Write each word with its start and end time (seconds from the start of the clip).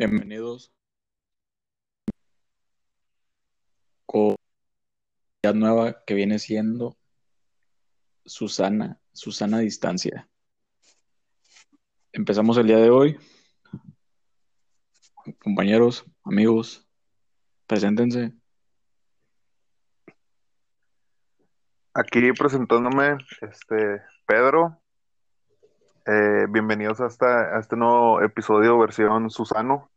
Bienvenidos. 0.00 0.72
Con 4.06 4.34
la 5.42 5.52
nueva 5.52 6.02
que 6.06 6.14
viene 6.14 6.38
siendo 6.38 6.96
Susana, 8.24 8.98
Susana 9.12 9.58
Distancia. 9.58 10.26
Empezamos 12.12 12.56
el 12.56 12.68
día 12.68 12.78
de 12.78 12.88
hoy. 12.88 13.18
Compañeros, 15.38 16.06
amigos, 16.24 16.88
preséntense. 17.66 18.32
Aquí 21.92 22.32
presentándome, 22.32 23.18
este, 23.42 24.00
Pedro. 24.26 24.80
Eh, 26.06 26.46
bienvenidos 26.48 27.02
a, 27.02 27.06
esta- 27.06 27.54
a 27.54 27.60
este 27.60 27.76
nuevo 27.76 28.22
episodio 28.22 28.78
versión 28.78 29.28
Susano. 29.28 29.89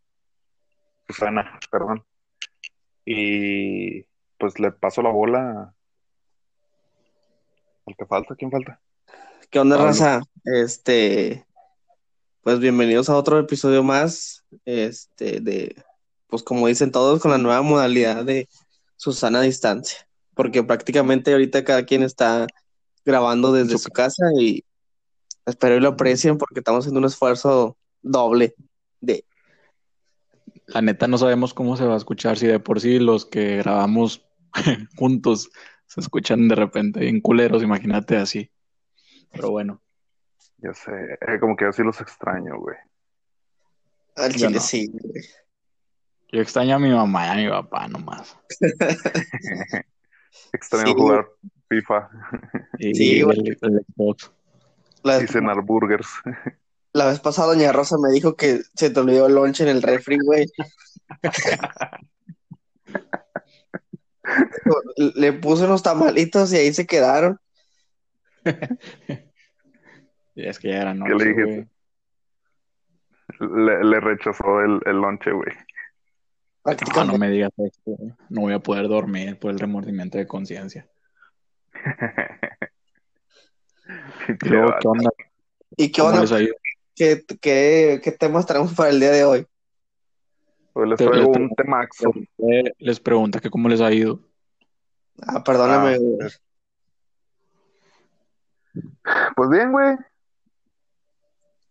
Susana, 1.07 1.59
perdón. 1.71 2.03
Y 3.05 4.03
pues 4.37 4.59
le 4.59 4.71
paso 4.71 5.01
la 5.01 5.09
bola 5.09 5.73
al 7.85 7.95
que 7.97 8.05
falta. 8.05 8.35
¿Quién 8.35 8.51
falta? 8.51 8.79
¿Qué 9.49 9.59
onda, 9.59 9.75
Pablo. 9.75 9.89
raza? 9.89 10.21
Este, 10.45 11.45
pues 12.41 12.59
bienvenidos 12.59 13.09
a 13.09 13.15
otro 13.15 13.39
episodio 13.39 13.83
más, 13.83 14.43
este, 14.65 15.39
de, 15.39 15.83
pues 16.27 16.43
como 16.43 16.67
dicen 16.67 16.91
todos, 16.91 17.21
con 17.21 17.31
la 17.31 17.37
nueva 17.37 17.61
modalidad 17.61 18.23
de 18.25 18.47
Susana 18.95 19.39
a 19.39 19.43
distancia, 19.43 20.07
porque 20.33 20.63
prácticamente 20.63 21.31
ahorita 21.31 21.63
cada 21.63 21.85
quien 21.85 22.03
está 22.03 22.47
grabando 23.05 23.51
desde 23.51 23.73
Su 23.73 23.79
su 23.79 23.89
casa 23.89 24.23
y 24.39 24.63
espero 25.45 25.75
y 25.75 25.81
lo 25.81 25.89
aprecien 25.89 26.37
porque 26.37 26.59
estamos 26.59 26.85
haciendo 26.85 26.99
un 26.99 27.05
esfuerzo 27.05 27.77
doble 28.01 28.55
de, 29.01 29.25
La 30.67 30.81
neta 30.81 31.07
no 31.07 31.17
sabemos 31.17 31.53
cómo 31.53 31.75
se 31.77 31.85
va 31.85 31.93
a 31.95 31.97
escuchar, 31.97 32.37
si 32.37 32.47
de 32.47 32.59
por 32.59 32.79
sí 32.79 32.99
los 32.99 33.25
que 33.25 33.57
grabamos 33.57 34.25
juntos 34.95 35.49
se 35.87 35.99
escuchan 35.99 36.47
de 36.47 36.55
repente 36.55 36.99
bien 37.01 37.21
culeros, 37.21 37.61
imagínate 37.63 38.17
así. 38.17 38.49
Pero 39.31 39.51
bueno, 39.51 39.81
Ya 40.57 40.73
sé, 40.73 40.91
eh, 41.27 41.39
como 41.39 41.55
que 41.55 41.65
yo 41.65 41.71
sí 41.73 41.83
los 41.83 41.99
extraño, 42.01 42.57
güey. 42.59 42.77
al 44.15 44.31
Yo 44.31 44.37
chile 44.47 44.53
no. 44.55 44.59
sí, 44.61 44.87
güey. 44.91 45.23
yo 46.31 46.41
extraño 46.41 46.75
a 46.75 46.79
mi 46.79 46.89
mamá 46.89 47.27
y 47.27 47.29
a 47.29 47.35
mi 47.35 47.49
papá 47.49 47.87
nomás. 47.87 48.37
Extraño 50.53 50.87
Sí, 50.87 50.93
jugar 50.93 51.27
FIFA 51.69 52.09
Y 52.79 52.95
Sí, 52.95 53.21
güey. 53.21 53.39
el, 53.39 53.57
el 53.61 53.85
Xbox. 53.95 54.31
La, 55.03 55.21
y 55.21 55.27
cenar 55.27 55.61
burgers. 55.61 56.07
la 56.93 57.07
vez 57.07 57.19
pasada 57.19 57.49
Doña 57.49 57.71
Rosa 57.71 57.97
me 58.01 58.11
dijo 58.11 58.35
que 58.35 58.61
se 58.75 58.89
te 58.89 58.99
olvidó 58.99 59.27
el 59.27 59.35
lunch 59.35 59.61
en 59.61 59.67
el 59.69 59.81
refri, 59.81 60.17
güey. 60.23 60.45
Le 65.15 65.33
puse 65.33 65.65
unos 65.65 65.83
tamalitos 65.83 66.53
y 66.53 66.57
ahí 66.57 66.73
se 66.73 66.85
quedaron. 66.87 67.39
Y 70.35 70.45
es 70.47 70.59
que 70.59 70.69
ya 70.69 70.81
era 70.81 70.93
le 70.93 70.99
noche, 70.99 71.25
dijiste? 71.25 71.43
güey. 73.39 73.65
Le, 73.65 73.83
le 73.83 73.99
rechazó 73.99 74.61
el, 74.61 74.79
el 74.85 74.97
lonche, 74.97 75.31
güey. 75.31 75.49
No, 75.51 76.71
no 76.71 76.77
Prácticamente. 76.77 77.17
me 77.17 77.29
digas 77.29 77.51
esto. 77.57 77.91
No 78.29 78.41
voy 78.41 78.53
a 78.53 78.59
poder 78.59 78.87
dormir 78.87 79.37
por 79.39 79.51
el 79.51 79.59
remordimiento 79.59 80.17
de 80.17 80.27
conciencia. 80.27 80.87
Y. 84.29 84.37
¿qué 84.79 84.87
onda? 84.87 85.09
¿Y 85.75 85.91
qué 85.91 86.01
¿Cómo 86.01 86.13
onda? 86.13 86.25
¿Qué, 86.95 87.23
qué, 87.41 87.99
qué 88.03 88.11
temas 88.11 88.45
tenemos 88.45 88.73
para 88.73 88.89
el 88.89 88.99
día 88.99 89.11
de 89.11 89.23
hoy? 89.25 89.47
Hoy 90.73 90.89
les 90.89 90.97
Te- 90.97 91.05
traigo 91.07 91.31
les- 91.31 91.37
un 91.41 91.49
temaxo. 91.55 92.11
Les 92.79 92.99
pregunta 92.99 93.39
que 93.39 93.49
cómo 93.49 93.69
les 93.69 93.81
ha 93.81 93.91
ido. 93.91 94.19
Ah, 95.21 95.43
perdóname, 95.43 95.95
Ah, 95.95 95.97
güey. 95.99 96.27
es- 96.27 96.41
Pues 99.35 99.49
bien, 99.49 99.71
güey. 99.71 99.95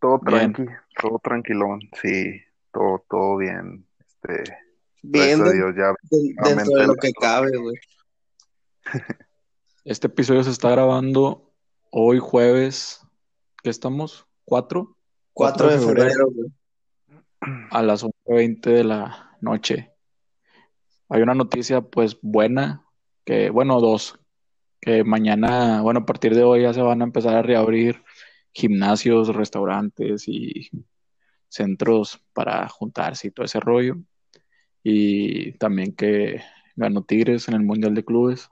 Todo 0.00 0.18
Bien. 0.18 0.52
tranqui, 0.52 0.72
todo 1.00 1.18
tranquilón, 1.22 1.80
sí, 2.00 2.40
todo, 2.72 3.04
todo 3.08 3.36
bien. 3.36 3.86
Este, 4.00 4.42
Bien 5.02 5.42
de- 5.42 5.52
Dios, 5.52 5.74
ya 5.76 5.94
de- 6.10 6.34
dentro 6.54 6.76
de 6.80 6.86
lo 6.88 6.94
que 6.96 7.12
cabe, 7.12 7.56
güey. 7.56 7.76
Este 9.84 10.06
episodio 10.08 10.42
se 10.44 10.50
está 10.50 10.70
grabando 10.70 11.52
hoy 11.90 12.18
jueves. 12.18 13.00
¿Qué 13.62 13.70
estamos? 13.70 14.26
¿Cuatro? 14.44 14.96
4 15.32 15.70
de 15.70 15.78
febrero, 15.78 16.30
güey. 16.30 16.50
a 17.70 17.82
las 17.82 18.04
11.20 18.04 18.60
de 18.60 18.84
la 18.84 19.36
noche. 19.40 19.90
Hay 21.08 21.22
una 21.22 21.34
noticia 21.34 21.80
pues 21.80 22.18
buena, 22.22 22.86
que 23.24 23.50
bueno, 23.50 23.80
dos, 23.80 24.18
que 24.80 25.04
mañana, 25.04 25.82
bueno, 25.82 26.00
a 26.00 26.06
partir 26.06 26.34
de 26.34 26.42
hoy 26.42 26.62
ya 26.62 26.74
se 26.74 26.82
van 26.82 27.02
a 27.02 27.04
empezar 27.04 27.34
a 27.34 27.42
reabrir 27.42 28.02
gimnasios, 28.52 29.34
restaurantes 29.34 30.28
y 30.28 30.70
centros 31.48 32.20
para 32.32 32.68
juntarse 32.68 33.28
y 33.28 33.30
todo 33.30 33.46
ese 33.46 33.60
rollo. 33.60 33.96
Y 34.82 35.52
también 35.52 35.94
que 35.94 36.42
ganó 36.76 37.04
Tigres 37.04 37.48
en 37.48 37.54
el 37.54 37.62
Mundial 37.62 37.94
de 37.94 38.04
Clubes 38.04 38.50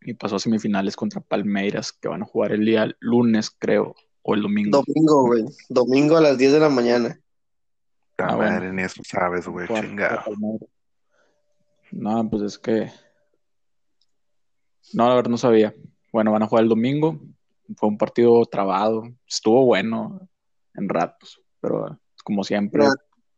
y 0.00 0.14
pasó 0.14 0.36
a 0.36 0.40
semifinales 0.40 0.96
contra 0.96 1.20
Palmeiras, 1.20 1.92
que 1.92 2.08
van 2.08 2.22
a 2.22 2.26
jugar 2.26 2.52
el 2.52 2.64
día 2.64 2.94
lunes, 3.00 3.50
creo, 3.50 3.94
o 4.26 4.34
el 4.34 4.42
domingo. 4.42 4.82
Domingo, 4.86 5.26
güey. 5.26 5.44
Domingo 5.68 6.16
a 6.16 6.20
las 6.20 6.36
10 6.38 6.52
de 6.52 6.60
la 6.60 6.68
mañana. 6.70 7.18
Ta 8.16 8.26
Ah, 8.30 8.36
bueno. 8.36 8.50
madre, 8.52 8.72
ni 8.72 8.82
eso 8.82 9.02
sabes, 9.04 9.46
güey, 9.46 9.68
chingado. 9.68 10.22
No, 11.92 12.28
pues 12.30 12.42
es 12.42 12.58
que. 12.58 12.90
No, 14.92 15.08
la 15.08 15.14
verdad 15.14 15.30
no 15.30 15.38
sabía. 15.38 15.74
Bueno, 16.12 16.32
van 16.32 16.42
a 16.42 16.46
jugar 16.46 16.64
el 16.64 16.68
domingo. 16.70 17.18
Fue 17.76 17.88
un 17.88 17.98
partido 17.98 18.44
trabado. 18.46 19.04
Estuvo 19.26 19.64
bueno 19.64 20.28
en 20.74 20.88
ratos, 20.88 21.40
pero 21.60 21.98
como 22.24 22.44
siempre, 22.44 22.84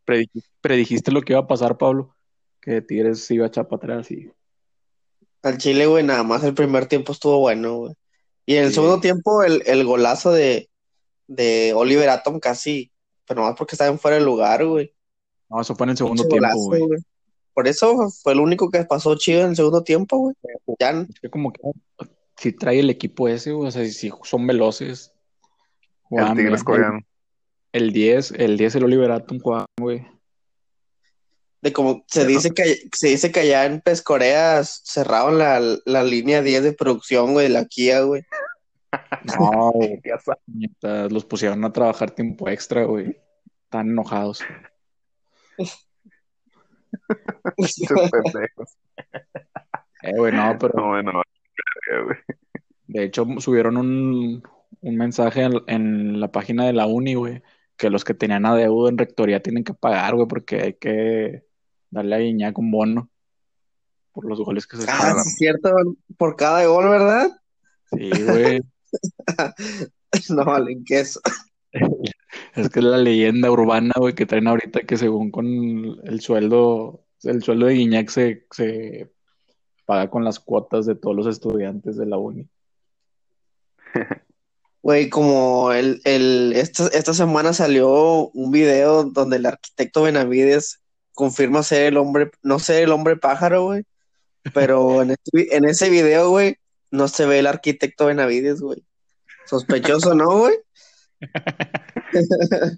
predij- 0.06 0.44
predijiste 0.60 1.10
lo 1.12 1.22
que 1.22 1.32
iba 1.32 1.40
a 1.40 1.46
pasar, 1.46 1.78
Pablo. 1.78 2.14
Que 2.60 2.82
Tigres 2.82 3.24
se 3.24 3.34
iba 3.34 3.44
a 3.44 3.48
echar 3.48 3.68
para 3.68 3.76
atrás 3.94 4.10
y 4.10 4.30
Al 5.42 5.58
Chile, 5.58 5.86
güey, 5.86 6.02
nada 6.04 6.22
más 6.24 6.42
el 6.44 6.54
primer 6.54 6.86
tiempo 6.86 7.12
estuvo 7.12 7.38
bueno, 7.38 7.76
güey. 7.76 7.94
Y 8.46 8.56
en 8.56 8.64
el 8.64 8.68
Sí. 8.70 8.74
segundo 8.76 9.00
tiempo, 9.00 9.42
el, 9.44 9.62
el 9.66 9.84
golazo 9.84 10.32
de, 10.32 10.68
de 11.26 11.72
Oliver 11.74 12.08
Atom 12.08 12.40
casi, 12.40 12.90
pero 13.26 13.42
más 13.42 13.56
porque 13.56 13.74
estaba 13.74 13.90
en 13.90 13.98
fuera 13.98 14.18
de 14.18 14.24
lugar, 14.24 14.64
güey. 14.64 14.94
No, 15.48 15.60
eso 15.60 15.74
fue 15.74 15.84
en 15.86 15.90
el 15.90 15.96
segundo 15.96 16.26
tiempo, 16.26 16.36
golazo, 16.36 16.58
güey. 16.58 16.80
güey. 16.82 17.00
Por 17.54 17.68
eso 17.68 18.10
fue 18.22 18.34
el 18.34 18.40
único 18.40 18.70
que 18.70 18.84
pasó 18.84 19.16
chido 19.16 19.40
en 19.40 19.50
el 19.50 19.56
segundo 19.56 19.82
tiempo, 19.82 20.18
güey. 20.18 20.34
Ya, 20.78 20.90
Es 20.90 21.20
que 21.20 21.30
como 21.30 21.52
que 21.52 21.60
si 22.36 22.52
trae 22.52 22.80
el 22.80 22.90
equipo 22.90 23.28
ese, 23.28 23.52
güey, 23.52 23.68
o 23.68 23.70
sea, 23.70 23.84
si 23.86 24.12
son 24.24 24.46
veloces. 24.46 25.12
El 26.10 26.34
Tigres 26.34 26.62
coreano. 26.62 27.00
El 27.72 27.92
10, 27.92 28.32
el 28.32 28.56
10, 28.56 28.76
el 28.76 28.84
Oliver 28.84 29.10
Atom 29.10 29.40
juega, 29.40 29.66
güey. 29.80 30.06
de 31.62 31.72
como 31.72 32.04
se 32.06 32.26
dice 32.26 32.52
que 32.52 32.88
se 32.92 33.08
dice 33.08 33.32
que 33.32 33.40
allá 33.40 33.64
en 33.64 33.80
Pescorea 33.80 34.62
cerraron 34.64 35.38
la, 35.38 35.60
la 35.84 36.04
línea 36.04 36.42
10 36.42 36.62
de 36.62 36.72
producción, 36.72 37.32
güey, 37.32 37.48
de 37.48 37.54
la 37.54 37.64
Kia, 37.64 38.02
güey. 38.02 38.22
No, 39.38 39.72
güey. 39.72 40.00
Los 41.10 41.24
pusieron 41.24 41.64
a 41.64 41.72
trabajar 41.72 42.10
tiempo 42.10 42.48
extra, 42.48 42.84
güey. 42.84 43.16
Están 43.64 43.90
enojados. 43.90 44.42
Pendejos. 47.56 48.78
Eh, 50.02 50.12
güey, 50.16 50.32
no, 50.32 50.56
pero 50.58 50.74
No, 50.76 50.88
bueno, 50.88 51.12
güey. 52.04 52.18
de 52.86 53.04
hecho 53.04 53.26
subieron 53.38 53.76
un, 53.76 54.42
un 54.80 54.96
mensaje 54.96 55.42
en, 55.42 55.52
en 55.66 56.20
la 56.20 56.30
página 56.30 56.66
de 56.66 56.72
la 56.72 56.86
uni, 56.86 57.14
güey, 57.14 57.42
que 57.76 57.90
los 57.90 58.04
que 58.04 58.14
tenían 58.14 58.46
adeudo 58.46 58.88
en 58.88 58.98
rectoría 58.98 59.42
tienen 59.42 59.64
que 59.64 59.74
pagar, 59.74 60.14
güey, 60.14 60.28
porque 60.28 60.60
hay 60.62 60.74
que 60.74 61.44
darle 61.90 62.14
a 62.14 62.18
Guiñac 62.18 62.58
un 62.58 62.70
bono 62.70 63.10
por 64.12 64.26
los 64.26 64.40
goles 64.40 64.66
que 64.66 64.76
se 64.76 64.86
Ah, 64.88 65.14
sí 65.22 65.28
es 65.28 65.36
cierto, 65.36 65.70
por 66.16 66.36
cada 66.36 66.64
gol, 66.66 66.88
¿verdad? 66.88 67.30
Sí, 67.92 68.10
güey. 68.24 68.60
No 70.30 70.44
valen 70.44 70.84
queso. 70.84 71.20
Es 72.54 72.68
que 72.70 72.80
es 72.80 72.84
la 72.84 72.98
leyenda 72.98 73.50
urbana, 73.50 73.92
güey, 73.96 74.14
que 74.14 74.26
traen 74.26 74.46
ahorita 74.46 74.80
que 74.80 74.96
según 74.96 75.30
con 75.30 75.46
el 76.04 76.20
sueldo, 76.20 77.04
el 77.22 77.42
sueldo 77.42 77.66
de 77.66 77.74
Guiñac 77.74 78.08
se, 78.08 78.46
se 78.50 79.10
paga 79.84 80.10
con 80.10 80.24
las 80.24 80.38
cuotas 80.40 80.86
de 80.86 80.94
todos 80.96 81.16
los 81.16 81.26
estudiantes 81.26 81.96
de 81.96 82.06
la 82.06 82.18
uni. 82.18 82.48
Güey, 84.82 85.10
como 85.10 85.72
el, 85.72 86.00
el, 86.04 86.52
esta, 86.54 86.86
esta 86.88 87.12
semana 87.12 87.52
salió 87.52 88.28
un 88.28 88.52
video 88.52 89.02
donde 89.02 89.36
el 89.38 89.46
arquitecto 89.46 90.02
Benavides 90.02 90.80
confirma 91.12 91.64
ser 91.64 91.86
el 91.86 91.96
hombre, 91.96 92.30
no 92.44 92.60
ser 92.60 92.84
el 92.84 92.92
hombre 92.92 93.16
pájaro, 93.16 93.64
güey. 93.64 93.82
Pero 94.54 95.02
en, 95.02 95.10
este- 95.10 95.56
en 95.56 95.64
ese 95.64 95.90
video, 95.90 96.30
güey, 96.30 96.58
no 96.92 97.08
se 97.08 97.26
ve 97.26 97.40
el 97.40 97.48
arquitecto 97.48 98.06
Benavides, 98.06 98.60
güey. 98.60 98.85
Sospechoso, 99.46 100.14
¿no, 100.14 100.38
güey? 100.38 100.54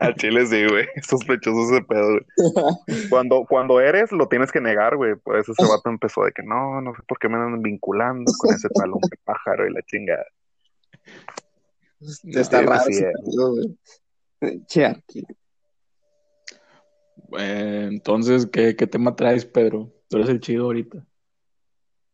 A 0.00 0.12
Chile 0.14 0.46
sí, 0.46 0.66
güey. 0.66 0.86
Sospechoso 1.02 1.72
ese 1.72 1.82
pedo, 1.84 2.08
güey. 2.08 3.08
Cuando, 3.08 3.44
cuando 3.48 3.80
eres, 3.80 4.10
lo 4.12 4.28
tienes 4.28 4.50
que 4.50 4.60
negar, 4.60 4.96
güey. 4.96 5.14
Por 5.16 5.38
eso 5.38 5.52
ese 5.52 5.70
vato 5.70 5.88
empezó 5.88 6.24
de 6.24 6.32
que 6.32 6.42
no, 6.42 6.80
no 6.80 6.94
sé 6.94 7.02
por 7.06 7.18
qué 7.18 7.28
me 7.28 7.36
andan 7.36 7.62
vinculando 7.62 8.32
con 8.38 8.54
ese 8.54 8.68
talón 8.70 9.00
de 9.00 9.16
pájaro 9.24 9.68
y 9.68 9.72
la 9.72 9.82
chingada. 9.82 10.26
Está 12.24 12.60
Sí, 12.60 12.66
raro. 12.66 12.82
sí, 12.86 12.92
ese 12.92 13.08
eh. 13.08 13.12
pedo, 13.24 13.50
güey. 13.52 13.78
Che, 14.66 14.86
aquí. 14.86 15.24
Eh, 17.38 17.88
entonces, 17.90 18.46
¿qué, 18.46 18.74
¿qué 18.76 18.86
tema 18.86 19.14
traes, 19.16 19.44
Pedro? 19.44 19.92
Tú 20.08 20.16
eres 20.16 20.28
el 20.30 20.40
chido 20.40 20.64
ahorita. 20.64 21.04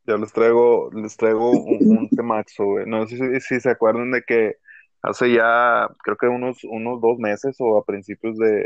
Yo 0.07 0.19
les 0.19 0.33
traigo, 0.33 0.91
les 0.93 1.17
traigo 1.17 1.51
un, 1.51 1.99
un 1.99 2.09
temazo, 2.11 2.65
güey. 2.65 2.87
No 2.87 3.07
sé 3.07 3.17
si, 3.17 3.41
si 3.41 3.61
se 3.61 3.71
acuerdan 3.71 4.11
de 4.11 4.23
que 4.23 4.57
hace 5.03 5.33
ya, 5.33 5.89
creo 6.03 6.17
que 6.17 6.27
unos, 6.27 6.65
unos 6.65 7.01
dos 7.01 7.19
meses 7.19 7.57
o 7.59 7.79
a 7.79 7.85
principios 7.85 8.37
de, 8.39 8.65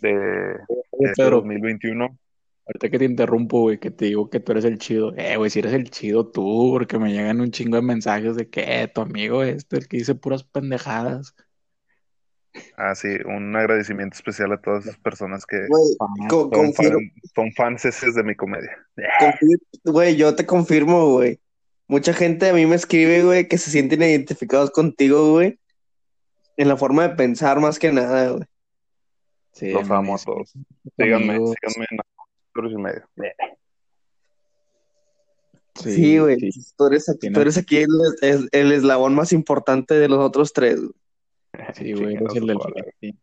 de 0.00 0.14
Oye, 0.68 1.10
este 1.10 1.22
Pedro, 1.22 1.36
2021. 1.38 2.18
ahorita 2.66 2.90
que 2.90 2.98
te 2.98 3.04
interrumpo, 3.04 3.60
güey, 3.62 3.78
que 3.78 3.90
te 3.90 4.06
digo 4.06 4.28
que 4.30 4.40
tú 4.40 4.52
eres 4.52 4.64
el 4.64 4.78
chido. 4.78 5.14
Eh, 5.16 5.36
güey, 5.36 5.50
si 5.50 5.60
eres 5.60 5.72
el 5.72 5.90
chido 5.90 6.30
tú, 6.30 6.70
porque 6.72 6.98
me 6.98 7.12
llegan 7.12 7.40
un 7.40 7.50
chingo 7.50 7.76
de 7.76 7.82
mensajes 7.82 8.36
de 8.36 8.48
que 8.48 8.82
eh, 8.82 8.88
tu 8.88 9.00
amigo 9.00 9.42
este, 9.42 9.76
el 9.78 9.88
que 9.88 9.98
dice 9.98 10.14
puras 10.14 10.44
pendejadas. 10.44 11.34
Ah, 12.76 12.94
sí, 12.94 13.08
un 13.24 13.54
agradecimiento 13.56 14.14
especial 14.14 14.52
a 14.52 14.60
todas 14.60 14.84
esas 14.86 14.98
personas 14.98 15.46
que 15.46 15.66
son, 15.68 16.50
confirmo, 16.50 16.98
fan, 16.98 17.12
son 17.34 17.52
fanses 17.52 18.14
de 18.14 18.22
mi 18.22 18.34
comedia. 18.34 18.76
güey, 19.84 20.16
yo 20.16 20.34
te 20.34 20.44
confirmo, 20.44 21.12
güey. 21.12 21.40
Mucha 21.88 22.12
gente 22.12 22.48
a 22.48 22.52
mí 22.52 22.66
me 22.66 22.76
escribe, 22.76 23.22
güey, 23.24 23.48
que 23.48 23.58
se 23.58 23.70
sienten 23.70 24.02
identificados 24.02 24.70
contigo, 24.70 25.30
güey. 25.32 25.58
En 26.56 26.68
la 26.68 26.76
forma 26.76 27.08
de 27.08 27.14
pensar 27.16 27.58
más 27.60 27.78
que 27.78 27.90
nada, 27.92 28.30
güey. 28.30 28.44
Sí, 29.52 29.70
Los 29.70 29.90
amo 29.90 30.14
a 30.14 30.18
todos. 30.18 30.52
Síganme, 30.98 31.34
amigos. 31.34 31.54
síganme 31.60 31.86
en 31.90 31.98
y 32.70 32.76
medio. 32.76 33.08
Sí, 35.74 36.18
güey. 36.18 36.38
sí. 36.38 36.50
Tú 36.76 36.86
eres 36.86 37.08
aquí, 37.08 37.18
Tiene- 37.20 37.34
tú 37.34 37.40
eres 37.40 37.56
aquí 37.58 37.76
el, 37.78 37.88
el- 38.20 38.48
el 38.52 38.72
eslabón 38.72 39.14
más 39.14 39.32
importante 39.32 39.94
de 39.94 40.08
los 40.08 40.18
otros 40.20 40.52
tres, 40.52 40.80
güey. 40.80 40.92
Sí, 41.74 41.92
güey, 41.92 42.14
eres 42.16 42.34
el 42.36 42.46
del. 42.46 42.58
Se, 43.00 43.14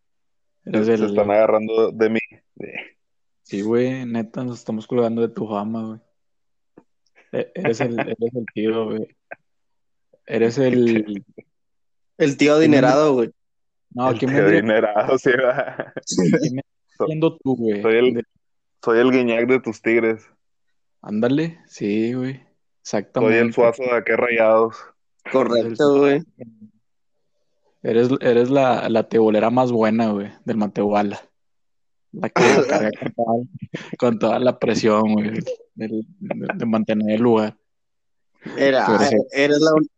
Eres 0.66 0.86
se 0.86 0.94
el... 0.94 1.04
están 1.06 1.32
agarrando 1.32 1.92
de 1.92 2.10
mí. 2.10 2.20
Sí, 3.44 3.62
güey, 3.62 4.06
neta, 4.06 4.44
nos 4.44 4.60
estamos 4.60 4.86
colgando 4.88 5.22
de 5.22 5.30
tu 5.30 5.48
fama, 5.48 5.84
güey. 5.88 6.00
E- 7.32 7.52
Eres 7.56 7.82
el, 7.82 8.00
eres 8.00 8.36
el 8.36 8.46
tío, 8.54 8.86
güey. 8.86 9.16
Eres 10.26 10.58
el... 10.60 11.24
El 12.18 12.38
tío 12.38 12.54
adinerado, 12.56 13.14
güey. 13.14 13.32
No, 13.92 14.12
El 14.12 14.20
¿quién 14.20 14.32
tío 14.32 14.44
vendría 14.44 14.60
adinerado, 14.60 15.18
sí, 15.18 15.32
va. 15.32 15.94
siendo 17.08 17.36
tú, 17.44 17.56
güey? 17.56 17.82
Soy 17.82 17.96
el- 17.98 18.14
De- 18.16 18.24
Soy 18.84 19.00
el 19.00 19.12
guiñac 19.12 19.48
de 19.48 19.60
tus 19.60 19.82
tigres. 19.82 20.26
Ándale, 21.02 21.60
sí, 21.68 22.14
güey. 22.14 22.34
Soy 22.36 22.44
Exactamente. 22.82 23.40
el 23.40 23.54
suazo 23.54 23.84
de 23.84 23.96
aquel 23.96 24.18
rayados. 24.18 24.78
Correcto, 25.32 25.98
güey. 26.00 26.22
Eres, 27.82 28.10
eres 28.22 28.50
la, 28.50 28.90
la 28.90 29.08
tebolera 29.08 29.50
más 29.50 29.72
buena, 29.72 30.12
güey, 30.12 30.32
del 30.46 30.58
Matehuala. 30.58 31.22
La 32.12 32.30
que 32.30 32.44
carga 32.68 32.90
con 33.00 33.14
toda, 33.14 33.44
con 33.98 34.20
toda 34.20 34.40
la 34.40 34.58
presión, 34.60 35.14
güey, 35.14 35.30
del- 35.76 36.06
de, 36.20 36.48
de 36.56 36.66
mantener 36.66 37.16
el 37.16 37.22
lugar. 37.22 37.56
Era, 38.58 38.88
eres, 39.32 39.60
la, 39.60 39.72
un- 39.76 39.90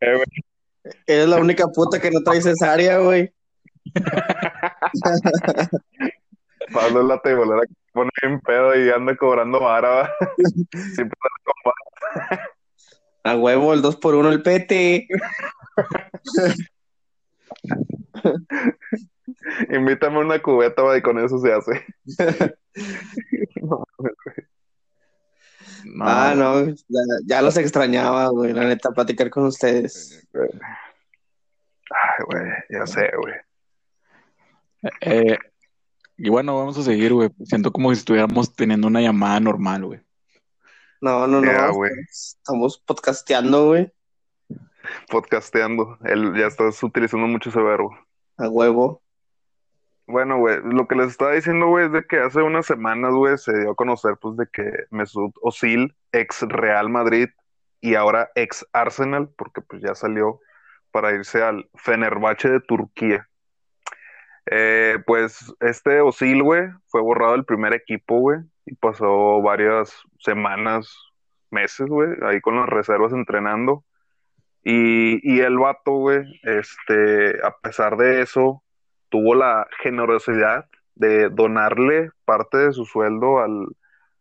eres 1.06 1.28
la 1.28 1.38
única 1.38 1.66
puta 1.68 2.00
que 2.00 2.10
no 2.10 2.22
trae 2.22 2.40
cesárea, 2.42 2.98
güey. 2.98 3.32
Pablo 6.72 7.00
es 7.02 7.06
la 7.06 7.20
tebolera 7.20 7.62
que 7.66 7.74
pone 7.92 8.10
bien 8.22 8.40
pedo 8.40 8.74
y 8.76 8.90
anda 8.90 9.16
cobrando 9.16 9.60
vara. 9.60 9.88
va. 9.88 10.10
Siempre 10.94 11.18
sale 11.18 11.42
con 11.44 11.54
vara. 11.64 12.50
A 13.24 13.36
huevo, 13.36 13.72
el 13.72 13.82
2 13.82 13.96
por 13.96 14.14
1 14.14 14.28
el 14.30 14.42
pete. 14.42 15.06
Invítame 19.70 20.18
una 20.18 20.40
cubeta 20.42 20.82
y 20.96 21.02
con 21.02 21.18
eso 21.18 21.38
se 21.38 21.52
hace. 21.52 21.84
No, 23.62 23.84
No, 25.84 26.04
Ah, 26.06 26.34
no, 26.36 26.66
ya, 26.88 27.00
ya 27.26 27.42
los 27.42 27.56
extrañaba, 27.56 28.28
güey, 28.28 28.52
la 28.52 28.64
neta, 28.64 28.90
platicar 28.92 29.30
con 29.30 29.44
ustedes. 29.44 30.26
Ay, 30.34 32.24
güey, 32.26 32.42
ya 32.70 32.86
sé, 32.86 33.10
güey. 33.20 33.34
eh, 35.02 35.38
y 36.16 36.28
bueno, 36.30 36.56
vamos 36.56 36.78
a 36.78 36.82
seguir, 36.82 37.12
güey. 37.12 37.30
Siento 37.44 37.72
como 37.72 37.92
si 37.92 37.98
estuviéramos 37.98 38.54
teniendo 38.54 38.86
una 38.86 39.00
llamada 39.00 39.40
normal, 39.40 39.84
güey. 39.84 40.00
No, 41.00 41.26
no, 41.26 41.40
no, 41.40 41.74
güey. 41.74 41.90
estamos 42.10 42.78
podcasteando, 42.78 43.66
güey, 43.66 43.92
Podcasteando. 45.10 45.98
Él, 46.04 46.34
ya 46.36 46.46
estás 46.46 46.82
utilizando 46.82 47.26
mucho 47.26 47.50
ese 47.50 47.60
verbo. 47.60 47.96
a 48.38 48.48
huevo. 48.48 49.02
Bueno, 50.06 50.38
güey, 50.38 50.58
lo 50.64 50.86
que 50.88 50.96
les 50.96 51.08
estaba 51.08 51.32
diciendo, 51.32 51.68
güey, 51.68 51.86
es 51.86 51.92
de 51.92 52.04
que 52.04 52.18
hace 52.18 52.42
unas 52.42 52.66
semanas, 52.66 53.12
güey, 53.14 53.38
se 53.38 53.58
dio 53.58 53.70
a 53.70 53.74
conocer, 53.76 54.16
pues, 54.20 54.36
de 54.36 54.46
que 54.52 54.70
Mesut 54.90 55.32
Özil, 55.42 55.94
ex 56.12 56.42
Real 56.42 56.88
Madrid 56.90 57.28
y 57.80 57.94
ahora 57.94 58.30
ex 58.34 58.66
Arsenal, 58.72 59.30
porque 59.36 59.60
pues 59.60 59.82
ya 59.82 59.94
salió 59.94 60.40
para 60.90 61.12
irse 61.12 61.42
al 61.42 61.68
Fenerbahce 61.74 62.50
de 62.50 62.60
Turquía. 62.60 63.28
Eh, 64.46 64.98
pues 65.06 65.54
este 65.60 66.00
Özil, 66.00 66.42
güey, 66.42 66.68
fue 66.88 67.00
borrado 67.00 67.32
del 67.32 67.44
primer 67.44 67.72
equipo, 67.72 68.18
güey, 68.18 68.40
y 68.66 68.74
pasó 68.74 69.40
varias 69.40 70.02
semanas, 70.18 70.94
meses, 71.50 71.86
güey, 71.88 72.10
ahí 72.22 72.40
con 72.40 72.56
las 72.56 72.68
reservas 72.68 73.12
entrenando. 73.12 73.84
Y, 74.64 75.20
y 75.28 75.40
el 75.40 75.58
vato, 75.58 75.92
güey, 75.92 76.40
este, 76.44 77.44
a 77.44 77.56
pesar 77.62 77.96
de 77.96 78.22
eso, 78.22 78.62
tuvo 79.08 79.34
la 79.34 79.66
generosidad 79.82 80.66
de 80.94 81.28
donarle 81.30 82.10
parte 82.24 82.58
de 82.58 82.72
su 82.72 82.84
sueldo 82.84 83.40
al, 83.40 83.66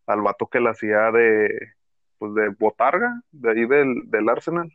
al 0.08 0.22
vato 0.22 0.48
que 0.48 0.60
le 0.60 0.70
hacía 0.70 1.12
de, 1.12 1.74
pues 2.18 2.34
de 2.34 2.50
botarga, 2.50 3.22
de 3.32 3.52
ahí 3.52 3.66
del, 3.68 4.10
del 4.10 4.30
Arsenal. 4.30 4.72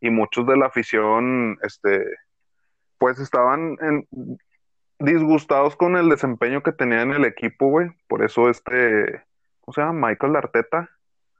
Y 0.00 0.10
muchos 0.10 0.46
de 0.46 0.56
la 0.56 0.66
afición, 0.66 1.58
este, 1.62 2.04
pues 2.98 3.18
estaban 3.18 3.76
en- 3.80 4.06
disgustados 4.98 5.74
con 5.74 5.96
el 5.96 6.08
desempeño 6.08 6.62
que 6.62 6.72
tenía 6.72 7.02
en 7.02 7.10
el 7.12 7.24
equipo, 7.24 7.68
güey. 7.68 7.90
Por 8.06 8.24
eso 8.24 8.48
este, 8.48 9.24
¿cómo 9.60 9.72
se 9.74 9.80
llama? 9.80 10.08
Michael 10.08 10.36
Arteta 10.36 10.90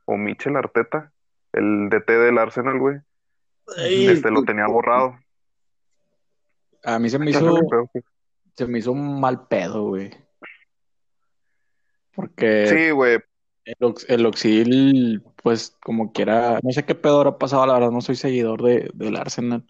o 0.05 0.17
Michel 0.17 0.57
Arteta, 0.57 1.13
el 1.53 1.89
DT 1.89 2.11
del 2.19 2.39
Arsenal, 2.39 2.79
güey. 2.79 2.99
Este 3.77 4.31
lo 4.31 4.43
tenía 4.45 4.67
borrado. 4.67 5.17
A 6.85 6.99
mí 6.99 7.09
se 7.09 7.19
me 7.19 7.31
hizo, 7.31 7.55
se 8.57 8.67
me 8.67 8.79
hizo 8.81 8.93
un 8.93 9.21
mal 9.21 9.47
pedo, 9.47 9.89
güey. 9.89 10.11
Porque 12.15 12.67
Sí, 12.67 12.91
güey, 12.91 13.19
el, 13.65 13.77
Ox- 13.81 14.07
el 14.09 14.27
Oxil, 14.27 15.23
pues 15.43 15.77
como 15.83 16.13
quiera, 16.13 16.59
no 16.63 16.73
sé 16.73 16.85
qué 16.85 16.95
pedo 16.95 17.19
habrá 17.19 17.39
pasado, 17.39 17.67
la 17.67 17.75
verdad 17.75 17.91
no 17.91 18.01
soy 18.01 18.17
seguidor 18.17 18.63
de, 18.63 18.91
del 18.95 19.17
Arsenal. 19.17 19.65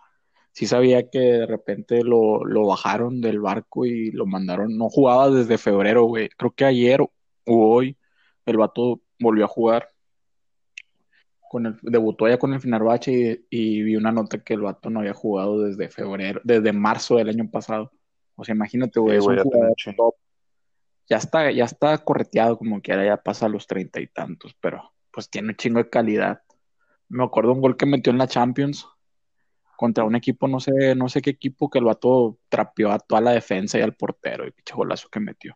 Sí 0.53 0.67
sabía 0.67 1.09
que 1.09 1.19
de 1.19 1.47
repente 1.47 2.03
lo, 2.03 2.45
lo 2.45 2.67
bajaron 2.67 3.21
del 3.21 3.41
barco 3.41 3.87
y 3.87 4.11
lo 4.11 4.27
mandaron, 4.27 4.77
no 4.77 4.89
jugaba 4.91 5.31
desde 5.31 5.57
febrero, 5.57 6.05
güey. 6.05 6.29
Creo 6.31 6.51
que 6.51 6.65
ayer 6.65 7.01
o 7.01 7.11
hoy 7.47 7.97
el 8.45 8.57
vato 8.59 9.01
volvió 9.19 9.45
a 9.45 9.49
jugar. 9.49 9.89
Con 11.53 11.67
el, 11.67 11.79
debutó 11.83 12.27
ya 12.27 12.39
con 12.39 12.55
el 12.55 12.61
Fenerbahce 12.63 13.45
y, 13.51 13.59
y 13.59 13.83
vi 13.83 13.97
una 13.97 14.11
nota 14.11 14.39
que 14.39 14.55
el 14.55 14.63
vato 14.63 14.89
no 14.89 15.01
había 15.01 15.13
jugado 15.13 15.61
desde 15.61 15.91
febrero, 15.91 16.41
desde 16.45 16.73
marzo 16.73 17.17
del 17.17 17.29
año 17.29 17.51
pasado. 17.51 17.93
O 18.37 18.43
sea, 18.43 18.55
imagínate, 18.55 18.99
güey, 18.99 19.21
Sí, 19.21 19.27
es 19.27 19.27
un 19.27 19.37
ya 19.37 19.95
top. 19.95 20.15
Está, 21.11 21.51
ya 21.51 21.67
está 21.67 21.99
correteado 21.99 22.57
como 22.57 22.81
quiera, 22.81 23.05
ya 23.05 23.19
pasa 23.19 23.45
a 23.45 23.49
los 23.51 23.67
treinta 23.67 24.01
y 24.01 24.07
tantos, 24.07 24.57
pero 24.63 24.95
pues 25.11 25.29
tiene 25.29 25.49
un 25.49 25.57
chingo 25.57 25.79
de 25.79 25.91
calidad. 25.91 26.41
Me 27.11 27.23
acuerdo 27.23 27.53
un 27.53 27.61
gol 27.61 27.77
que 27.77 27.85
metió 27.85 28.11
en 28.13 28.19
la 28.19 28.29
Champions 28.29 28.87
contra 29.77 30.05
un 30.05 30.17
equipo, 30.17 30.49
no 30.49 30.59
sé, 30.59 30.95
no 30.95 31.11
sé 31.11 31.21
qué 31.21 31.29
equipo, 31.29 31.69
que 31.69 31.81
el 31.81 31.85
vato 31.85 32.39
trapeó 32.49 32.93
a 32.93 32.99
toda 32.99 33.21
la 33.21 33.33
defensa 33.33 33.79
y 33.79 33.83
al 33.83 33.95
portero, 33.95 34.47
y 34.47 34.53
pinche 34.53 34.73
golazo 34.75 35.11
que 35.11 35.21
metió. 35.21 35.55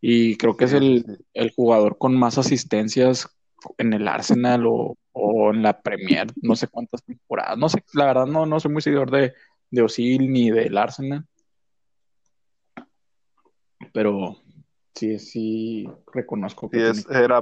Y 0.00 0.36
creo 0.36 0.56
que 0.56 0.66
es 0.66 0.74
el, 0.74 1.24
el 1.34 1.50
jugador 1.50 1.98
con 1.98 2.16
más 2.16 2.38
asistencias 2.38 3.36
en 3.78 3.92
el 3.92 4.06
Arsenal 4.06 4.64
o, 4.66 4.96
o 5.20 5.50
en 5.52 5.62
la 5.62 5.80
Premier, 5.80 6.26
no 6.42 6.54
sé 6.56 6.68
cuántas 6.68 7.02
temporadas. 7.02 7.58
No 7.58 7.68
sé, 7.68 7.82
la 7.94 8.06
verdad 8.06 8.26
no, 8.26 8.46
no 8.46 8.60
soy 8.60 8.72
muy 8.72 8.82
seguidor 8.82 9.10
de, 9.10 9.34
de 9.70 9.82
Osil 9.82 10.32
ni 10.32 10.50
del 10.50 10.76
Arsenal. 10.78 11.26
Pero 13.92 14.36
sí, 14.94 15.18
sí 15.18 15.88
reconozco 16.12 16.68
que 16.70 16.94
Sí, 16.94 17.04
tiene 17.04 17.24
era, 17.24 17.40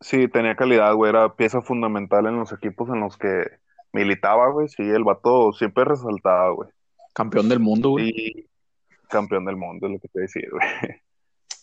sí, 0.00 0.28
tenía 0.28 0.56
calidad, 0.56 0.94
güey, 0.94 1.10
era 1.10 1.34
pieza 1.34 1.62
fundamental 1.62 2.26
en 2.26 2.36
los 2.38 2.52
equipos 2.52 2.88
en 2.90 3.00
los 3.00 3.16
que 3.16 3.44
militaba, 3.92 4.50
güey, 4.50 4.68
sí, 4.68 4.82
el 4.82 5.04
vato 5.04 5.52
siempre 5.52 5.84
resaltaba, 5.84 6.50
güey. 6.50 6.68
Campeón 7.14 7.48
del 7.48 7.60
mundo, 7.60 7.90
güey. 7.90 8.10
Y 8.10 8.46
campeón 9.08 9.44
del 9.44 9.56
mundo, 9.56 9.86
es 9.86 9.92
lo 9.92 9.98
que 10.00 10.08
te 10.08 10.20
decía, 10.20 10.48
güey. 10.50 10.68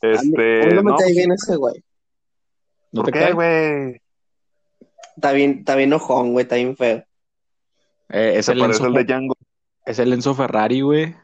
Este. 0.02 0.66
mí 0.66 0.74
no 0.74 0.84
me 0.84 0.92
no, 0.92 0.98
cae 0.98 1.12
bien 1.12 1.32
ese 1.32 1.56
güey. 1.58 1.84
¿No 2.92 3.04
¿Por 3.04 3.12
te 3.12 3.12
qué, 3.12 3.20
cae? 3.20 3.34
güey? 3.34 4.02
Está 5.16 5.32
bien, 5.34 5.58
está 5.60 5.76
bien 5.76 5.94
ojón, 5.94 6.34
güey, 6.34 6.44
está 6.44 6.56
bien 6.56 6.76
feo. 6.76 7.04
Eh, 8.10 8.34
es, 8.38 8.50
el 8.50 8.62
Enzo, 8.62 8.88
el 8.88 8.94
de 8.94 9.04
Django. 9.06 9.36
es 9.86 10.00
el 10.00 10.14
Enzo 10.14 10.36
Ferrari, 10.36 10.82
güey. 10.82 11.16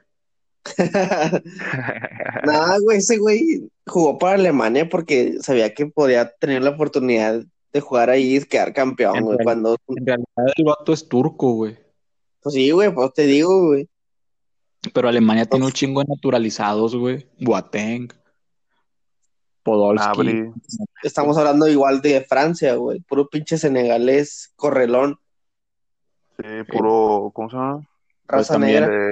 Nada, 2.46 2.78
güey, 2.80 2.98
ese 2.98 3.18
güey 3.18 3.70
jugó 3.86 4.18
para 4.18 4.36
Alemania 4.36 4.88
porque 4.90 5.38
sabía 5.42 5.74
que 5.74 5.88
podía 5.88 6.30
tener 6.30 6.62
la 6.62 6.72
oportunidad 6.72 7.44
de 7.74 7.82
jugar 7.82 8.10
ahí 8.10 8.38
y 8.38 8.44
quedar 8.44 8.74
campeón, 8.74 9.22
güey. 9.22 9.38
Cuando, 9.44 9.78
En 9.88 10.06
realidad 10.06 10.54
el 10.56 10.64
vato 10.66 10.94
es 10.94 11.08
turco, 11.08 11.54
güey. 11.54 11.78
pues 12.42 12.56
sí, 12.56 12.72
güey, 12.72 12.94
pues 12.94 13.14
te 13.14 13.24
digo, 13.24 13.68
güey. 13.68 13.88
Pero 14.94 15.10
Alemania 15.10 15.46
tiene 15.46 15.66
un 15.66 15.72
chingo 15.72 16.02
de 16.02 16.08
naturalizados, 16.10 16.96
güey. 16.96 17.28
Boateng, 17.40 18.10
Podolski. 19.72 20.08
Abri. 20.08 20.52
Estamos 21.04 21.38
hablando 21.38 21.68
igual 21.68 22.02
de 22.02 22.22
Francia, 22.22 22.76
güey. 22.76 23.02
Puro 23.02 23.28
pinche 23.30 23.58
senegalés, 23.58 24.54
correlón, 24.56 25.20
Sí, 26.38 26.44
puro. 26.72 27.32
¿Cómo 27.34 27.50
se 27.50 27.56
llama? 27.58 27.78
Pues 27.80 27.88
raza 28.28 28.58
negra. 28.60 29.10
Eh, 29.10 29.12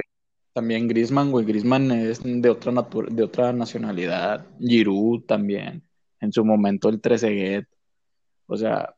También 0.52 0.86
Griezmann, 0.88 1.30
güey. 1.32 1.44
Griezmann 1.44 1.90
es 1.90 2.20
de 2.22 2.48
otra, 2.48 2.72
natu- 2.72 3.08
de 3.08 3.22
otra 3.22 3.52
nacionalidad. 3.52 4.46
Giroud 4.60 5.24
también. 5.26 5.82
En 6.20 6.32
su 6.32 6.44
momento 6.44 6.88
el 6.88 7.00
Trezeguet. 7.00 7.66
O 8.46 8.56
sea, 8.56 8.94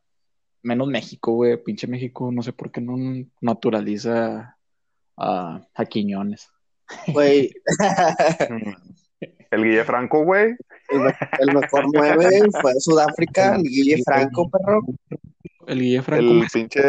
menos 0.61 0.87
México, 0.87 1.33
güey. 1.33 1.61
Pinche 1.61 1.87
México, 1.87 2.31
no 2.31 2.41
sé 2.43 2.53
por 2.53 2.71
qué 2.71 2.79
no 2.81 2.95
naturaliza 3.41 4.55
a, 5.17 5.61
a 5.73 5.85
Quiñones. 5.85 6.49
Güey, 7.07 7.51
el 9.51 9.63
Guille 9.63 9.83
Franco, 9.83 10.23
güey. 10.23 10.55
el, 10.89 10.99
me- 10.99 11.15
el 11.39 11.53
mejor 11.55 11.85
nueve 11.93 12.29
fue 12.61 12.73
Sudáfrica, 12.79 13.55
el 13.55 13.63
Guille 13.63 14.01
Franco, 14.05 14.49
perro, 14.49 14.81
El 15.67 15.79
Guille 15.79 16.01
Franco. 16.01 16.31
El 16.31 16.47
pinche. 16.51 16.81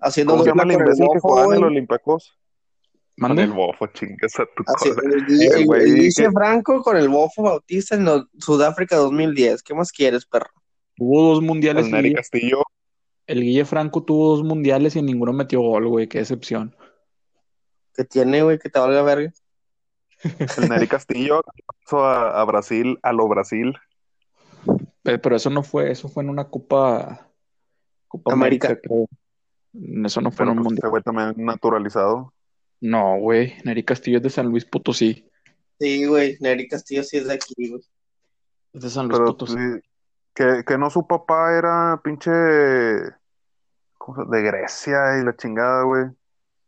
haciendo 0.00 0.32
¿Cómo 0.34 0.44
se 0.44 0.50
llama 0.50 0.62
el 0.64 0.68
con 0.72 0.80
el 0.80 0.86
imbécil 0.86 1.06
que 1.12 1.20
jugaba 1.20 1.46
en 1.46 1.52
el 1.54 1.58
güey. 1.60 1.70
Olympiacos? 1.72 2.36
Con 3.18 3.28
¿Mande? 3.28 3.42
el 3.42 3.52
bofo, 3.52 3.86
chingas 3.88 4.40
a 4.40 4.46
tu 4.46 4.62
Así, 4.66 4.88
cosa. 4.90 5.00
el 5.04 5.26
Guille, 5.26 5.46
El 5.48 5.52
el 5.60 5.66
güey 5.66 5.92
Guille 5.92 6.12
que- 6.24 6.30
Franco 6.30 6.82
con 6.82 6.96
el 6.96 7.08
Bofo 7.08 7.42
Bautista 7.42 7.94
en 7.96 8.04
lo- 8.06 8.26
Sudáfrica 8.38 8.96
2010. 8.96 9.62
¿Qué 9.62 9.74
más 9.74 9.92
quieres, 9.92 10.24
perro? 10.24 10.48
Tuvo 10.96 11.22
dos 11.34 11.42
mundiales. 11.42 11.86
El 11.92 12.14
Castillo. 12.14 12.62
El 13.26 13.42
Guille 13.42 13.64
Franco 13.66 14.02
tuvo 14.02 14.30
dos 14.36 14.42
mundiales 14.44 14.96
y 14.96 15.00
en 15.00 15.06
ninguno 15.06 15.32
metió 15.34 15.60
gol, 15.60 15.86
güey. 15.88 16.08
Qué 16.08 16.20
excepción. 16.20 16.74
¿Qué 17.94 18.04
tiene, 18.04 18.42
güey? 18.42 18.58
Que 18.58 18.70
te 18.70 18.78
valga 18.78 19.02
verga. 19.02 19.30
El 20.22 20.68
Neri 20.68 20.86
Castillo 20.86 21.42
pasó 21.84 22.04
a, 22.04 22.40
a 22.40 22.44
Brasil, 22.44 22.98
a 23.02 23.12
lo 23.12 23.26
Brasil. 23.28 23.74
Pe- 25.02 25.18
Pero 25.18 25.36
eso 25.36 25.50
no 25.50 25.62
fue, 25.62 25.90
eso 25.90 26.08
fue 26.08 26.22
en 26.22 26.30
una 26.30 26.48
Copa, 26.48 27.28
Copa 28.08 28.32
América. 28.32 28.68
América, 28.68 28.82
creo. 28.86 29.06
Eso 30.04 30.20
no 30.20 30.30
fue 30.30 30.38
Pero 30.44 30.52
en 30.52 30.58
un 30.58 30.64
mundial. 30.64 30.90
güey 30.90 31.02
también 31.02 31.34
naturalizado. 31.38 32.34
No, 32.80 33.18
güey. 33.18 33.54
Neri 33.64 33.84
Castillo 33.84 34.18
es 34.18 34.22
de 34.22 34.30
San 34.30 34.46
Luis 34.48 34.64
Potosí. 34.64 35.26
Sí, 35.78 36.04
güey. 36.06 36.36
Neri 36.40 36.68
Castillo 36.68 37.02
sí 37.04 37.16
es 37.18 37.26
de 37.26 37.34
aquí, 37.34 37.54
güey. 37.70 37.82
Es 38.72 38.82
de 38.82 38.90
San 38.90 39.06
Luis 39.08 39.18
Pero 39.18 39.30
Potosí. 39.32 39.54
sí, 39.56 39.80
que, 40.34 40.62
que 40.66 40.76
no 40.78 40.90
su 40.90 41.06
papá 41.06 41.56
era 41.56 42.00
pinche 42.04 42.30
¿cómo 43.98 44.24
se- 44.24 44.30
de 44.36 44.42
Grecia 44.42 45.18
y 45.20 45.24
la 45.24 45.34
chingada, 45.36 45.84
güey. 45.84 46.04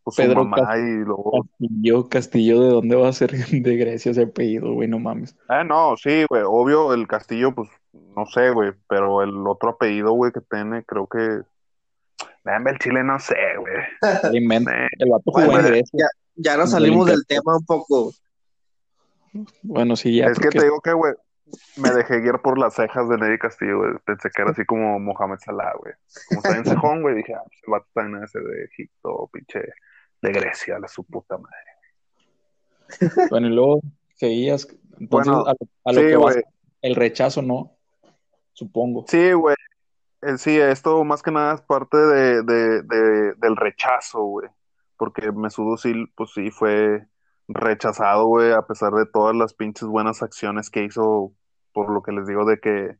Su 0.05 0.11
Pedro 0.21 0.43
mamá 0.43 0.67
Cas- 0.67 0.79
y 0.79 1.05
luego. 1.05 1.45
Castillo, 1.59 2.09
Castillo, 2.09 2.61
¿de 2.61 2.69
dónde 2.69 2.95
va 2.95 3.07
a 3.07 3.13
ser 3.13 3.31
de 3.51 3.77
Grecia 3.77 4.11
ese 4.11 4.23
apellido, 4.23 4.73
güey? 4.73 4.87
No 4.87 4.99
mames. 4.99 5.35
Ah, 5.47 5.63
no, 5.63 5.95
sí, 5.97 6.25
güey. 6.29 6.43
Obvio, 6.45 6.93
el 6.93 7.07
Castillo, 7.07 7.53
pues, 7.55 7.69
no 8.15 8.25
sé, 8.25 8.49
güey. 8.51 8.71
Pero 8.89 9.21
el 9.23 9.47
otro 9.47 9.69
apellido, 9.71 10.11
güey, 10.11 10.31
que 10.31 10.41
tiene, 10.41 10.83
creo 10.83 11.07
que. 11.07 11.41
Dame 12.43 12.71
el 12.71 12.79
chile, 12.79 13.03
no 13.03 13.17
sé, 13.19 13.35
güey. 13.57 13.73
El 14.99 15.09
vato 15.09 15.23
jugó 15.31 15.45
Bueno, 15.45 15.59
en 15.59 15.65
Grecia. 15.67 16.07
Ya 16.35 16.57
nos 16.57 16.71
salimos 16.71 17.05
del 17.07 17.25
tema 17.25 17.55
un 17.57 17.65
poco. 17.65 18.11
Bueno, 19.61 19.95
sí, 19.95 20.17
ya. 20.17 20.25
es 20.27 20.37
que 20.39 20.49
te 20.49 20.63
digo 20.63 20.79
que, 20.81 20.93
güey, 20.93 21.13
me 21.77 21.91
dejé 21.91 22.19
guiar 22.19 22.41
por 22.41 22.57
las 22.59 22.75
cejas 22.75 23.07
de 23.09 23.17
Neri 23.17 23.39
Castillo, 23.39 23.79
güey. 23.79 23.93
Pensé 24.05 24.29
que 24.29 24.41
era 24.41 24.51
así 24.51 24.65
como 24.65 24.99
Mohamed 24.99 25.37
Salah, 25.39 25.73
güey. 25.79 25.93
Como 26.29 26.41
está 26.41 26.57
en 26.57 26.65
cejón, 26.65 27.01
güey, 27.01 27.15
dije, 27.15 27.33
ah, 27.33 27.41
pues 27.45 27.59
el 27.65 27.71
vato 27.71 27.87
también 27.93 28.15
debe 28.15 28.27
ser 28.27 28.43
de 28.43 28.63
Egipto, 28.65 29.29
pinche, 29.31 29.61
de 30.23 30.31
Grecia, 30.31 30.79
la 30.79 30.87
su 30.87 31.03
puta 31.03 31.37
madre. 31.37 33.19
Bueno, 33.29 33.47
y 33.47 33.51
luego 33.51 33.81
seguías. 34.15 34.67
Entonces, 34.99 35.31
Bueno, 35.33 35.45
a 35.45 35.51
lo, 35.51 35.57
a 35.85 35.91
lo 35.93 36.01
sí, 36.01 36.07
que 36.07 36.15
vas, 36.15 36.37
el 36.81 36.95
rechazo, 36.95 37.41
¿no? 37.41 37.71
Supongo. 38.53 39.03
Sí, 39.07 39.33
güey. 39.33 39.55
Eh, 40.21 40.37
sí, 40.37 40.57
esto 40.57 41.03
más 41.03 41.21
que 41.21 41.31
nada 41.31 41.55
es 41.55 41.61
parte 41.61 41.97
de, 41.97 42.43
de- 42.43 42.81
de- 42.83 43.33
del 43.35 43.55
rechazo, 43.57 44.23
güey. 44.23 44.49
Porque 44.97 45.31
Mesut 45.33 45.73
Özil, 45.73 46.07
pues 46.15 46.31
sí, 46.33 46.51
fue 46.51 47.05
rechazado, 47.49 48.27
güey, 48.27 48.53
a 48.53 48.61
pesar 48.61 48.93
de 48.93 49.05
todas 49.05 49.35
las 49.35 49.53
pinches 49.53 49.87
buenas 49.89 50.21
acciones 50.23 50.69
que 50.69 50.83
hizo, 50.83 51.33
por 51.73 51.89
lo 51.91 52.01
que 52.01 52.13
les 52.13 52.25
digo 52.27 52.45
de 52.45 52.59
que 52.59 52.95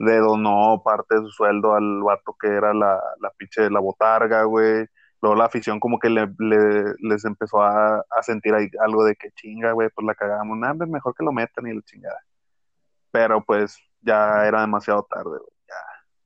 le 0.00 0.16
donó 0.16 0.82
parte 0.84 1.14
de 1.14 1.20
su 1.20 1.30
sueldo 1.30 1.74
al 1.74 2.02
vato 2.02 2.34
que 2.40 2.48
era 2.48 2.74
la, 2.74 3.00
la 3.20 3.30
pinche 3.38 3.70
la 3.70 3.78
botarga, 3.78 4.42
güey. 4.42 4.86
Luego 5.24 5.36
la 5.36 5.46
afición 5.46 5.80
como 5.80 5.98
que 5.98 6.10
le, 6.10 6.26
le- 6.38 6.94
les 7.00 7.24
empezó 7.24 7.62
a, 7.62 7.96
a 8.10 8.22
sentir 8.22 8.52
ahí 8.54 8.68
algo 8.84 9.04
de 9.04 9.16
que 9.16 9.30
chinga, 9.30 9.72
güey, 9.72 9.88
pues 9.94 10.06
la 10.06 10.14
cagamos. 10.14 10.58
Nada, 10.58 10.84
mejor 10.84 11.14
que 11.14 11.24
lo 11.24 11.32
metan 11.32 11.66
y 11.66 11.72
la 11.74 11.80
chingada. 11.80 12.20
Pero 13.10 13.42
pues 13.42 13.78
ya 14.02 14.46
era 14.46 14.60
demasiado 14.60 15.02
tarde, 15.08 15.30
güey. 15.38 15.50
Ya 15.66 15.74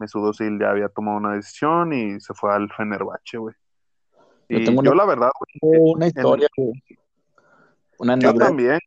Mesut 0.01 0.25
Özil 0.25 0.59
ya 0.59 0.71
había 0.71 0.89
tomado 0.89 1.17
una 1.19 1.35
decisión 1.35 1.93
y 1.93 2.19
se 2.19 2.35
fue 2.35 2.53
al 2.53 2.69
Fenerbahce, 2.73 3.39
güey. 3.39 3.55
Yo 4.49 4.59
Y 4.59 4.65
tengo 4.65 4.83
yo 4.83 4.91
una- 4.91 5.05
la 5.05 5.09
verdad, 5.09 5.31
güey, 5.61 5.81
Una 5.95 6.07
historia, 6.09 6.49
güey. 6.57 6.73
Una 8.01 8.19
yo 8.19 8.35
también. 8.35 8.81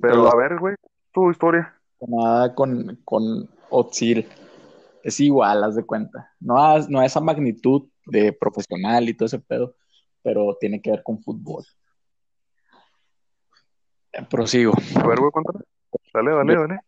Pero 0.00 0.14
Pero- 0.24 0.32
a 0.32 0.36
ver, 0.36 0.58
güey, 0.58 0.74
tu 1.12 1.30
historia. 1.30 1.74
nada 2.06 2.54
con, 2.54 2.98
con 3.06 3.48
Otsil. 3.70 4.28
Es 5.02 5.18
igual, 5.20 5.64
haz 5.64 5.76
de 5.76 5.84
cuenta. 5.86 6.30
No 6.40 6.58
a, 6.62 6.78
no 6.90 7.00
a 7.00 7.06
esa 7.06 7.20
magnitud 7.20 7.88
de 8.06 8.32
profesional 8.32 9.08
y 9.08 9.14
todo 9.14 9.26
ese 9.26 9.40
pedo, 9.40 9.76
pero 10.22 10.56
tiene 10.58 10.80
que 10.80 10.90
ver 10.90 11.02
con 11.02 11.20
fútbol. 11.22 11.64
Eh, 14.12 14.24
Prosigo. 14.30 14.72
A 14.96 15.06
ver, 15.06 15.18
güey, 15.18 15.30
cuéntame. 15.30 15.60
Dale, 16.14 16.30
dale, 16.30 16.54
dale. 16.54 16.80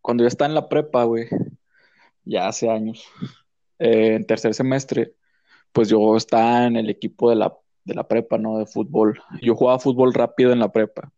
Cuando 0.00 0.24
yo 0.24 0.28
estaba 0.28 0.48
en 0.48 0.54
la 0.54 0.68
prepa, 0.68 1.04
güey, 1.04 1.28
ya 2.24 2.48
hace 2.48 2.68
años, 2.68 3.06
eh, 3.78 4.16
en 4.16 4.26
tercer 4.26 4.52
semestre, 4.54 5.14
pues 5.72 5.88
yo 5.88 6.16
estaba 6.16 6.66
en 6.66 6.76
el 6.76 6.90
equipo 6.90 7.30
de 7.30 7.36
la, 7.36 7.56
de 7.84 7.94
la 7.94 8.06
prepa, 8.06 8.36
¿no? 8.36 8.58
De 8.58 8.66
fútbol. 8.66 9.20
Yo 9.40 9.54
jugaba 9.54 9.78
fútbol 9.78 10.12
rápido 10.12 10.52
en 10.52 10.58
la 10.58 10.70
prepa. 10.70 11.10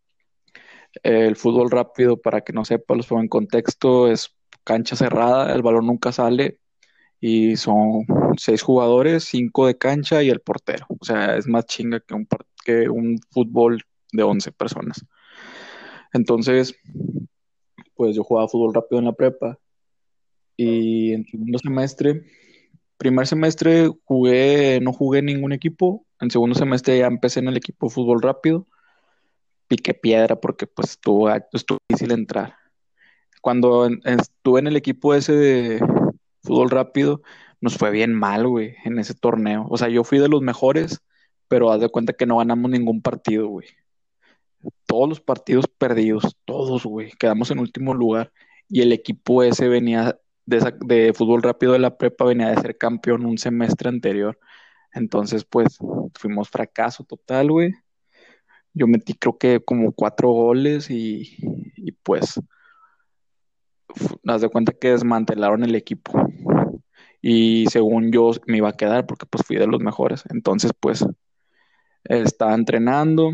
El 1.03 1.37
fútbol 1.37 1.71
rápido, 1.71 2.21
para 2.21 2.43
que 2.43 2.53
no 2.53 2.65
sepa, 2.65 2.95
los 2.95 3.07
pongo 3.07 3.23
en 3.23 3.29
contexto, 3.29 4.09
es 4.11 4.35
cancha 4.65 4.97
cerrada, 4.97 5.53
el 5.55 5.63
balón 5.63 5.87
nunca 5.87 6.11
sale 6.13 6.61
y 7.21 7.57
son 7.57 8.07
seis 8.39 8.63
jugadores, 8.63 9.25
cinco 9.25 9.67
de 9.67 9.79
cancha 9.79 10.23
y 10.23 10.31
el 10.31 10.41
portero. 10.41 10.87
O 11.01 11.05
sea, 11.05 11.37
es 11.37 11.47
más 11.47 11.67
chinga 11.67 12.01
que 12.01 12.15
un, 12.15 12.27
que 12.65 12.89
un 12.89 13.19
fútbol 13.31 13.83
de 14.13 14.23
11 14.23 14.53
personas. 14.53 15.05
Entonces, 16.13 16.75
pues 17.95 18.15
yo 18.17 18.25
jugaba 18.25 18.49
fútbol 18.49 18.75
rápido 18.75 18.99
en 18.99 19.07
la 19.07 19.13
prepa 19.13 19.59
y 20.57 21.13
en 21.13 21.27
segundo 21.27 21.59
semestre, 21.59 22.25
primer 22.97 23.27
semestre 23.27 23.91
jugué, 24.05 24.81
no 24.81 24.93
jugué 24.93 25.19
en 25.19 25.27
ningún 25.27 25.53
equipo, 25.53 26.07
en 26.21 26.31
segundo 26.31 26.55
semestre 26.55 26.99
ya 26.99 27.07
empecé 27.07 27.41
en 27.41 27.49
el 27.49 27.57
equipo 27.57 27.87
de 27.87 27.95
fútbol 27.95 28.23
rápido, 28.23 28.67
piqué 29.69 29.95
piedra 29.95 30.41
porque 30.41 30.67
pues 30.67 30.91
estuvo, 30.91 31.29
estuvo 31.53 31.79
difícil 31.89 32.13
entrar. 32.13 32.55
Cuando 33.43 33.89
estuve 34.05 34.61
en 34.61 34.67
el 34.69 34.77
equipo 34.77 35.15
ese 35.15 35.33
de 35.33 35.81
fútbol 36.43 36.71
rápido, 36.71 37.23
nos 37.61 37.77
fue 37.77 37.91
bien 37.91 38.15
mal, 38.15 38.47
güey, 38.47 38.75
en 38.85 38.99
ese 38.99 39.15
torneo. 39.15 39.67
O 39.71 39.77
sea, 39.77 39.89
yo 39.89 40.05
fui 40.05 40.19
de 40.19 40.29
los 40.29 40.43
mejores, 40.43 41.01
pero 41.49 41.71
haz 41.71 41.81
de 41.81 41.89
cuenta 41.89 42.13
que 42.13 42.27
no 42.27 42.39
ganamos 42.39 42.71
ningún 42.71 43.03
partido, 43.03 43.49
güey. 43.49 43.69
Todos 44.87 45.09
los 45.09 45.21
partidos 45.21 45.67
perdidos, 45.67 46.37
todos, 46.45 46.85
güey. 46.85 47.13
Quedamos 47.19 47.51
en 47.51 47.59
último 47.59 47.95
lugar. 47.95 48.33
Y 48.69 48.83
el 48.83 48.93
equipo 48.93 49.43
ese 49.43 49.69
venía 49.69 50.19
de, 50.45 50.75
de 50.81 51.13
fútbol 51.15 51.43
rápido 51.43 51.73
de 51.73 51.79
la 51.79 51.97
prepa, 51.97 52.25
venía 52.25 52.49
de 52.49 52.61
ser 52.61 52.77
campeón 52.79 53.27
un 53.27 53.39
semestre 53.39 53.89
anterior. 53.89 54.39
Entonces, 54.93 55.45
pues, 55.45 55.79
fuimos 56.15 56.49
fracaso 56.49 57.05
total, 57.05 57.51
güey. 57.51 57.73
Yo 58.73 58.87
metí 58.87 59.15
creo 59.15 59.39
que 59.39 59.61
como 59.61 59.93
cuatro 59.93 60.31
goles 60.31 60.91
y, 60.91 61.37
y 61.77 61.93
pues, 61.93 62.41
haz 64.27 64.41
de 64.41 64.49
cuenta 64.49 64.73
que 64.73 64.91
desmantelaron 64.91 65.65
el 65.65 65.75
equipo. 65.75 66.13
Y 67.29 67.67
según 67.67 68.13
yo 68.13 68.31
me 68.47 68.59
iba 68.59 68.69
a 68.69 68.77
quedar 68.77 69.05
porque 69.05 69.27
pues 69.27 69.45
fui 69.45 69.57
de 69.57 69.67
los 69.67 69.81
mejores. 69.81 70.23
Entonces, 70.31 70.71
pues, 70.79 71.05
estaba 72.05 72.55
entrenando 72.55 73.33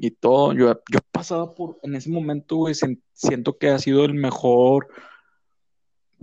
y 0.00 0.10
todo. 0.12 0.54
Yo, 0.54 0.80
yo 0.90 1.00
pasaba 1.12 1.54
por, 1.54 1.78
en 1.82 1.96
ese 1.96 2.08
momento, 2.08 2.56
güey, 2.56 2.74
siento 3.12 3.58
que 3.58 3.68
ha 3.68 3.78
sido 3.78 4.06
el 4.06 4.14
mejor, 4.14 4.88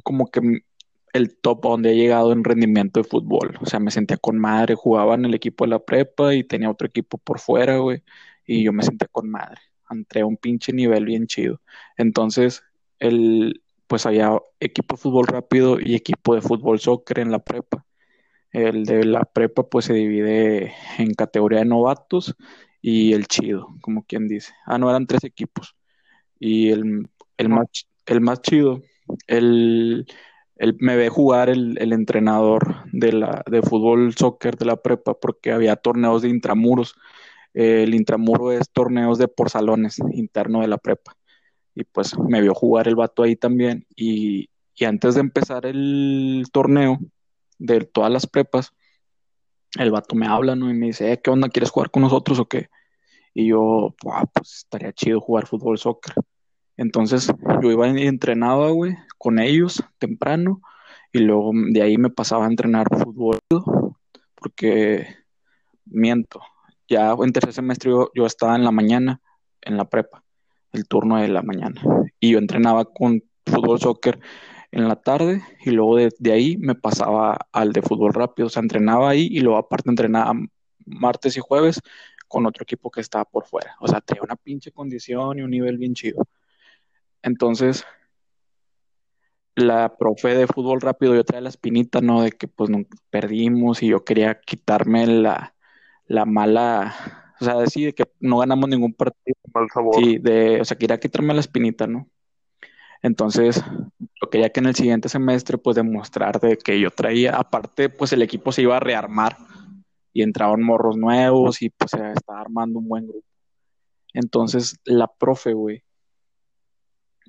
como 0.01 0.25
que 0.31 0.63
el 1.13 1.37
top 1.37 1.61
donde 1.61 1.91
he 1.91 1.95
llegado 1.95 2.31
en 2.31 2.43
rendimiento 2.43 2.99
de 2.99 3.07
fútbol. 3.07 3.59
O 3.61 3.67
sea, 3.67 3.79
me 3.79 3.91
sentía 3.91 4.17
con 4.17 4.39
madre, 4.39 4.73
jugaba 4.73 5.13
en 5.13 5.25
el 5.25 5.35
equipo 5.35 5.65
de 5.65 5.69
la 5.69 5.85
prepa 5.85 6.33
y 6.33 6.43
tenía 6.43 6.71
otro 6.71 6.87
equipo 6.87 7.19
por 7.19 7.37
fuera, 7.37 7.77
güey, 7.77 8.01
y 8.47 8.63
yo 8.63 8.73
me 8.73 8.81
sentía 8.81 9.07
con 9.11 9.29
madre. 9.29 9.61
Entré 9.87 10.21
a 10.21 10.25
un 10.25 10.37
pinche 10.37 10.73
nivel 10.73 11.05
bien 11.05 11.27
chido. 11.27 11.61
Entonces, 11.95 12.63
el, 12.97 13.61
pues 13.93 14.07
había 14.07 14.39
equipo 14.59 14.95
de 14.95 15.01
fútbol 15.03 15.27
rápido 15.27 15.77
y 15.79 15.93
equipo 15.93 16.33
de 16.33 16.41
fútbol 16.41 16.79
soccer 16.79 17.19
en 17.19 17.29
la 17.29 17.37
prepa. 17.37 17.85
El 18.51 18.85
de 18.85 19.05
la 19.05 19.23
prepa 19.23 19.69
pues 19.69 19.85
se 19.85 19.93
divide 19.93 20.73
en 20.97 21.13
categoría 21.13 21.59
de 21.59 21.65
novatos 21.65 22.35
y 22.81 23.13
el 23.13 23.27
chido, 23.27 23.67
como 23.81 24.03
quien 24.03 24.27
dice. 24.27 24.51
Ah, 24.65 24.79
no, 24.79 24.89
eran 24.89 25.05
tres 25.05 25.23
equipos. 25.25 25.75
Y 26.39 26.71
el, 26.71 27.07
el, 27.37 27.49
más, 27.49 27.67
el 28.07 28.21
más 28.21 28.41
chido, 28.41 28.81
el, 29.27 30.07
el, 30.55 30.75
me 30.79 30.95
ve 30.97 31.09
jugar 31.09 31.49
el, 31.51 31.77
el, 31.79 31.93
entrenador 31.93 32.77
de, 32.93 33.13
la, 33.13 33.43
de 33.45 33.61
fútbol 33.61 34.15
soccer 34.15 34.57
de 34.57 34.65
la 34.65 34.77
prepa 34.77 35.19
porque 35.19 35.51
había 35.51 35.75
torneos 35.75 36.23
de 36.23 36.29
intramuros. 36.29 36.95
El 37.53 37.93
intramuro 37.93 38.51
es 38.53 38.71
torneos 38.71 39.19
de 39.19 39.27
por 39.27 39.51
salones 39.51 39.99
interno 40.13 40.61
de 40.61 40.67
la 40.67 40.79
prepa. 40.79 41.15
Y 41.75 41.83
pues 41.85 42.17
me 42.17 42.41
vio 42.41 42.53
jugar 42.53 42.87
el 42.87 42.95
vato 42.95 43.23
ahí 43.23 43.35
también. 43.35 43.85
Y, 43.95 44.49
y 44.75 44.85
antes 44.85 45.15
de 45.15 45.21
empezar 45.21 45.65
el 45.65 46.45
torneo, 46.51 46.99
de 47.59 47.81
todas 47.81 48.11
las 48.11 48.27
prepas, 48.27 48.73
el 49.79 49.91
vato 49.91 50.15
me 50.15 50.27
habla, 50.27 50.55
¿no? 50.55 50.69
Y 50.69 50.73
me 50.73 50.87
dice, 50.87 51.11
eh, 51.11 51.21
¿qué 51.21 51.31
onda? 51.31 51.49
¿Quieres 51.49 51.71
jugar 51.71 51.89
con 51.89 52.03
nosotros 52.03 52.39
o 52.39 52.47
qué? 52.47 52.69
Y 53.33 53.47
yo, 53.47 53.95
pues 54.33 54.57
estaría 54.57 54.93
chido 54.93 55.19
jugar 55.19 55.47
fútbol, 55.47 55.77
soccer. 55.77 56.13
Entonces 56.77 57.31
yo 57.61 57.71
iba 57.71 57.87
y 57.87 58.07
entrenaba, 58.07 58.69
güey, 58.71 58.95
con 59.17 59.39
ellos 59.39 59.83
temprano 59.99 60.61
y 61.11 61.19
luego 61.19 61.51
de 61.53 61.81
ahí 61.81 61.97
me 61.97 62.09
pasaba 62.09 62.45
a 62.45 62.49
entrenar 62.49 62.87
fútbol 62.89 63.39
porque 64.35 65.07
miento, 65.85 66.41
ya 66.89 67.13
en 67.13 67.31
tercer 67.31 67.53
semestre 67.53 67.91
yo, 67.91 68.09
yo, 68.15 68.25
estaba 68.25 68.55
en 68.55 68.63
la 68.63 68.71
mañana 68.71 69.21
en 69.61 69.77
la 69.77 69.89
prepa, 69.89 70.22
el 70.73 70.87
turno 70.87 71.17
de 71.17 71.27
la 71.27 71.41
mañana 71.41 71.81
y 72.19 72.31
yo 72.31 72.39
entrenaba 72.39 72.85
con 72.85 73.23
fútbol, 73.45 73.79
soccer 73.79 74.19
en 74.71 74.87
la 74.87 74.95
tarde 74.95 75.41
y 75.63 75.71
luego 75.71 75.97
de, 75.97 76.31
ahí 76.31 76.57
me 76.57 76.75
pasaba 76.75 77.37
al 77.51 77.73
de 77.73 77.81
fútbol 77.81 78.13
rápido, 78.13 78.47
o 78.47 78.49
sea, 78.49 78.61
entrenaba 78.61 79.09
ahí 79.09 79.27
y 79.31 79.39
luego 79.39 79.57
aparte 79.57 79.89
entrenaba 79.89 80.33
martes 80.85 81.37
y 81.37 81.41
jueves 81.41 81.79
con 82.27 82.45
otro 82.45 82.63
equipo 82.63 82.89
que 82.89 83.01
estaba 83.01 83.25
por 83.25 83.45
fuera, 83.45 83.75
o 83.79 83.87
sea, 83.87 84.01
tenía 84.01 84.23
una 84.23 84.35
pinche 84.35 84.71
condición 84.71 85.39
y 85.39 85.43
un 85.43 85.51
nivel 85.51 85.77
bien 85.77 85.93
chido. 85.93 86.27
Entonces, 87.21 87.85
la 89.55 89.95
profe 89.97 90.35
de 90.35 90.47
fútbol 90.47 90.81
rápido, 90.81 91.15
yo 91.15 91.23
traía 91.23 91.41
la 91.41 91.49
espinita, 91.49 92.01
¿no? 92.01 92.23
De 92.23 92.31
que 92.31 92.47
pues 92.47 92.69
perdimos 93.09 93.83
y 93.83 93.87
yo 93.87 94.03
quería 94.03 94.39
quitarme 94.41 95.05
la, 95.05 95.55
la 96.05 96.25
mala, 96.25 97.22
o 97.39 97.45
sea, 97.45 97.55
decir 97.57 97.87
de 97.87 97.93
que 97.93 98.05
no 98.19 98.37
ganamos 98.37 98.69
ningún 98.69 98.93
partido. 98.93 99.35
Mal 99.53 99.67
sabor. 99.73 99.95
Sí, 99.95 100.17
de, 100.17 100.61
o 100.61 100.65
sea, 100.65 100.77
quería 100.77 100.99
quitarme 100.99 101.33
la 101.33 101.39
espinita, 101.39 101.87
¿no? 101.87 102.07
Entonces, 103.01 103.61
yo 103.99 104.29
quería 104.29 104.49
que 104.49 104.61
en 104.61 104.67
el 104.67 104.75
siguiente 104.75 105.09
semestre, 105.09 105.57
pues, 105.57 105.75
demostrar 105.75 106.39
de 106.39 106.57
que 106.57 106.79
yo 106.79 106.89
traía, 106.89 107.35
aparte, 107.35 107.89
pues, 107.89 108.13
el 108.13 108.21
equipo 108.21 108.51
se 108.51 108.61
iba 108.61 108.77
a 108.77 108.79
rearmar 108.79 109.37
y 110.13 110.21
entraban 110.21 110.63
morros 110.63 110.95
nuevos 110.95 111.61
y, 111.61 111.69
pues, 111.69 111.91
se 111.91 112.11
estaba 112.11 112.41
armando 112.41 112.79
un 112.79 112.87
buen 112.87 113.07
grupo. 113.07 113.27
Entonces, 114.13 114.79
la 114.85 115.07
profe, 115.07 115.53
güey, 115.53 115.83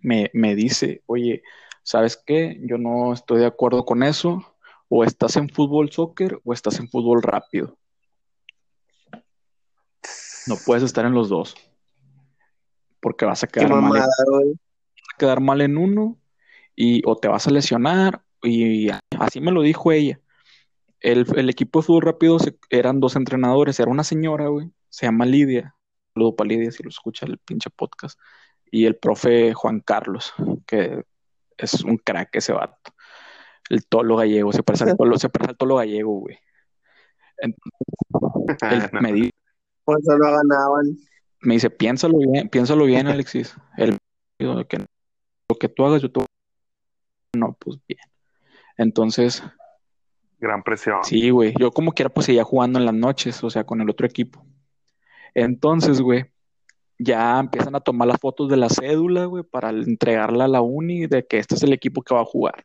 me, 0.03 0.31
me 0.35 0.55
dice, 0.55 1.03
oye, 1.07 1.43
¿sabes 1.83 2.23
qué? 2.25 2.61
Yo 2.63 2.79
no 2.79 3.13
estoy 3.13 3.41
de 3.41 3.47
acuerdo 3.47 3.85
con 3.85 4.03
eso. 4.03 4.45
O 4.89 5.03
estás 5.03 5.37
en 5.37 5.49
fútbol 5.49 5.91
soccer 5.91 6.39
o 6.45 6.53
estás 6.53 6.79
en 6.79 6.89
fútbol 6.89 7.23
rápido. 7.23 7.79
No 10.47 10.57
puedes 10.65 10.83
estar 10.83 11.05
en 11.07 11.15
los 11.15 11.29
dos. 11.29 11.55
Porque 13.01 13.25
vas 13.25 13.43
a 13.45 13.47
quedar 13.47 13.71
mal. 13.71 13.97
En, 13.97 14.61
quedar 15.19 15.41
mal 15.41 15.61
en 15.61 15.77
uno 15.77 16.19
y 16.75 17.03
o 17.07 17.17
te 17.17 17.29
vas 17.29 17.47
a 17.47 17.51
lesionar 17.51 18.23
y 18.43 18.89
así 19.19 19.41
me 19.41 19.53
lo 19.53 19.63
dijo 19.63 19.93
ella. 19.93 20.21
El, 21.01 21.27
el 21.37 21.51
equipo 21.51 21.81
de 21.81 21.87
fútbol 21.87 22.03
rápido 22.03 22.39
eran 22.71 23.01
dos 23.01 23.17
entrenadores, 23.17 23.79
era 23.79 23.91
una 23.91 24.05
señora, 24.05 24.49
güey, 24.49 24.71
se 24.89 25.07
llama 25.07 25.27
Lidia, 25.27 25.77
saludo 26.15 26.35
para 26.35 26.49
Lidia 26.49 26.71
si 26.71 26.83
lo 26.83 26.89
escucha 26.89 27.27
el 27.27 27.39
pinche 27.39 27.69
podcast, 27.69 28.19
y 28.71 28.87
el 28.87 28.97
profe 28.97 29.53
Juan 29.53 29.81
Carlos, 29.81 30.33
que 30.67 31.05
es 31.59 31.85
un 31.85 31.99
crack 31.99 32.35
ese 32.37 32.53
vato. 32.53 32.93
El 33.69 33.87
tolo 33.87 34.17
gallego, 34.17 34.53
se 34.53 34.63
parece 34.63 34.85
al 34.85 34.97
tolo, 34.97 35.19
se 35.19 35.29
parece 35.29 35.51
al 35.51 35.57
tolo 35.57 35.77
gallego, 35.77 36.21
güey. 36.21 36.39
Entonces, 38.49 38.93
me 38.93 39.13
dice, 39.13 39.31
Por 39.85 40.01
eso 40.01 40.17
lo 40.17 40.25
ganaban. 40.25 40.97
Me 41.41 41.55
dice, 41.55 41.71
piénsalo 41.71 42.19
bien, 42.19 42.49
piénsalo 42.49 42.85
bien, 42.85 43.07
Alexis. 43.09 43.57
El 43.77 43.99
que 44.39 44.79
lo 45.49 45.59
que 45.59 45.69
tú 45.69 45.85
hagas, 45.85 46.03
yo 46.03 46.11
te 46.11 46.25
No, 47.37 47.57
pues 47.59 47.79
bien. 47.87 48.01
Entonces. 48.77 49.43
Gran 50.39 50.63
presión. 50.63 51.05
Sí, 51.05 51.31
güey. 51.31 51.55
Yo 51.59 51.71
como 51.71 51.93
quiera, 51.93 52.09
pues 52.09 52.27
seguía 52.27 52.45
jugando 52.45 52.79
en 52.79 52.87
las 52.87 52.95
noches, 52.95 53.43
o 53.45 53.51
sea, 53.51 53.65
con 53.65 53.81
el 53.81 53.89
otro 53.91 54.07
equipo. 54.07 54.45
Entonces, 55.35 56.01
güey, 56.01 56.27
ya 56.99 57.39
empiezan 57.41 57.75
a 57.75 57.81
tomar 57.81 58.09
las 58.09 58.21
fotos 58.21 58.49
de 58.49 58.57
la 58.57 58.69
cédula, 58.69 59.25
güey, 59.27 59.43
para 59.43 59.71
entregarla 59.71 60.45
a 60.45 60.49
la 60.49 60.61
uni 60.61 61.07
de 61.07 61.27
que 61.27 61.39
este 61.39 61.55
es 61.55 61.63
el 61.63 61.73
equipo 61.73 62.03
que 62.03 62.15
va 62.15 62.21
a 62.21 62.27
jugar. 62.27 62.65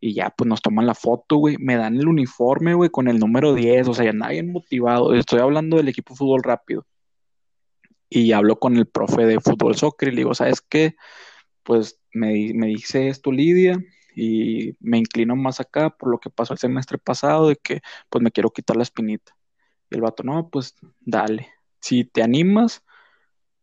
Y 0.00 0.14
ya, 0.14 0.30
pues 0.30 0.48
nos 0.48 0.62
toman 0.62 0.86
la 0.86 0.94
foto, 0.94 1.36
güey. 1.36 1.56
Me 1.58 1.76
dan 1.76 1.96
el 1.96 2.08
uniforme, 2.08 2.74
güey, 2.74 2.90
con 2.90 3.08
el 3.08 3.18
número 3.18 3.54
10. 3.54 3.88
O 3.88 3.94
sea, 3.94 4.06
ya 4.06 4.12
nadie 4.12 4.42
motivado. 4.42 5.14
Estoy 5.14 5.40
hablando 5.40 5.76
del 5.76 5.88
equipo 5.88 6.14
de 6.14 6.18
fútbol 6.18 6.42
rápido. 6.42 6.86
Y 8.08 8.32
hablo 8.32 8.58
con 8.58 8.76
el 8.76 8.86
profe 8.86 9.24
de 9.26 9.40
fútbol 9.40 9.76
soccer 9.76 10.08
y 10.08 10.12
le 10.12 10.18
digo, 10.18 10.34
¿sabes 10.34 10.60
qué? 10.60 10.96
Pues 11.62 12.00
me, 12.12 12.52
me 12.54 12.66
dice 12.68 13.08
esto 13.08 13.30
Lidia 13.30 13.78
y 14.16 14.76
me 14.80 14.98
inclino 14.98 15.36
más 15.36 15.60
acá 15.60 15.90
por 15.90 16.10
lo 16.10 16.18
que 16.18 16.30
pasó 16.30 16.52
el 16.52 16.58
semestre 16.58 16.98
pasado 16.98 17.48
de 17.48 17.56
que 17.56 17.80
pues 18.08 18.22
me 18.22 18.32
quiero 18.32 18.50
quitar 18.50 18.76
la 18.76 18.82
espinita. 18.82 19.36
Y 19.90 19.96
el 19.96 20.02
vato, 20.02 20.22
no, 20.22 20.48
pues 20.50 20.74
dale. 21.00 21.48
Si 21.80 22.04
te 22.04 22.22
animas, 22.22 22.84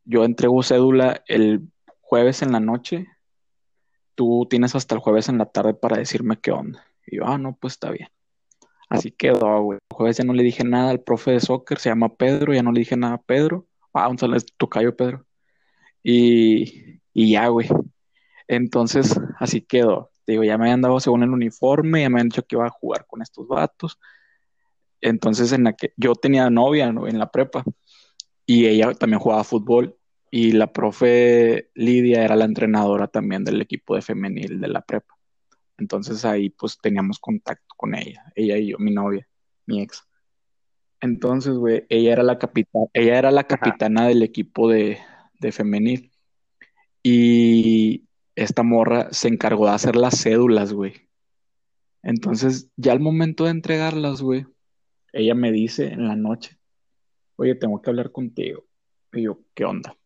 yo 0.06 0.23
entrego 0.23 0.63
cédula 0.63 1.23
el 1.28 1.69
jueves 2.02 2.41
en 2.41 2.52
la 2.52 2.60
noche. 2.60 3.08
Tú 4.17 4.47
tienes 4.49 4.73
hasta 4.73 4.95
el 4.95 5.01
jueves 5.01 5.30
en 5.30 5.38
la 5.38 5.45
tarde 5.45 5.75
para 5.75 5.97
decirme 5.97 6.39
qué 6.41 6.51
onda. 6.51 6.84
Y 7.06 7.17
yo, 7.17 7.27
ah, 7.27 7.38
no, 7.38 7.56
pues 7.56 7.73
está 7.73 7.91
bien. 7.91 8.10
Así 8.89 9.12
quedó, 9.12 9.62
güey. 9.62 9.77
El 9.91 9.95
jueves 9.95 10.17
ya 10.17 10.23
no 10.23 10.34
le 10.34 10.41
dije 10.41 10.63
nada 10.63 10.89
al 10.89 11.01
profe 11.01 11.34
de 11.34 11.39
soccer, 11.39 11.77
se 11.77 11.89
llama 11.89 12.15
Pedro, 12.15 12.51
ya 12.51 12.63
no 12.63 12.71
le 12.71 12.80
dije 12.80 12.97
nada 12.97 13.13
a 13.13 13.21
Pedro. 13.21 13.67
Ah, 13.93 14.08
un 14.10 14.17
saludo, 14.17 14.39
tocayo 14.58 14.95
Pedro. 14.95 15.23
Y, 16.01 16.99
y 17.13 17.32
ya, 17.34 17.47
güey. 17.49 17.67
Entonces, 18.47 19.15
así 19.39 19.62
quedó. 19.62 20.10
Digo, 20.25 20.43
ya 20.43 20.58
me 20.58 20.65
habían 20.65 20.82
dado 20.82 20.99
según 20.99 21.21
el 21.21 21.30
uniforme, 21.30 22.01
ya 22.01 22.10
me 22.10 22.15
habían 22.15 22.30
dicho 22.30 22.43
que 22.43 22.56
iba 22.56 22.65
a 22.65 22.71
jugar 22.71 23.06
con 23.06 23.21
estos 23.21 23.47
vatos. 23.47 23.99
Entonces, 24.99 25.51
en 25.51 25.65
la 25.65 25.73
que 25.73 25.93
yo 25.95 26.15
tenía 26.15 26.49
novia 26.49 26.88
en 26.88 27.19
la 27.19 27.30
prepa 27.30 27.63
y 28.47 28.65
ella 28.65 28.95
también 28.95 29.19
jugaba 29.19 29.43
fútbol 29.43 29.95
y 30.38 30.52
la 30.52 30.71
profe 30.71 31.71
Lidia 31.73 32.23
era 32.23 32.36
la 32.36 32.45
entrenadora 32.45 33.08
también 33.08 33.43
del 33.43 33.60
equipo 33.60 33.95
de 33.95 34.04
femenil 34.04 34.62
de 34.62 34.67
la 34.67 34.82
prepa. 34.82 35.15
Entonces 35.80 36.26
ahí 36.26 36.52
pues 36.52 36.78
teníamos 36.80 37.17
contacto 37.17 37.73
con 37.76 37.95
ella, 37.95 38.23
ella 38.36 38.56
y 38.56 38.67
yo, 38.67 38.78
mi 38.78 38.91
novia, 38.91 39.28
mi 39.65 39.82
ex. 39.82 40.04
Entonces, 41.02 41.56
güey, 41.56 41.88
ella 41.89 42.13
era 42.13 42.21
la 42.21 42.38
capitana, 42.38 42.86
ella 42.93 43.17
era 43.17 43.32
la 43.32 43.45
capitana 43.45 44.08
del 44.08 44.21
equipo 44.21 44.69
de, 44.69 45.00
de 45.39 45.52
femenil. 45.52 46.12
Y 47.02 48.04
esta 48.36 48.62
morra 48.62 49.08
se 49.12 49.30
encargó 49.30 49.65
de 49.65 49.73
hacer 49.73 49.95
las 49.95 50.21
cédulas, 50.21 50.71
güey. 50.71 51.10
Entonces, 52.04 52.69
ya 52.76 52.91
al 52.91 53.00
momento 53.00 53.45
de 53.45 53.52
entregarlas, 53.52 54.21
güey, 54.21 54.45
ella 55.13 55.34
me 55.34 55.52
dice 55.52 55.88
en 55.88 56.08
la 56.08 56.15
noche, 56.15 56.60
oye, 57.38 57.56
tengo 57.56 57.82
que 57.82 57.89
hablar 57.89 58.12
contigo. 58.12 58.65
Y 59.13 59.23
yo, 59.23 59.39
¿qué 59.56 59.65
onda? 59.65 59.97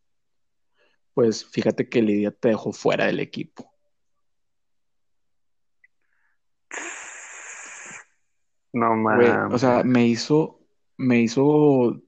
Pues 1.13 1.45
fíjate 1.45 1.89
que 1.89 2.01
Lidia 2.01 2.31
te 2.31 2.49
dejó 2.49 2.71
fuera 2.71 3.05
del 3.05 3.19
equipo. 3.19 3.71
No 8.73 8.95
mames. 8.95 9.53
o 9.53 9.57
sea, 9.57 9.83
me 9.83 10.07
hizo, 10.07 10.61
me 10.95 11.19
hizo, 11.19 12.01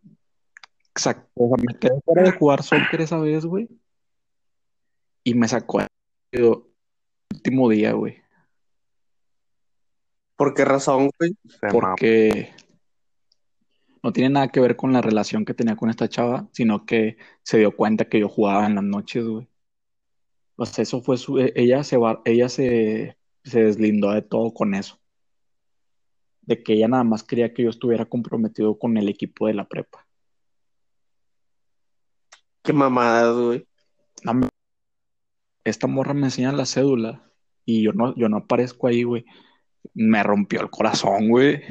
exacto, 0.91 1.29
o 1.35 1.49
sea, 1.49 1.57
me 1.57 1.77
quedé 1.77 1.99
fuera 2.05 2.23
de 2.23 2.31
jugar 2.31 2.63
soccer 2.63 3.01
esa 3.01 3.17
vez, 3.17 3.45
güey, 3.45 3.67
y 5.25 5.33
me 5.33 5.45
sacó 5.49 5.81
el 6.31 6.63
último 7.29 7.67
día, 7.67 7.91
güey, 7.91 8.23
¿Por 10.35 10.53
qué 10.53 10.65
razón, 10.65 11.09
güey? 11.17 11.37
Porque, 11.71 12.53
no 14.03 14.11
tiene 14.11 14.29
nada 14.29 14.49
que 14.49 14.59
ver 14.59 14.75
con 14.75 14.91
la 14.91 15.01
relación 15.01 15.45
que 15.45 15.53
tenía 15.53 15.77
con 15.77 15.89
esta 15.89 16.09
chava, 16.09 16.49
sino 16.51 16.85
que 16.85 17.17
se 17.41 17.57
dio 17.57 17.75
cuenta 17.75 18.09
que 18.09 18.19
yo 18.19 18.27
jugaba 18.27 18.65
en 18.65 18.75
las 18.75 18.83
noches, 18.83 19.25
güey. 19.25 19.47
O 20.57 20.65
sea, 20.65 20.83
eso 20.83 21.01
fue 21.01 21.17
su, 21.17 21.39
e, 21.39 21.53
ella 21.55 21.83
se 21.83 21.97
va, 21.97 22.21
ella 22.25 22.49
se, 22.49 23.17
se 23.43 23.63
deslindó 23.63 24.11
de 24.11 24.21
todo 24.21 24.53
con 24.53 24.75
eso. 24.75 24.99
De 26.41 26.61
que 26.61 26.73
ella 26.73 26.89
nada 26.89 27.05
más 27.05 27.23
quería 27.23 27.53
que 27.53 27.63
yo 27.63 27.69
estuviera 27.69 28.05
comprometido 28.05 28.77
con 28.77 28.97
el 28.97 29.07
equipo 29.07 29.47
de 29.47 29.53
la 29.53 29.67
prepa. 29.67 30.05
Qué 32.61 32.73
mamadas, 32.73 33.35
güey. 33.35 33.67
Esta 35.63 35.87
morra 35.87 36.13
me 36.13 36.25
enseña 36.25 36.51
la 36.51 36.65
cédula 36.65 37.31
y 37.65 37.83
yo 37.83 37.93
no, 37.93 38.13
yo 38.15 38.27
no 38.27 38.37
aparezco 38.37 38.87
ahí, 38.87 39.03
güey. 39.03 39.25
Me 39.93 40.21
rompió 40.23 40.61
el 40.61 40.69
corazón, 40.69 41.29
güey. 41.29 41.61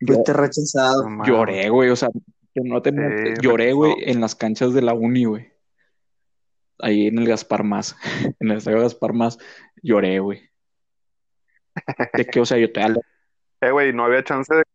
Yo 0.00 0.14
Fuiste 0.14 0.32
rechazado. 0.32 1.08
No 1.08 1.24
lloré, 1.24 1.68
güey. 1.70 1.90
O 1.90 1.96
sea, 1.96 2.08
que 2.54 2.60
no 2.62 2.80
te 2.82 2.92
miento, 2.92 3.40
lloré, 3.42 3.72
güey, 3.72 3.94
en 3.98 4.20
las 4.20 4.34
canchas 4.34 4.72
de 4.74 4.82
la 4.82 4.94
uni, 4.94 5.24
güey. 5.24 5.52
Ahí 6.78 7.06
en 7.06 7.18
el 7.18 7.26
Gaspar 7.26 7.64
Más, 7.64 7.96
en 8.40 8.50
el 8.50 8.58
estadio 8.58 8.80
Gaspar 8.80 9.12
Más, 9.14 9.38
lloré, 9.82 10.18
güey. 10.20 10.50
De 12.14 12.24
que, 12.26 12.40
o 12.40 12.46
sea, 12.46 12.58
yo 12.58 12.70
te 12.72 12.80
Eh, 13.62 13.70
güey, 13.70 13.92
no 13.92 14.04
había 14.04 14.22
chance 14.24 14.54
de 14.54 14.62
que 14.62 14.70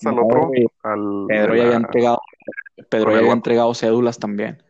fueras 0.00 0.06
al 0.06 0.14
No, 0.16 0.26
otro, 0.26 0.46
güey. 0.48 0.66
al 0.82 1.26
Pedro 1.28 1.54
ya 1.54 1.62
la- 1.62 1.66
había 1.68 1.76
entregado, 1.78 2.20
Pedro 2.90 3.12
ya 3.12 3.18
había 3.18 3.32
entregado 3.32 3.74
cédulas 3.74 4.18
también. 4.18 4.62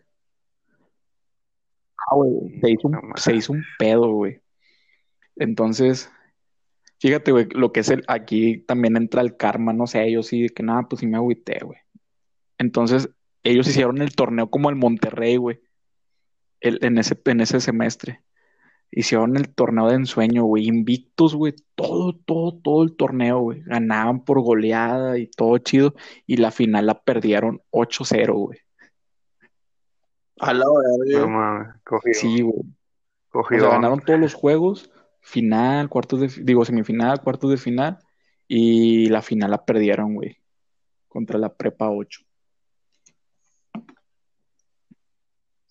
Ah, 1.98 2.14
güey, 2.16 2.60
se 2.60 2.70
hizo 2.70 2.88
un, 2.88 2.92
No 2.92 3.02
mames. 3.02 3.22
se 3.22 3.34
hizo 3.34 3.52
un 3.52 3.64
pedo, 3.78 4.10
güey. 4.12 4.40
Entonces, 5.36 6.10
fíjate, 7.02 7.32
güey, 7.32 7.46
lo 7.50 7.72
que 7.72 7.80
es 7.80 7.90
el, 7.90 8.04
aquí 8.08 8.58
también 8.58 8.96
entra 8.96 9.20
el 9.22 9.36
karma, 9.36 9.72
no 9.72 9.86
sé, 9.86 10.10
yo 10.10 10.22
sí, 10.22 10.42
de 10.42 10.48
que 10.50 10.62
nada, 10.62 10.82
pues 10.88 11.00
sí 11.00 11.06
me 11.06 11.16
agüité, 11.16 11.58
güey. 11.64 11.78
Entonces, 12.58 13.10
ellos 13.42 13.66
hicieron 13.68 14.00
el 14.00 14.14
torneo 14.14 14.48
como 14.48 14.70
el 14.70 14.76
Monterrey, 14.76 15.36
güey, 15.36 15.60
el- 16.60 16.78
en 16.82 16.98
ese, 16.98 17.20
en 17.24 17.40
ese 17.40 17.60
semestre. 17.60 18.20
Hicieron 18.94 19.36
el 19.36 19.48
torneo 19.52 19.88
de 19.88 19.94
ensueño, 19.96 20.44
güey, 20.44 20.68
invictos, 20.68 21.34
güey, 21.34 21.54
todo, 21.74 22.14
todo, 22.14 22.52
todo 22.54 22.82
el 22.84 22.94
torneo, 22.94 23.40
güey. 23.40 23.62
Ganaban 23.62 24.22
por 24.24 24.40
goleada 24.42 25.18
y 25.18 25.26
todo 25.28 25.58
chido, 25.58 25.94
y 26.26 26.36
la 26.36 26.50
final 26.50 26.86
la 26.86 27.00
perdieron 27.02 27.62
8-0, 27.70 28.34
güey. 28.34 28.58
A 30.40 30.52
la 30.52 30.64
No 30.64 30.74
verga. 31.04 31.26
mames, 31.26 31.74
cogido, 31.84 32.14
Sí, 32.14 32.42
güey. 32.42 32.54
O 32.60 33.40
cogido. 33.40 33.62
sea, 33.62 33.70
ganaron 33.76 34.00
todos 34.00 34.20
los 34.20 34.34
juegos, 34.34 34.90
final, 35.22 35.88
cuartos 35.88 36.20
de, 36.20 36.44
digo, 36.44 36.64
semifinal, 36.64 37.22
cuartos 37.22 37.50
de 37.50 37.56
final, 37.56 37.98
y 38.46 39.06
la 39.06 39.22
final 39.22 39.50
la 39.50 39.64
perdieron, 39.64 40.14
güey, 40.14 40.36
contra 41.08 41.38
la 41.38 41.54
Prepa 41.54 41.90
8. 41.90 42.20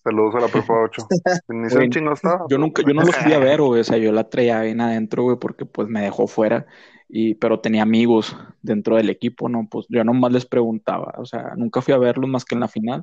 Saludos 0.04 0.36
a 0.36 0.40
la 0.40 0.48
Prepa 0.48 0.74
8. 0.84 1.08
Ni 1.50 1.70
sé 1.70 1.76
Güey, 1.76 1.86
un 1.88 1.92
chingo 1.92 2.14
estaba. 2.14 2.46
Yo 2.50 2.58
nunca, 2.58 2.82
yo 2.82 2.94
no 2.94 3.04
los 3.04 3.16
fui 3.16 3.34
a 3.34 3.40
ver, 3.40 3.62
güey, 3.62 3.82
o 3.82 3.84
sea, 3.84 3.98
yo 3.98 4.12
la 4.12 4.30
traía 4.30 4.62
bien 4.62 4.82
adentro, 4.82 5.24
güey, 5.24 5.38
porque 5.38 5.66
pues 5.66 5.88
me 5.90 6.02
dejó 6.02 6.28
fuera, 6.28 6.66
y, 7.08 7.36
pero 7.36 7.60
tenía 7.60 7.84
amigos 7.84 8.36
dentro 8.62 8.96
del 8.96 9.10
equipo, 9.10 9.50
¿no? 9.50 9.68
Pues 9.70 9.86
yo 9.90 10.04
nomás 10.04 10.32
les 10.32 10.46
preguntaba, 10.46 11.14
o 11.18 11.26
sea, 11.26 11.54
nunca 11.58 11.82
fui 11.82 11.94
a 11.94 12.00
verlos 12.00 12.30
más 12.30 12.46
que 12.46 12.56
en 12.56 12.62
la 12.62 12.68
final, 12.68 13.02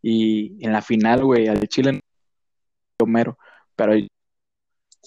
y 0.00 0.64
en 0.64 0.72
la 0.72 0.80
final, 0.80 1.24
güey, 1.24 1.48
al 1.48 1.68
Chile, 1.68 2.00
yo 2.98 3.06
mero, 3.06 3.36
pero 3.76 3.92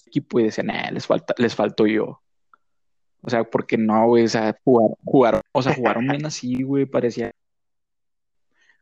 equipo 0.08 0.40
y 0.40 0.44
decían, 0.46 0.70
eh, 0.70 0.90
les 0.92 1.06
falta, 1.08 1.34
les 1.38 1.56
falto 1.56 1.86
yo. 1.86 2.22
O 3.22 3.30
sea, 3.30 3.44
porque 3.44 3.78
no, 3.78 4.08
güey, 4.08 4.26
o 4.26 4.28
sea, 4.28 4.56
jugar, 4.64 4.90
jugaron, 5.06 5.42
o 5.54 5.62
sea, 5.62 5.74
jugaron 5.74 6.08
bien 6.08 6.26
así, 6.26 6.62
güey, 6.64 6.86
parecía, 6.86 7.32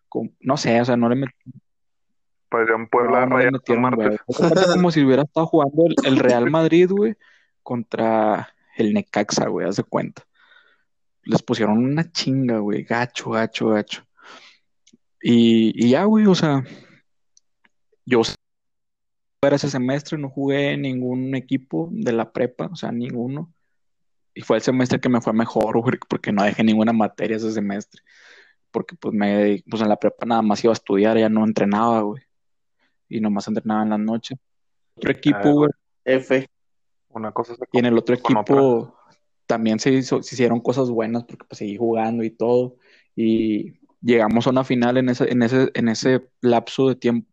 como- 0.09 0.31
no 0.39 0.57
sé, 0.57 0.81
o 0.81 0.85
sea, 0.85 0.97
no 0.97 1.09
le 1.09 1.15
metieron 1.15 1.61
Parecían 2.49 2.87
Puebla 2.89 3.21
no, 3.21 3.27
no 3.27 3.37
le 3.37 3.51
metieron 3.51 3.95
cuenta 4.25 4.73
como 4.73 4.91
si 4.91 5.05
hubiera 5.05 5.23
estado 5.23 5.45
jugando 5.47 5.85
el, 5.85 5.95
el 6.03 6.17
Real 6.19 6.51
Madrid, 6.51 6.89
güey, 6.91 7.15
contra 7.63 8.53
el 8.75 8.93
Necaxa, 8.93 9.47
güey, 9.47 9.67
haz 9.67 9.77
de 9.77 9.83
cuenta. 9.83 10.23
Les 11.23 11.41
pusieron 11.41 11.77
una 11.77 12.11
chinga, 12.11 12.57
güey, 12.57 12.83
gacho, 12.83 13.29
gacho, 13.29 13.69
gacho. 13.69 14.03
Y, 15.21 15.71
y 15.85 15.91
ya, 15.91 16.03
güey, 16.03 16.25
o 16.25 16.35
sea, 16.35 16.61
yo 18.05 18.21
fuera 19.41 19.55
ese 19.55 19.71
semestre 19.71 20.19
no 20.19 20.29
jugué 20.29 20.73
en 20.73 20.83
ningún 20.83 21.33
equipo 21.33 21.89
de 21.91 22.11
la 22.11 22.31
prepa, 22.31 22.69
o 22.71 22.75
sea, 22.75 22.91
ninguno. 22.91 23.51
Y 24.35 24.41
fue 24.41 24.57
el 24.57 24.61
semestre 24.61 24.99
que 24.99 25.09
me 25.09 25.19
fue 25.19 25.33
mejor, 25.33 25.81
güey, 25.81 25.97
porque 26.07 26.31
no 26.31 26.43
dejé 26.43 26.63
ninguna 26.63 26.93
materia 26.93 27.37
ese 27.37 27.51
semestre. 27.51 28.03
Porque 28.69 28.95
pues 28.95 29.15
me, 29.15 29.63
pues 29.67 29.81
en 29.81 29.89
la 29.89 29.97
prepa 29.97 30.27
nada 30.27 30.43
más 30.43 30.63
iba 30.63 30.71
a 30.71 30.73
estudiar, 30.73 31.17
ya 31.17 31.27
no 31.27 31.43
entrenaba, 31.43 32.01
güey. 32.01 32.21
Y 33.09 33.19
nomás 33.19 33.47
entrenaba 33.47 33.81
en 33.81 33.89
las 33.89 33.99
noches. 33.99 34.37
Otro 34.95 35.11
equipo, 35.11 35.39
Ah, 35.43 35.51
güey, 35.51 35.71
F. 36.05 36.47
Una 37.09 37.31
cosa 37.31 37.55
se 37.55 37.65
y 37.73 37.79
en 37.79 37.85
el 37.87 37.97
otro 37.97 38.13
equipo 38.15 38.95
también 39.47 39.79
se, 39.79 39.91
hizo, 39.91 40.21
se 40.21 40.35
hicieron 40.35 40.61
cosas 40.61 40.89
buenas 40.91 41.23
porque 41.23 41.45
pues 41.45 41.57
seguí 41.57 41.77
jugando 41.77 42.23
y 42.23 42.29
todo. 42.29 42.77
Y 43.15 43.79
llegamos 44.01 44.45
a 44.45 44.51
una 44.51 44.63
final 44.63 44.97
en 44.97 45.09
ese, 45.09 45.29
en 45.31 45.41
ese, 45.41 45.71
en 45.73 45.89
ese 45.89 46.29
lapso 46.41 46.87
de 46.87 46.95
tiempo 46.95 47.27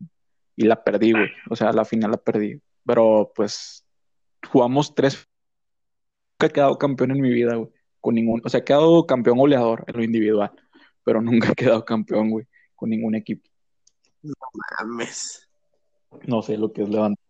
y 0.58 0.64
la 0.64 0.82
perdí, 0.82 1.12
güey. 1.12 1.28
O 1.48 1.54
sea, 1.54 1.72
la 1.72 1.84
final 1.84 2.10
la 2.10 2.16
perdí. 2.16 2.60
Pero 2.84 3.30
pues 3.34 3.86
jugamos 4.50 4.92
tres. 4.92 5.28
Nunca 6.34 6.46
he 6.46 6.52
quedado 6.52 6.78
campeón 6.78 7.12
en 7.12 7.20
mi 7.20 7.30
vida, 7.30 7.54
güey. 7.54 7.70
Con 8.00 8.16
ningún, 8.16 8.42
o 8.44 8.48
sea, 8.48 8.60
he 8.60 8.64
quedado 8.64 9.06
campeón 9.06 9.38
goleador 9.38 9.84
en 9.86 9.96
lo 9.96 10.02
individual, 10.02 10.50
pero 11.04 11.20
nunca 11.22 11.52
he 11.52 11.54
quedado 11.54 11.84
campeón, 11.84 12.30
güey, 12.30 12.46
con 12.74 12.90
ningún 12.90 13.14
equipo. 13.14 13.48
Mames. 14.80 15.48
No 16.26 16.42
sé 16.42 16.58
lo 16.58 16.72
que 16.72 16.82
es 16.82 16.88
levantar, 16.88 17.24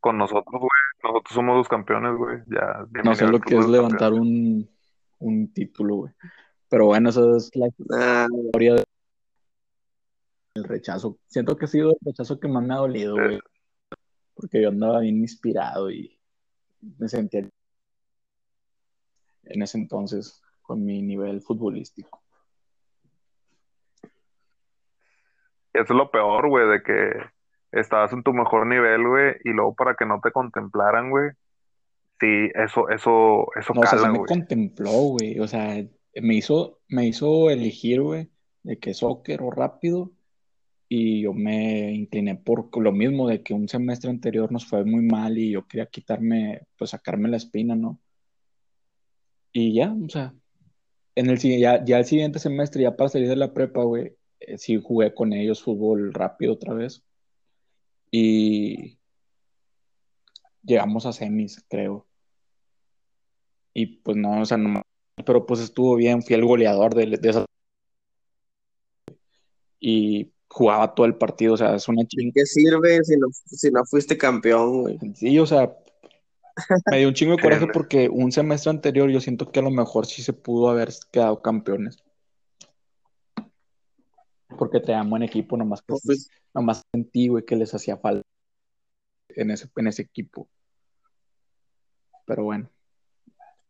Con 0.00 0.18
nosotros, 0.18 0.60
güey. 0.60 0.70
Nosotros 1.04 1.32
somos 1.34 1.56
los 1.56 1.68
campeones, 1.68 2.16
güey. 2.16 2.38
Ya. 2.48 2.84
no 3.04 3.14
sé 3.14 3.28
lo 3.28 3.40
que 3.40 3.56
es 3.56 3.66
de 3.66 3.72
levantar 3.72 4.12
un, 4.12 4.68
un 5.20 5.52
título, 5.52 5.94
güey. 5.96 6.12
Pero 6.68 6.86
bueno, 6.86 7.10
esa 7.10 7.20
es 7.36 7.50
la 7.54 7.68
Ah, 7.96 8.26
historia 8.32 8.82
del 10.60 10.68
rechazo. 10.68 11.18
Siento 11.26 11.56
que 11.56 11.64
ha 11.64 11.68
sido 11.68 11.90
el 11.90 11.96
rechazo 12.00 12.38
que 12.38 12.48
más 12.48 12.62
me 12.62 12.74
ha 12.74 12.78
dolido, 12.78 13.14
güey. 13.14 13.40
Porque 14.34 14.62
yo 14.62 14.68
andaba 14.68 15.00
bien 15.00 15.18
inspirado 15.18 15.90
y 15.90 16.18
me 16.98 17.08
sentía 17.08 17.48
en 19.44 19.62
ese 19.62 19.78
entonces 19.78 20.40
con 20.62 20.84
mi 20.84 21.02
nivel 21.02 21.42
futbolístico. 21.42 22.22
Eso 25.72 25.84
es 25.84 25.90
lo 25.90 26.10
peor, 26.10 26.48
güey, 26.48 26.68
de 26.68 26.82
que 26.82 27.12
estabas 27.72 28.12
en 28.12 28.22
tu 28.22 28.32
mejor 28.32 28.66
nivel, 28.66 29.06
güey, 29.06 29.34
y 29.44 29.50
luego 29.50 29.74
para 29.74 29.94
que 29.94 30.04
no 30.04 30.20
te 30.20 30.32
contemplaran, 30.32 31.10
güey. 31.10 31.30
Sí, 32.18 32.50
eso, 32.54 32.88
eso, 32.90 33.46
eso 33.58 33.72
No, 33.74 33.80
o 33.80 33.86
sea, 33.86 33.98
cala, 33.98 34.12
me 34.12 34.18
güey. 34.18 34.28
contempló, 34.28 34.90
güey. 34.90 35.38
O 35.38 35.46
sea, 35.46 35.82
me 36.20 36.34
hizo, 36.34 36.80
me 36.88 37.06
hizo 37.06 37.50
elegir, 37.50 38.02
güey, 38.02 38.30
de 38.62 38.78
que 38.78 38.94
soccer 38.94 39.42
o 39.42 39.50
rápido. 39.50 40.10
Y 40.92 41.22
yo 41.22 41.32
me 41.32 41.92
incliné 41.92 42.34
por 42.34 42.76
lo 42.82 42.90
mismo, 42.90 43.28
de 43.28 43.44
que 43.44 43.54
un 43.54 43.68
semestre 43.68 44.10
anterior 44.10 44.50
nos 44.50 44.66
fue 44.66 44.84
muy 44.84 45.02
mal 45.02 45.38
y 45.38 45.52
yo 45.52 45.68
quería 45.68 45.86
quitarme, 45.86 46.66
pues 46.76 46.90
sacarme 46.90 47.28
la 47.28 47.36
espina, 47.36 47.76
¿no? 47.76 48.00
Y 49.52 49.72
ya, 49.72 49.92
o 49.92 50.08
sea, 50.08 50.34
en 51.14 51.30
el, 51.30 51.38
ya, 51.38 51.84
ya 51.84 51.98
el 51.98 52.04
siguiente 52.06 52.40
semestre, 52.40 52.82
ya 52.82 52.96
para 52.96 53.08
salir 53.08 53.28
de 53.28 53.36
la 53.36 53.54
prepa, 53.54 53.84
güey, 53.84 54.16
eh, 54.40 54.58
sí 54.58 54.80
jugué 54.82 55.14
con 55.14 55.32
ellos 55.32 55.62
fútbol 55.62 56.12
rápido 56.12 56.54
otra 56.54 56.74
vez. 56.74 57.04
Y 58.10 58.98
llegamos 60.64 61.06
a 61.06 61.12
semis, 61.12 61.64
creo. 61.68 62.08
Y 63.74 63.86
pues 63.98 64.16
no, 64.16 64.40
o 64.40 64.44
sea, 64.44 64.56
no, 64.56 64.82
pero 65.24 65.46
pues 65.46 65.60
estuvo 65.60 65.94
bien, 65.94 66.22
fui 66.22 66.34
el 66.34 66.44
goleador 66.44 66.94
de, 66.96 67.16
de 67.16 67.28
esa. 67.30 67.46
Y 69.78 70.32
jugaba 70.52 70.94
todo 70.94 71.06
el 71.06 71.14
partido, 71.14 71.54
o 71.54 71.56
sea, 71.56 71.76
es 71.76 71.86
una 71.88 72.02
¿de 72.02 72.08
chinga. 72.08 72.32
qué 72.34 72.44
sirve 72.44 73.02
si 73.04 73.16
no, 73.16 73.28
si 73.32 73.70
no 73.70 73.84
fuiste 73.84 74.18
campeón, 74.18 74.82
güey? 74.82 74.98
Sí, 75.14 75.38
o 75.38 75.46
sea, 75.46 75.72
me 76.90 76.98
dio 76.98 77.08
un 77.08 77.14
chingo 77.14 77.36
de 77.36 77.42
coraje 77.42 77.66
porque 77.72 78.08
un 78.08 78.32
semestre 78.32 78.70
anterior 78.70 79.08
yo 79.10 79.20
siento 79.20 79.50
que 79.50 79.60
a 79.60 79.62
lo 79.62 79.70
mejor 79.70 80.06
sí 80.06 80.22
se 80.22 80.32
pudo 80.32 80.68
haber 80.68 80.90
quedado 81.12 81.40
campeones. 81.40 81.98
Porque 84.58 84.80
traían 84.80 85.08
buen 85.08 85.22
equipo, 85.22 85.56
nomás 85.56 85.80
que 85.82 85.94
fuiste- 85.94 86.30
nomás 86.52 86.82
sentí, 86.92 87.28
güey, 87.28 87.44
que 87.44 87.54
les 87.56 87.72
hacía 87.72 87.96
falta 87.96 88.26
en 89.28 89.52
ese, 89.52 89.68
en 89.76 89.86
ese 89.86 90.02
equipo. 90.02 90.48
Pero 92.26 92.44
bueno, 92.44 92.68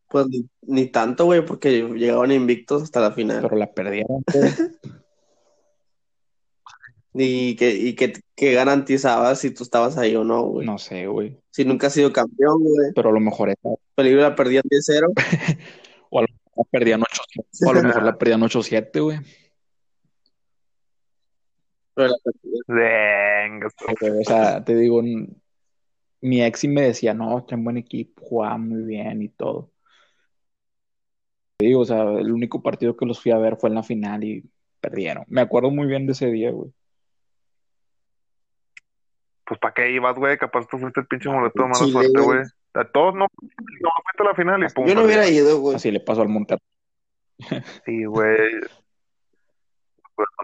Pues 0.09 0.27
ni, 0.29 0.49
ni 0.62 0.87
tanto, 0.87 1.27
güey, 1.27 1.45
porque 1.45 1.83
llegaban 1.83 2.33
invictos 2.33 2.83
hasta 2.83 3.01
la 3.01 3.12
final. 3.12 3.43
pero 3.43 3.57
la 3.57 3.71
perdieron. 3.73 4.23
güey. 4.33 4.51
Y 7.12 7.57
que, 7.57 7.70
y 7.75 7.94
que, 7.94 8.12
que 8.37 8.53
garantizabas 8.53 9.40
si 9.40 9.51
tú 9.51 9.64
estabas 9.64 9.99
ahí 9.99 10.14
o 10.14 10.23
no, 10.25 10.42
güey. 10.44 10.66
No 10.66 10.79
sé, 10.79 11.07
güey. 11.07 11.37
Si 11.51 11.64
nunca 11.64 11.88
has 11.88 11.92
sido 11.92 12.12
campeón, 12.12 12.62
güey. 12.62 12.92
Pero 12.94 13.11
a 13.11 13.12
lo 13.12 13.20
mejor 13.20 13.49
era, 13.51 13.75
Peligro 13.96 14.20
la 14.23 14.37
perdían 14.37 14.62
10-0. 14.70 15.12
o 16.11 16.18
a 16.18 16.23
lo 16.23 16.29
La 16.57 16.64
perdían 16.70 17.03
8 17.03 17.23
o 17.66 17.70
a 17.70 17.75
lo 17.75 17.83
mejor 17.83 18.03
la 18.05 18.16
perdían 18.18 18.42
8-7, 18.42 19.01
güey. 19.01 19.18
Pero 21.94 22.09
la- 22.09 22.16
Venga, 22.68 23.66
O 23.66 24.25
sea, 24.25 24.64
te 24.64 24.77
digo, 24.77 25.03
mi 26.23 26.42
ex 26.42 26.61
sí 26.61 26.68
me 26.68 26.83
decía, 26.83 27.14
no, 27.14 27.44
traen 27.44 27.64
buen 27.64 27.77
equipo, 27.77 28.23
jugaban 28.25 28.68
muy 28.68 28.83
bien 28.83 29.23
y 29.23 29.29
todo. 29.29 29.70
Te 31.59 31.66
digo, 31.66 31.81
o 31.81 31.85
sea, 31.85 32.03
el 32.03 32.31
único 32.33 32.62
partido 32.62 32.96
que 32.96 33.07
los 33.07 33.20
fui 33.20 33.33
a 33.33 33.38
ver 33.38 33.57
fue 33.57 33.68
en 33.70 33.75
la 33.75 33.83
final 33.83 34.23
y 34.25 34.49
perdieron. 34.81 35.25
Me 35.29 35.40
acuerdo 35.40 35.70
muy 35.70 35.87
bien 35.87 36.07
de 36.07 36.12
ese 36.12 36.27
día, 36.31 36.51
güey. 36.53 36.73
Pues 39.51 39.59
¿para 39.59 39.75
qué 39.75 39.91
ibas, 39.91 40.15
güey? 40.15 40.39
Capaz 40.39 40.65
tú 40.69 40.79
fuiste 40.79 41.01
el 41.01 41.09
pinche 41.09 41.29
boleto 41.29 41.61
de 41.61 41.69
mala 41.69 41.85
Chile, 41.85 41.93
suerte, 41.93 42.21
güey. 42.21 42.39
A 42.75 42.85
todos 42.85 43.15
no, 43.15 43.27
no 43.43 43.91
fuiste 44.05 44.23
a 44.23 44.25
la 44.25 44.35
final 44.37 44.63
y 44.63 44.73
pum. 44.73 44.87
Yo 44.87 44.95
no 44.95 45.03
hubiera 45.03 45.27
ido, 45.27 45.59
güey. 45.59 45.75
Así 45.75 45.91
le 45.91 45.99
pasó 45.99 46.23
al 46.23 46.29
Monterrey. 46.29 46.63
Sí, 47.85 48.05
güey. 48.05 48.39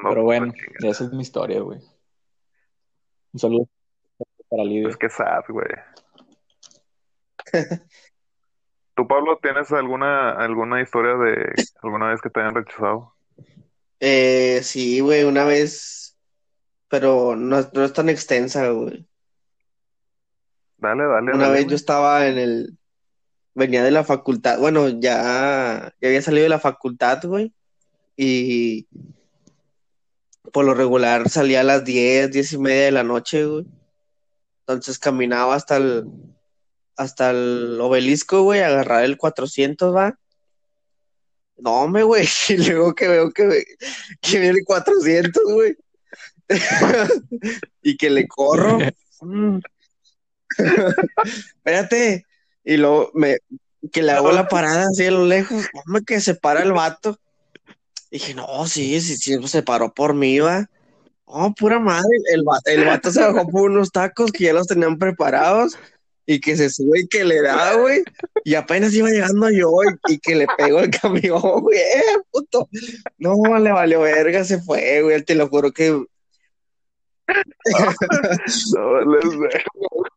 No, 0.02 0.08
Pero 0.08 0.24
bueno, 0.24 0.52
esa 0.80 1.04
es 1.04 1.12
mi 1.12 1.22
historia, 1.22 1.60
güey. 1.60 1.78
Un 3.32 3.38
saludo 3.38 3.68
para 4.48 4.64
Lidia. 4.64 4.88
Es 4.88 4.96
que 4.96 5.08
sad, 5.08 5.44
güey. 5.50 5.68
¿Tú, 8.96 9.06
Pablo, 9.06 9.38
tienes 9.40 9.70
alguna, 9.70 10.32
alguna 10.32 10.82
historia 10.82 11.14
de 11.14 11.54
alguna 11.80 12.08
vez 12.08 12.20
que 12.20 12.30
te 12.30 12.40
hayan 12.40 12.56
rechazado? 12.56 13.14
Eh, 14.00 14.62
sí, 14.64 14.98
güey, 14.98 15.22
una 15.22 15.44
vez, 15.44 16.15
pero 16.88 17.36
no, 17.36 17.68
no 17.72 17.84
es 17.84 17.92
tan 17.92 18.08
extensa, 18.08 18.68
güey. 18.70 19.06
Dale, 20.78 21.04
dale, 21.04 21.32
Una 21.32 21.48
dale, 21.48 21.52
vez 21.52 21.64
güey. 21.64 21.70
yo 21.70 21.76
estaba 21.76 22.26
en 22.28 22.38
el, 22.38 22.78
venía 23.54 23.82
de 23.82 23.90
la 23.90 24.04
facultad, 24.04 24.58
bueno, 24.58 24.88
ya, 24.88 25.94
ya 26.00 26.08
había 26.08 26.22
salido 26.22 26.44
de 26.44 26.50
la 26.50 26.60
facultad, 26.60 27.22
güey, 27.24 27.52
y 28.16 28.86
por 30.52 30.64
lo 30.64 30.74
regular 30.74 31.28
salía 31.28 31.60
a 31.60 31.64
las 31.64 31.84
10, 31.84 32.30
10 32.32 32.52
y 32.52 32.58
media 32.58 32.84
de 32.86 32.92
la 32.92 33.02
noche, 33.02 33.44
güey. 33.46 33.66
Entonces 34.60 34.98
caminaba 34.98 35.54
hasta 35.54 35.76
el, 35.76 36.04
hasta 36.96 37.30
el 37.30 37.78
obelisco, 37.80 38.42
güey, 38.42 38.60
a 38.60 38.66
agarrar 38.66 39.04
el 39.04 39.16
400, 39.16 39.94
va. 39.94 40.18
No, 41.56 41.82
hombre, 41.82 42.02
güey, 42.02 42.26
y 42.48 42.56
luego 42.58 42.94
que 42.94 43.08
veo 43.08 43.30
que, 43.30 43.64
que 44.20 44.38
viene 44.38 44.58
el 44.58 44.64
400, 44.64 45.42
güey. 45.52 45.76
y 47.82 47.96
que 47.96 48.10
le 48.10 48.28
corro. 48.28 48.78
Mm. 49.20 49.58
Espérate. 51.56 52.26
Y 52.64 52.76
luego 52.76 53.10
me, 53.14 53.38
que 53.92 54.02
le 54.02 54.12
hago 54.12 54.32
la 54.32 54.48
parada 54.48 54.86
así 54.90 55.06
a 55.06 55.10
lo 55.10 55.24
lejos. 55.24 55.66
Hombre, 55.72 56.02
que 56.06 56.20
se 56.20 56.34
para 56.34 56.62
el 56.62 56.72
vato. 56.72 57.18
Dije, 58.10 58.34
no, 58.34 58.66
sí, 58.66 59.00
sí, 59.00 59.16
sí, 59.16 59.48
se 59.48 59.62
paró 59.62 59.92
por 59.92 60.14
mí, 60.14 60.38
va. 60.38 60.68
Oh, 61.24 61.52
pura 61.54 61.78
madre. 61.78 62.08
El, 62.32 62.44
el 62.66 62.84
vato 62.84 63.10
se 63.10 63.20
bajó 63.20 63.48
por 63.48 63.70
unos 63.70 63.90
tacos 63.90 64.30
que 64.32 64.44
ya 64.44 64.52
los 64.52 64.66
tenían 64.66 64.98
preparados. 64.98 65.78
Y 66.28 66.40
que 66.40 66.56
se 66.56 66.70
sube 66.70 67.02
y 67.02 67.06
que 67.06 67.24
le 67.24 67.40
da, 67.40 67.76
güey. 67.76 68.02
Y 68.42 68.56
apenas 68.56 68.92
iba 68.94 69.08
llegando 69.08 69.48
yo 69.48 69.70
y, 70.08 70.14
y 70.14 70.18
que 70.18 70.34
le 70.34 70.48
pegó 70.58 70.80
el 70.80 70.90
camión, 70.90 71.40
güey. 71.60 71.78
Eh, 71.78 72.18
puto. 72.32 72.68
No, 73.16 73.36
le 73.60 73.70
valió 73.70 74.00
verga, 74.00 74.42
se 74.42 74.60
fue, 74.60 75.02
güey. 75.02 75.22
Te 75.22 75.36
lo 75.36 75.48
juro 75.48 75.70
que 75.70 76.04
No. 78.74 79.00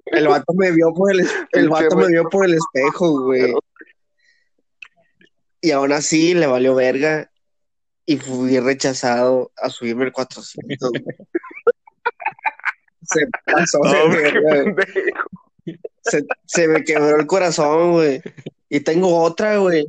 El 0.06 0.28
vato 0.28 0.54
me 0.54 0.72
vio 0.72 0.94
por 0.94 1.12
el, 1.12 1.22
es- 1.22 1.34
el 1.52 1.68
Pinche 1.68 1.84
vato 1.84 1.96
me 1.96 2.02
güey. 2.04 2.14
vio 2.14 2.24
por 2.30 2.46
el 2.46 2.54
espejo, 2.56 3.24
güey. 3.24 3.54
Y 5.62 5.72
aún 5.72 5.92
así 5.92 6.34
le 6.34 6.48
valió 6.48 6.74
verga 6.76 7.30
y 8.06 8.18
fui 8.18 8.60
rechazado 8.60 9.52
a 9.58 9.70
subirme 9.70 10.06
el 10.06 10.12
400. 10.12 10.90
güey. 10.90 11.04
Se 13.04 13.26
pasó 13.46 13.80
de 14.12 14.32
No, 14.34 14.76
pendejo. 14.76 15.80
se, 16.02 16.26
se 16.46 16.68
me 16.68 16.84
quebró 16.84 17.20
el 17.20 17.28
corazón, 17.28 17.92
güey. 17.94 18.22
Y 18.70 18.80
tengo 18.82 19.22
otra, 19.22 19.58
güey. 19.58 19.86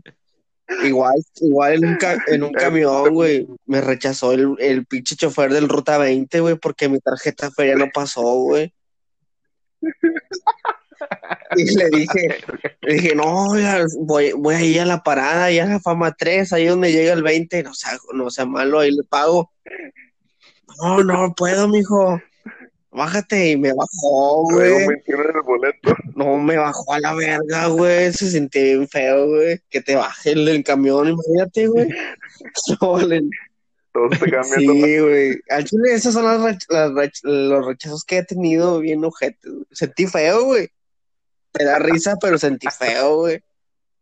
Igual, 0.84 1.14
igual 1.40 1.74
en 1.74 1.84
un, 1.90 1.96
ca- 1.96 2.22
en 2.28 2.42
un 2.42 2.52
camión, 2.52 3.12
güey. 3.12 3.46
Me 3.66 3.80
rechazó 3.80 4.32
el, 4.32 4.54
el 4.58 4.86
pinche 4.86 5.16
chofer 5.16 5.52
del 5.52 5.68
Ruta 5.68 5.98
20, 5.98 6.40
güey, 6.40 6.54
porque 6.56 6.88
mi 6.88 6.98
tarjeta 7.00 7.50
feria 7.50 7.74
no 7.76 7.86
pasó, 7.92 8.22
güey. 8.22 8.72
Y 11.56 11.74
le 11.76 11.88
dije, 11.90 12.36
le 12.82 12.94
dije, 12.94 13.14
no, 13.14 13.48
voy, 14.00 14.32
voy 14.32 14.54
a 14.54 14.62
ir 14.62 14.80
a 14.80 14.84
la 14.86 15.02
parada, 15.02 15.50
y 15.50 15.58
a 15.58 15.66
la 15.66 15.80
fama 15.80 16.12
3, 16.16 16.52
ahí 16.52 16.66
donde 16.66 16.92
llega 16.92 17.12
el 17.14 17.22
20, 17.22 17.62
no 17.62 17.74
sea, 17.74 17.98
no 18.12 18.30
sea 18.30 18.44
malo, 18.46 18.78
ahí 18.78 18.90
le 18.92 19.02
pago. 19.04 19.50
No, 20.80 21.02
no 21.02 21.34
puedo, 21.34 21.66
mijo. 21.68 22.20
Bájate 22.92 23.50
y 23.50 23.56
me 23.56 23.72
bajó, 23.72 24.42
güey. 24.50 24.86
21 24.88 25.22
en 25.24 25.36
el 25.36 25.42
boleto. 25.42 25.94
No, 26.16 26.36
me 26.38 26.56
bajó 26.58 26.92
a 26.92 27.00
la 27.00 27.14
verga, 27.14 27.68
güey. 27.68 28.12
Se 28.12 28.28
sintió 28.30 28.60
bien 28.62 28.88
feo, 28.88 29.26
güey. 29.28 29.60
Que 29.70 29.80
te 29.80 29.94
baje 29.96 30.32
el 30.32 30.44
del 30.44 30.62
camión, 30.64 31.08
imagínate, 31.08 31.66
güey. 31.68 31.88
No, 32.82 32.98
le- 32.98 33.22
Todos 33.92 34.10
te 34.18 34.30
cambian. 34.30 34.44
Sí, 34.60 34.98
güey. 34.98 35.40
Al 35.48 35.64
chile, 35.64 35.94
esos 35.94 36.12
son 36.14 36.24
las 36.24 36.58
los 37.22 37.66
rechazos 37.66 38.04
que 38.04 38.18
he 38.18 38.24
tenido 38.24 38.80
bien 38.80 39.04
ojetes. 39.04 39.50
güey. 39.50 39.66
Sentí 39.70 40.06
feo, 40.06 40.44
güey. 40.44 40.68
Me 41.58 41.64
da 41.64 41.78
risa, 41.78 42.16
pero 42.20 42.38
sentí 42.38 42.66
feo, 42.76 43.16
güey. 43.20 43.40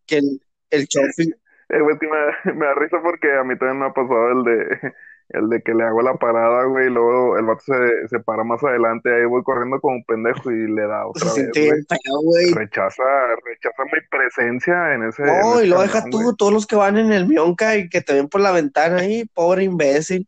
Que 0.06 0.16
el, 0.18 0.40
el 0.70 0.88
chofi. 0.88 1.30
Eh, 1.68 1.80
güey, 1.80 1.96
me, 2.00 2.52
me 2.54 2.66
da 2.66 2.74
risa 2.74 2.96
porque 3.02 3.30
a 3.32 3.44
mí 3.44 3.56
también 3.58 3.78
me 3.80 3.86
ha 3.86 3.92
pasado 3.92 4.32
el 4.32 4.44
de, 4.44 4.92
el 5.30 5.48
de 5.50 5.60
que 5.62 5.74
le 5.74 5.84
hago 5.84 6.00
la 6.02 6.14
parada, 6.16 6.64
güey, 6.64 6.86
y 6.86 6.90
luego 6.90 7.36
el 7.38 7.44
vato 7.44 7.62
se, 7.66 8.08
se 8.08 8.18
para 8.20 8.44
más 8.44 8.62
adelante, 8.64 9.14
ahí 9.14 9.24
voy 9.26 9.42
corriendo 9.42 9.80
como 9.80 9.96
un 9.96 10.04
pendejo 10.04 10.50
y 10.50 10.66
le 10.72 10.86
da 10.86 11.02
Se 11.02 11.08
otra 11.08 11.24
vez, 11.24 11.34
siente 11.34 11.60
güey. 11.60 11.72
bien 11.72 11.86
feo, 11.86 12.20
güey. 12.22 12.54
Rechaza, 12.54 13.02
rechaza 13.44 13.84
mi 13.84 14.00
presencia 14.10 14.94
en 14.94 15.02
ese. 15.04 15.22
en 15.22 15.28
No, 15.40 15.54
ese 15.56 15.66
y 15.66 15.68
lo 15.68 15.76
camión, 15.76 15.92
deja 15.92 16.04
tú, 16.10 16.22
güey. 16.22 16.36
todos 16.36 16.52
los 16.52 16.66
que 16.66 16.76
van 16.76 16.96
en 16.96 17.12
el 17.12 17.26
Mionca 17.26 17.76
y 17.76 17.88
que 17.88 18.00
te 18.00 18.14
ven 18.14 18.28
por 18.28 18.40
la 18.40 18.52
ventana 18.52 18.98
ahí, 19.00 19.24
pobre 19.34 19.64
imbécil. 19.64 20.26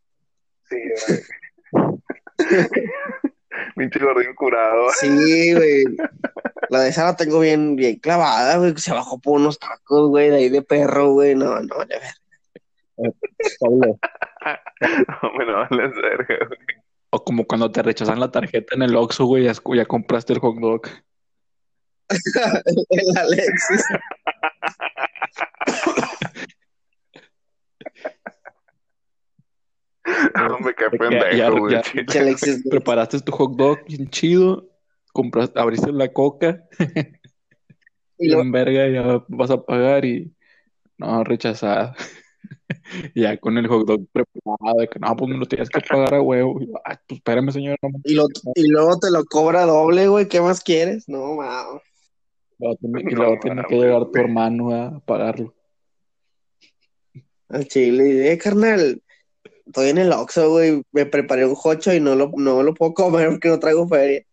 Sí, 0.69 0.77
güey. 1.07 1.19
Pinche 3.75 3.99
gordín 3.99 4.33
curado. 4.35 4.89
Sí, 4.99 5.53
güey. 5.53 5.83
La 6.69 6.81
de 6.81 6.89
esa 6.89 7.03
la 7.05 7.15
tengo 7.15 7.39
bien, 7.39 7.75
bien 7.75 7.97
clavada, 7.97 8.57
güey. 8.57 8.77
Se 8.77 8.93
bajó 8.93 9.19
por 9.19 9.39
unos 9.39 9.59
tacos, 9.59 10.09
güey, 10.09 10.29
de 10.29 10.35
ahí 10.37 10.49
de 10.49 10.61
perro, 10.61 11.11
güey. 11.13 11.35
No, 11.35 11.59
no, 11.59 11.85
de 11.85 11.99
ver. 11.99 13.13
No, 15.21 15.31
me 15.37 15.45
no 15.45 15.67
güey. 15.69 16.57
O 17.11 17.23
como 17.23 17.45
cuando 17.45 17.71
te 17.71 17.83
rechazan 17.83 18.19
la 18.19 18.31
tarjeta 18.31 18.75
en 18.75 18.81
el 18.83 18.95
Oxxo, 18.95 19.25
güey, 19.25 19.43
ya, 19.43 19.53
ya 19.75 19.85
compraste 19.85 20.33
el 20.33 20.39
hot 20.39 20.57
dog. 20.57 20.81
El 22.89 23.17
Alexis. 23.17 23.85
Qué 30.03 30.11
De 30.65 30.73
que 30.75 30.97
pendejo, 30.97 31.69
ya- 31.69 31.81
güey. 31.83 32.61
Preparaste 32.69 33.19
tu 33.21 33.31
hot 33.31 33.55
dog 33.55 33.85
bien 33.85 34.09
chido, 34.09 34.69
compraste, 35.13 35.59
abriste 35.59 35.91
la 35.91 36.11
coca, 36.11 36.63
Y 38.17 38.29
lo, 38.29 38.41
en 38.41 38.51
verga, 38.51 38.87
ya 38.87 39.23
vas 39.27 39.51
a 39.51 39.63
pagar 39.63 40.05
y 40.05 40.33
no, 40.97 41.23
rechazada. 41.23 41.95
Ya 43.15 43.37
con 43.37 43.57
el 43.57 43.67
hot 43.67 43.87
dog 43.87 44.07
preparado, 44.11 44.79
de 44.79 44.87
que 44.87 44.99
no, 44.99 45.15
pues 45.15 45.29
me 45.29 45.37
lo 45.37 45.45
tienes 45.45 45.69
que 45.69 45.81
pagar 45.89 46.13
a 46.15 46.21
huevo. 46.21 46.61
Y 46.61 46.71
Ay, 46.83 46.97
pues 47.07 47.17
espérame, 47.19 47.51
señor, 47.51 47.77
no, 47.81 47.89
y, 48.03 48.13
lo, 48.13 48.27
y 48.55 48.67
luego 48.67 48.99
te 48.99 49.11
lo 49.11 49.23
cobra 49.25 49.65
doble, 49.65 50.07
güey. 50.07 50.27
¿Qué 50.27 50.41
más 50.41 50.61
quieres? 50.61 51.07
No, 51.07 51.39
luego 52.59 52.75
tiene, 52.79 53.01
y 53.11 53.15
No 53.15 53.23
luego 53.23 53.39
tiene 53.41 53.63
que 53.67 53.75
llegar 53.75 54.05
tu 54.11 54.19
hermano 54.19 54.75
a 54.75 54.99
pagarlo. 54.99 55.53
Al 57.49 57.67
chile. 57.67 58.31
Eh, 58.31 58.37
carnal. 58.37 59.01
Estoy 59.65 59.89
en 59.89 59.97
el 59.99 60.11
Oxxo, 60.11 60.49
güey. 60.49 60.83
Me 60.91 61.05
preparé 61.05 61.45
un 61.45 61.55
jocho 61.55 61.93
y 61.93 61.99
no 61.99 62.15
lo, 62.15 62.31
no 62.35 62.63
lo 62.63 62.73
puedo 62.73 62.93
comer 62.93 63.29
porque 63.29 63.49
no 63.49 63.59
traigo 63.59 63.87
feria. 63.87 64.25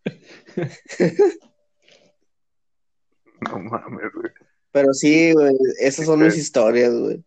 No 3.41 3.59
mames, 3.59 4.13
güey. 4.15 4.33
Pero 4.73 4.93
sí, 4.93 5.33
güey. 5.33 5.55
Esas 5.81 6.07
son 6.07 6.21
mis 6.21 6.37
historias, 6.37 6.93
güey. 6.93 7.23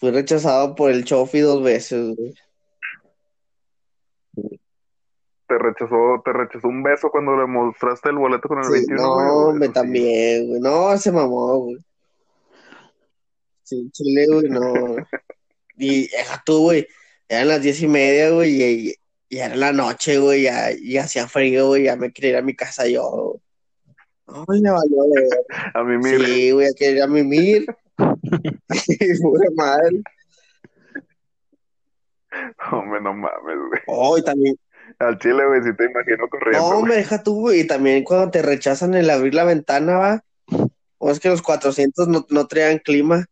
Fui 0.00 0.10
rechazado 0.10 0.74
por 0.74 0.90
el 0.90 1.04
Chofi 1.04 1.40
dos 1.40 1.62
veces, 1.62 2.16
güey. 2.16 2.34
Te 5.46 5.58
rechazó, 5.58 6.22
te 6.24 6.32
rechazó 6.32 6.68
un 6.68 6.82
beso 6.82 7.10
cuando 7.10 7.36
le 7.36 7.46
mostraste 7.46 8.08
el 8.08 8.16
boleto 8.16 8.48
con 8.48 8.58
el 8.58 8.64
Sí, 8.64 8.70
21, 8.72 9.02
no, 9.02 9.14
güey, 9.14 9.28
hombre, 9.28 9.68
también, 9.68 10.48
güey. 10.48 10.60
No, 10.60 10.96
se 10.96 11.12
mamó, 11.12 11.58
güey. 11.58 11.76
Sí, 13.64 13.90
chile, 13.92 14.26
güey, 14.26 14.48
no. 14.48 14.96
Y 15.76 16.08
deja 16.08 16.42
tú, 16.44 16.60
güey. 16.64 16.86
Eran 17.28 17.48
las 17.48 17.62
diez 17.62 17.80
y 17.82 17.88
media, 17.88 18.30
güey, 18.30 18.62
y, 18.62 18.94
y 19.28 19.38
era 19.38 19.56
la 19.56 19.72
noche, 19.72 20.18
güey, 20.18 20.42
ya, 20.42 20.72
y 20.72 20.98
hacía 20.98 21.26
frío, 21.26 21.68
güey, 21.68 21.84
ya 21.84 21.96
me 21.96 22.12
quería 22.12 22.30
ir 22.30 22.36
a 22.36 22.42
mi 22.42 22.54
casa 22.54 22.86
yo. 22.86 23.10
güey. 23.10 23.40
No, 24.26 24.44
me 24.48 24.70
valió 24.70 25.10
ver. 25.14 25.46
A 25.74 25.82
mí, 25.82 25.96
mira, 25.98 26.24
Sí, 26.26 26.50
güey, 26.52 26.68
ya 26.68 26.74
quería 26.74 26.96
ir 26.96 27.02
a 27.02 27.06
mimir. 27.06 27.66
Pura 29.22 29.48
madre. 29.56 30.02
Hombre, 32.70 33.00
no 33.00 33.12
mames, 33.14 33.56
güey. 33.68 33.80
Oh, 33.86 34.16
y 34.18 34.22
también, 34.22 34.56
Al 34.98 35.18
chile, 35.18 35.44
güey, 35.46 35.62
si 35.62 35.74
te 35.76 35.84
imagino 35.86 36.28
corriendo. 36.28 36.70
no, 36.70 36.82
me 36.82 36.94
deja 36.96 37.22
tú, 37.22 37.40
güey. 37.40 37.60
Y 37.60 37.66
también 37.66 38.04
cuando 38.04 38.30
te 38.30 38.42
rechazan 38.42 38.94
el 38.94 39.10
abrir 39.10 39.34
la 39.34 39.44
ventana, 39.44 39.96
va. 39.98 40.24
O 40.98 41.10
es 41.10 41.18
que 41.18 41.28
los 41.28 41.42
400 41.42 42.08
no, 42.08 42.26
no 42.28 42.46
traían 42.46 42.78
clima 42.78 43.24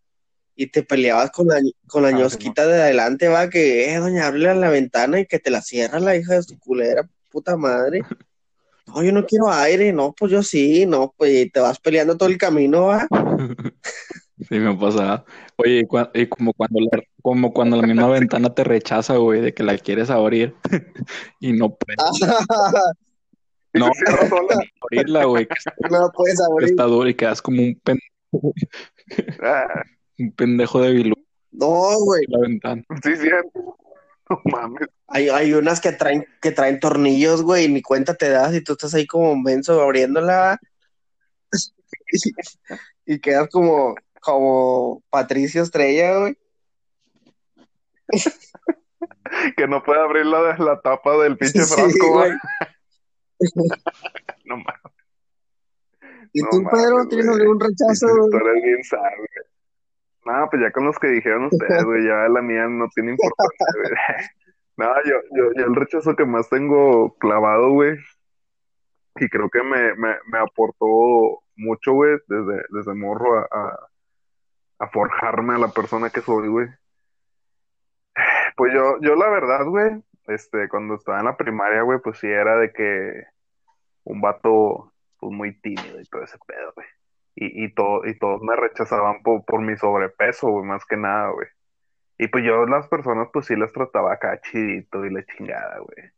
y 0.56 0.68
te 0.68 0.82
peleabas 0.82 1.30
con 1.30 1.46
la, 1.48 1.60
con 1.86 2.02
la 2.02 2.08
Ah, 2.08 2.12
ñosquita 2.12 2.66
de 2.66 2.82
adelante, 2.82 3.28
va, 3.28 3.48
que, 3.48 3.92
eh, 3.92 3.98
doña, 3.98 4.26
ábrele 4.26 4.54
la 4.56 4.70
ventana 4.70 5.20
y 5.20 5.26
que 5.26 5.38
te 5.38 5.50
la 5.50 5.62
cierra 5.62 6.00
la 6.00 6.16
hija 6.16 6.34
de 6.34 6.42
su 6.42 6.58
culera, 6.58 7.08
puta 7.28 7.56
madre. 7.56 8.02
No, 8.86 9.02
yo 9.02 9.12
no 9.12 9.24
quiero 9.26 9.52
aire, 9.52 9.92
no, 9.92 10.14
pues 10.18 10.32
yo 10.32 10.42
sí, 10.42 10.86
no, 10.86 11.14
pues 11.16 11.32
y 11.32 11.50
te 11.50 11.60
vas 11.60 11.78
peleando 11.78 12.16
todo 12.16 12.28
el 12.28 12.38
camino, 12.38 12.86
va. 12.86 13.06
Sí, 14.48 14.58
me 14.58 14.76
pasa. 14.76 15.24
Oye, 15.56 15.80
y, 15.80 15.82
cua- 15.84 16.10
y 16.14 16.26
como 16.28 16.52
cuando 16.52 16.80
la, 16.80 17.02
como 17.22 17.52
cuando 17.52 17.76
la 17.76 17.86
misma 17.86 18.06
ventana 18.08 18.54
te 18.54 18.62
rechaza, 18.62 19.16
güey, 19.16 19.40
de 19.40 19.52
que 19.54 19.62
la 19.64 19.76
quieres 19.78 20.10
abrir 20.10 20.54
y 21.40 21.52
no 21.54 21.74
puedes 21.74 21.98
No. 23.74 23.90
cierra 23.92 24.28
sola. 24.28 24.60
abrirla, 24.80 25.24
güey, 25.24 25.46
que 25.46 25.54
está, 25.58 25.74
no 25.90 26.10
puedes 26.14 26.38
que 26.38 26.44
abrir. 26.52 26.68
está 26.70 26.84
dura 26.84 27.10
y 27.10 27.14
quedas 27.14 27.42
como 27.42 27.62
un, 27.62 27.74
pen- 27.82 27.98
Ah, 29.42 29.82
un 30.18 30.32
pendejo 30.32 30.80
de 30.82 30.92
bilú 30.92 31.14
No, 31.52 31.98
güey. 32.04 32.22
en 32.26 32.32
la 32.32 32.38
ventana. 32.48 32.82
sí, 33.02 33.16
cierto. 33.16 33.76
No 34.30 34.40
mames. 34.44 34.88
Hay, 35.06 35.28
hay 35.30 35.52
unas 35.54 35.80
que 35.80 35.92
traen, 35.92 36.24
que 36.42 36.50
traen 36.52 36.80
tornillos, 36.80 37.42
güey, 37.42 37.64
y 37.64 37.68
ni 37.68 37.82
cuenta 37.82 38.14
te 38.14 38.28
das 38.30 38.54
y 38.54 38.62
tú 38.62 38.72
estás 38.72 38.94
ahí 38.94 39.06
como 39.06 39.34
menso 39.36 39.80
abriéndola 39.82 40.58
y 43.06 43.20
quedas 43.20 43.48
como, 43.50 43.94
como 44.20 45.02
Patricio 45.10 45.62
Estrella, 45.62 46.18
güey. 46.18 46.38
Que 49.56 49.68
no 49.68 49.82
puede 49.82 50.00
abrir 50.00 50.26
la, 50.26 50.56
la 50.56 50.80
tapa 50.80 51.16
del 51.18 51.36
pinche 51.36 51.62
Sí, 51.62 51.98
güey. 51.98 52.10
güey. 52.10 52.32
No 54.44 54.56
mames. 54.56 54.80
¿Y 56.32 56.42
No 56.42 56.48
tú, 56.50 56.62
mames, 56.62 56.82
Pedro, 56.82 57.08
tienes 57.08 57.28
algún 57.28 57.60
rechazo? 57.60 58.06
Bien 58.06 58.80
güey. 58.90 59.28
No, 60.24 60.48
pues 60.50 60.62
ya 60.62 60.72
con 60.72 60.84
los 60.86 60.98
que 60.98 61.08
dijeron 61.08 61.44
ustedes, 61.46 61.84
güey, 61.84 62.06
ya 62.06 62.28
la 62.28 62.42
mía 62.42 62.66
no 62.68 62.88
tiene 62.94 63.12
importancia, 63.12 63.66
güey. 63.74 63.92
No, 64.78 64.86
yo, 65.04 65.16
yo, 65.34 65.50
yo 65.56 65.64
el 65.64 65.74
rechazo 65.74 66.14
que 66.14 66.24
más 66.24 66.48
tengo 66.48 67.12
clavado, 67.18 67.70
güey, 67.70 67.98
y 69.16 69.28
creo 69.28 69.50
que 69.50 69.60
me, 69.62 69.94
me, 69.96 70.14
me 70.30 70.38
aportó 70.38 71.42
mucho, 71.56 71.94
güey, 71.94 72.16
desde, 72.28 72.62
desde 72.70 72.94
morro 72.94 73.40
a, 73.40 73.48
a, 73.50 73.87
a 74.78 74.88
forjarme 74.88 75.54
a 75.54 75.58
la 75.58 75.68
persona 75.68 76.10
que 76.10 76.20
soy, 76.20 76.48
güey. 76.48 76.68
Pues 78.56 78.72
yo, 78.74 78.98
yo 79.00 79.14
la 79.14 79.28
verdad, 79.28 79.64
güey, 79.66 80.02
este, 80.26 80.68
cuando 80.68 80.94
estaba 80.94 81.20
en 81.20 81.26
la 81.26 81.36
primaria, 81.36 81.82
güey, 81.82 82.00
pues 82.00 82.18
sí 82.18 82.26
era 82.26 82.56
de 82.58 82.72
que 82.72 83.24
un 84.04 84.20
vato, 84.20 84.92
pues 85.18 85.32
muy 85.32 85.58
tímido 85.60 86.00
y 86.00 86.04
todo 86.04 86.22
ese 86.22 86.38
pedo, 86.46 86.72
güey. 86.74 86.86
Y, 87.36 87.64
y, 87.64 87.74
todo, 87.74 88.04
y 88.06 88.18
todos 88.18 88.42
me 88.42 88.56
rechazaban 88.56 89.22
por, 89.22 89.44
por 89.44 89.60
mi 89.60 89.76
sobrepeso, 89.76 90.48
güey, 90.50 90.64
más 90.64 90.84
que 90.86 90.96
nada, 90.96 91.30
güey. 91.30 91.48
Y 92.18 92.28
pues 92.28 92.44
yo 92.44 92.66
las 92.66 92.88
personas, 92.88 93.28
pues 93.32 93.46
sí 93.46 93.56
las 93.56 93.72
trataba 93.72 94.12
acá 94.14 94.40
chidito 94.40 95.04
y 95.04 95.10
la 95.12 95.24
chingada, 95.24 95.78
güey. 95.78 96.10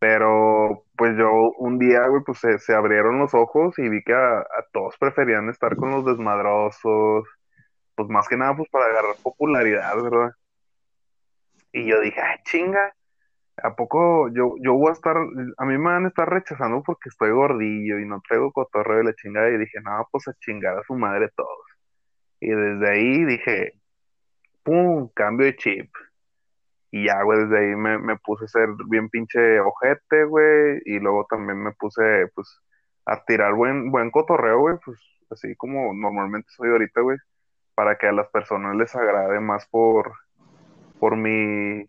Pero 0.00 0.84
pues 0.96 1.16
yo 1.16 1.30
un 1.58 1.78
día, 1.78 2.06
güey, 2.08 2.22
pues 2.24 2.38
se, 2.38 2.58
se 2.58 2.74
abrieron 2.74 3.18
los 3.18 3.34
ojos 3.34 3.78
y 3.78 3.88
vi 3.88 4.02
que 4.04 4.14
a, 4.14 4.40
a 4.40 4.66
todos 4.72 4.96
preferían 4.98 5.48
estar 5.48 5.76
con 5.76 5.90
los 5.90 6.04
desmadrosos, 6.04 7.24
pues 7.98 8.08
más 8.10 8.28
que 8.28 8.36
nada, 8.36 8.56
pues 8.56 8.68
para 8.70 8.84
agarrar 8.84 9.16
popularidad, 9.24 10.00
¿verdad? 10.00 10.30
Y 11.72 11.84
yo 11.84 12.00
dije, 12.00 12.20
ah, 12.20 12.38
chinga, 12.44 12.94
¿a 13.60 13.74
poco 13.74 14.28
yo, 14.28 14.54
yo 14.60 14.74
voy 14.74 14.90
a 14.90 14.92
estar, 14.92 15.16
a 15.16 15.64
mí 15.64 15.78
me 15.78 15.90
van 15.90 16.04
a 16.04 16.08
estar 16.08 16.30
rechazando 16.30 16.80
porque 16.84 17.08
estoy 17.08 17.32
gordillo 17.32 17.98
y 17.98 18.06
no 18.06 18.22
traigo 18.26 18.52
cotorreo 18.52 18.98
de 18.98 19.04
la 19.04 19.14
chingada? 19.14 19.50
Y 19.50 19.58
dije, 19.58 19.80
no, 19.82 20.06
pues 20.12 20.28
a 20.28 20.34
chingar 20.34 20.78
a 20.78 20.84
su 20.84 20.94
madre 20.94 21.28
todos. 21.34 21.66
Y 22.38 22.50
desde 22.50 22.88
ahí 22.88 23.24
dije, 23.24 23.72
pum, 24.62 25.08
cambio 25.12 25.46
de 25.46 25.56
chip. 25.56 25.90
Y 26.92 27.06
ya, 27.06 27.20
güey, 27.24 27.40
desde 27.40 27.58
ahí 27.58 27.76
me, 27.76 27.98
me 27.98 28.16
puse 28.18 28.44
a 28.44 28.48
ser 28.48 28.68
bien 28.88 29.08
pinche 29.10 29.58
ojete, 29.60 30.24
güey. 30.24 30.80
Y 30.84 31.00
luego 31.00 31.26
también 31.28 31.58
me 31.62 31.72
puse, 31.72 32.28
pues, 32.34 32.60
a 33.06 33.24
tirar 33.24 33.54
buen, 33.54 33.90
buen 33.90 34.10
cotorreo, 34.12 34.60
güey. 34.60 34.76
Pues, 34.84 35.00
así 35.30 35.56
como 35.56 35.92
normalmente 35.94 36.48
soy 36.56 36.70
ahorita, 36.70 37.00
güey. 37.00 37.18
Para 37.78 37.96
que 37.96 38.08
a 38.08 38.12
las 38.12 38.26
personas 38.30 38.74
les 38.74 38.92
agrade 38.96 39.38
más 39.38 39.68
por, 39.68 40.14
por 40.98 41.16
mi, 41.16 41.88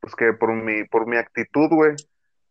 pues 0.00 0.14
que 0.14 0.32
por 0.32 0.54
mi, 0.54 0.84
por 0.84 1.06
mi 1.06 1.18
actitud, 1.18 1.68
güey. 1.68 1.96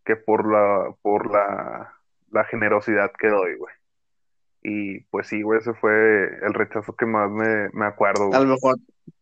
Que 0.03 0.15
por 0.15 0.47
la, 0.47 0.93
por 1.01 1.31
la, 1.31 1.91
la 2.29 2.43
generosidad 2.43 3.11
que 3.17 3.29
doy, 3.29 3.55
güey. 3.55 3.73
Y 4.61 4.99
pues 5.05 5.25
sí, 5.27 5.41
güey, 5.41 5.57
ese 5.57 5.73
fue 5.73 6.25
el 6.43 6.53
rechazo 6.53 6.95
que 6.95 7.07
más 7.07 7.31
me, 7.31 7.69
me 7.73 7.87
acuerdo, 7.87 8.31
A 8.31 8.39
lo 8.39 8.53
mejor 8.53 8.75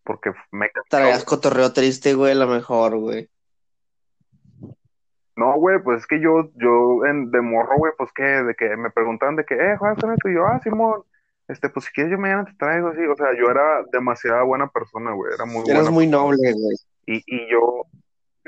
Porque 0.03 0.33
me 0.51 0.69
traías 0.89 1.23
cotorreo 1.23 1.71
triste, 1.71 2.15
güey, 2.15 2.33
a 2.33 2.35
lo 2.35 2.47
mejor, 2.47 2.97
güey. 2.97 3.29
No, 5.37 5.53
güey, 5.53 5.81
pues 5.81 6.01
es 6.01 6.07
que 6.07 6.19
yo, 6.19 6.49
yo 6.55 7.05
en, 7.05 7.31
de 7.31 7.39
morro, 7.39 7.77
güey, 7.77 7.93
pues 7.97 8.11
que, 8.11 8.23
de 8.23 8.53
que 8.53 8.75
me 8.75 8.91
preguntaban 8.91 9.37
de 9.37 9.45
que, 9.45 9.55
eh, 9.55 9.77
juegas 9.77 9.97
con 10.01 10.11
esto, 10.11 10.27
y 10.27 10.33
yo, 10.33 10.45
ah, 10.45 10.59
Simón, 10.61 11.03
este, 11.47 11.69
pues 11.69 11.85
si 11.85 11.91
quieres 11.93 12.11
yo 12.11 12.17
mañana 12.19 12.45
te 12.45 12.53
traigo, 12.55 12.89
así, 12.89 13.01
o 13.05 13.15
sea, 13.15 13.27
yo 13.37 13.49
era 13.49 13.83
demasiada 13.91 14.43
buena 14.43 14.67
persona, 14.69 15.11
güey, 15.13 15.33
era 15.33 15.45
muy 15.45 15.63
Eras 15.65 15.89
buena 15.89 15.91
muy 15.91 16.07
persona. 16.07 16.23
noble, 16.23 16.53
güey. 16.53 16.77
Y, 17.05 17.23
y 17.27 17.51
yo, 17.51 17.85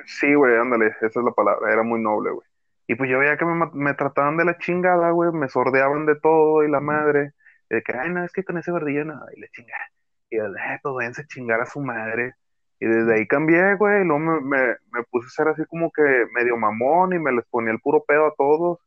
sí, 0.06 0.34
güey, 0.36 0.56
ándale, 0.58 0.88
esa 0.88 1.08
es 1.08 1.16
la 1.18 1.32
palabra, 1.32 1.72
era 1.74 1.84
muy 1.84 2.02
noble, 2.02 2.32
güey. 2.32 2.48
Y 2.88 2.96
pues 2.96 3.10
yo 3.10 3.20
veía 3.20 3.38
que 3.38 3.46
me, 3.46 3.68
me 3.74 3.94
trataban 3.96 4.38
de 4.38 4.46
la 4.46 4.58
chingada, 4.60 5.12
güey, 5.12 5.32
me 5.32 5.50
sordeaban 5.50 6.06
de 6.06 6.16
todo 6.20 6.64
y 6.64 6.70
la 6.72 6.80
madre, 6.82 7.34
y 7.70 7.76
de 7.76 7.84
que, 7.84 7.94
ay, 7.98 8.12
no, 8.12 8.24
es 8.24 8.32
que 8.32 8.44
con 8.44 8.58
ese 8.58 8.72
gordillo 8.72 9.06
no, 9.06 9.20
y 9.36 9.42
la 9.42 9.48
chingada. 9.50 9.86
Y 10.30 10.38
yo, 10.38 10.46
eh, 10.48 10.80
pues 10.84 10.96
váyanse 10.96 11.22
a 11.24 11.28
chingar 11.28 11.62
a 11.62 11.66
su 11.66 11.82
madre. 11.82 12.34
Y 12.80 12.88
desde 12.88 13.16
ahí 13.16 13.28
cambié, 13.28 13.76
güey, 13.76 14.02
y 14.02 14.06
luego 14.06 14.20
me, 14.20 14.42
me, 14.42 14.68
me 14.92 15.04
puse 15.12 15.28
a 15.28 15.32
ser 15.32 15.48
así 15.50 15.66
como 15.68 15.92
que 15.92 16.04
medio 16.34 16.58
mamón 16.58 17.14
y 17.14 17.20
me 17.20 17.32
les 17.32 17.46
ponía 17.48 17.72
el 17.72 17.80
puro 17.82 18.04
pedo 18.06 18.28
a 18.28 18.36
todos. 18.38 18.80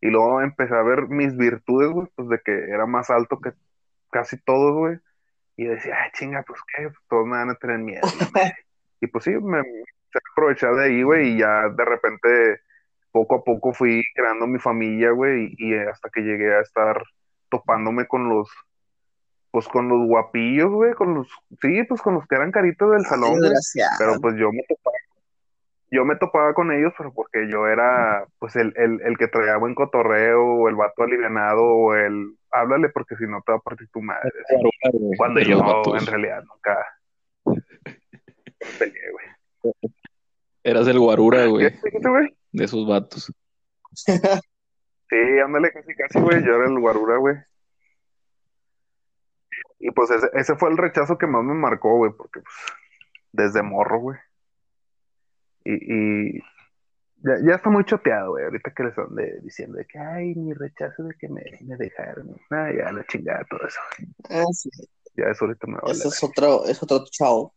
Y 0.00 0.08
luego 0.08 0.40
empecé 0.40 0.74
a 0.74 0.82
ver 0.82 1.08
mis 1.08 1.36
virtudes, 1.36 1.90
güey, 1.90 2.08
pues 2.14 2.28
de 2.28 2.40
que 2.44 2.52
era 2.52 2.86
más 2.86 3.10
alto 3.10 3.40
que 3.40 3.52
casi 4.10 4.38
todos, 4.38 4.74
güey. 4.74 4.98
Y 5.56 5.64
decía, 5.64 5.94
ay, 6.02 6.10
chinga, 6.12 6.42
pues 6.46 6.60
qué, 6.74 6.84
Pues, 6.84 6.98
todos 7.08 7.26
me 7.26 7.36
van 7.36 7.50
a 7.50 7.54
tener 7.54 7.78
miedo. 7.78 8.06
la 8.20 8.28
madre". 8.32 8.56
Y 8.98 9.08
pues 9.08 9.24
sí, 9.24 9.30
me, 9.30 9.58
empecé 9.58 10.18
a 10.18 10.32
aprovechar 10.32 10.74
de 10.74 10.84
ahí, 10.86 11.02
güey, 11.02 11.34
y 11.34 11.38
ya 11.38 11.68
de 11.68 11.84
repente, 11.84 12.62
poco 13.12 13.36
a 13.36 13.44
poco 13.44 13.74
fui 13.74 14.02
creando 14.14 14.46
mi 14.46 14.58
familia, 14.58 15.10
güey, 15.10 15.54
y, 15.58 15.74
y 15.74 15.74
hasta 15.74 16.08
que 16.08 16.22
llegué 16.22 16.54
a 16.54 16.60
estar 16.60 17.02
topándome 17.50 18.06
con 18.06 18.30
los, 18.30 18.48
pues 19.50 19.68
con 19.68 19.88
los 19.88 20.06
guapillos, 20.06 20.70
güey, 20.70 20.94
con 20.94 21.14
los, 21.14 21.28
sí, 21.60 21.82
pues 21.84 22.00
con 22.00 22.14
los 22.14 22.26
que 22.26 22.36
eran 22.36 22.52
caritos 22.52 22.90
del 22.90 23.04
salón, 23.04 23.38
güey. 23.38 23.52
Pero 23.98 24.20
pues 24.20 24.36
yo 24.36 24.50
me 24.52 24.62
topaba, 24.68 24.95
yo 25.90 26.04
me 26.04 26.16
topaba 26.16 26.52
con 26.54 26.72
ellos, 26.72 26.92
pero 26.96 27.12
porque 27.12 27.48
yo 27.50 27.66
era 27.66 28.26
pues 28.38 28.56
el, 28.56 28.72
el, 28.76 29.00
el 29.02 29.16
que 29.16 29.28
traía 29.28 29.56
buen 29.56 29.74
cotorreo, 29.74 30.44
o 30.44 30.68
el 30.68 30.74
vato 30.74 31.02
alivianado, 31.02 31.62
o 31.62 31.94
el 31.94 32.36
háblale 32.50 32.88
porque 32.88 33.16
si 33.16 33.24
no 33.26 33.42
te 33.44 33.52
va 33.52 33.58
a 33.58 33.62
partir 33.62 33.88
tu 33.88 34.02
madre. 34.02 34.30
Cuando 35.16 35.40
yo 35.40 35.58
vatos. 35.60 36.00
en 36.00 36.06
realidad 36.06 36.44
nunca 36.44 36.86
peleé, 38.78 39.10
güey. 39.12 39.74
Eras 40.64 40.88
el 40.88 40.98
guarura, 40.98 41.46
güey, 41.46 41.70
¿Qué 41.70 41.78
dijiste, 41.84 42.08
güey? 42.08 42.36
de 42.52 42.64
esos 42.64 42.86
vatos. 42.86 43.32
Sí, 45.08 45.16
ándale, 45.44 45.70
casi 45.70 45.94
casi, 45.94 46.18
güey, 46.18 46.44
yo 46.44 46.56
era 46.56 46.66
el 46.66 46.80
guarura, 46.80 47.16
güey. 47.18 47.36
Y 49.78 49.92
pues 49.92 50.10
ese, 50.10 50.28
ese 50.34 50.56
fue 50.56 50.68
el 50.68 50.76
rechazo 50.76 51.16
que 51.16 51.28
más 51.28 51.44
me 51.44 51.54
marcó, 51.54 51.96
güey, 51.96 52.10
porque 52.10 52.40
pues 52.40 52.54
desde 53.30 53.62
morro, 53.62 54.00
güey. 54.00 54.18
Y, 55.66 56.38
y 56.38 56.40
ya, 57.16 57.32
ya 57.44 57.54
está 57.56 57.70
muy 57.70 57.84
choteado, 57.84 58.32
güey, 58.32 58.44
ahorita 58.44 58.70
que 58.70 58.84
les 58.84 58.98
ande 58.98 59.40
diciendo 59.42 59.78
de 59.78 59.86
que, 59.86 59.98
ay, 59.98 60.34
mi 60.34 60.52
rechazo 60.52 61.02
de 61.02 61.14
que 61.18 61.28
me, 61.28 61.42
me 61.62 61.76
dejaron. 61.76 62.36
Ah, 62.50 62.70
ya 62.72 62.92
la 62.92 63.04
chingada, 63.06 63.44
todo 63.50 63.66
eso. 63.66 63.80
güey. 63.98 64.42
Ah, 64.42 64.46
sí. 64.52 64.70
Ya 65.16 65.24
eso 65.30 65.46
ahorita 65.46 65.66
me 65.66 65.78
vale. 65.78 65.92
Ese 65.92 66.08
es 66.08 66.22
otro, 66.22 66.64
es 66.66 66.82
otro 66.82 67.04
chavo. 67.10 67.54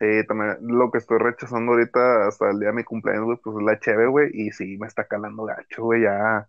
Sí, 0.00 0.26
también 0.26 0.56
lo 0.62 0.90
que 0.90 0.98
estoy 0.98 1.18
rechazando 1.18 1.72
ahorita 1.72 2.26
hasta 2.26 2.50
el 2.50 2.58
día 2.58 2.68
de 2.70 2.74
mi 2.74 2.84
cumpleaños, 2.84 3.24
güey, 3.26 3.38
pues 3.42 3.56
es 3.56 3.62
la 3.62 3.78
cheve, 3.78 4.06
güey, 4.06 4.30
y 4.32 4.50
sí, 4.50 4.78
me 4.78 4.86
está 4.86 5.04
calando 5.04 5.44
gacho, 5.44 5.84
güey, 5.84 6.02
ya, 6.02 6.48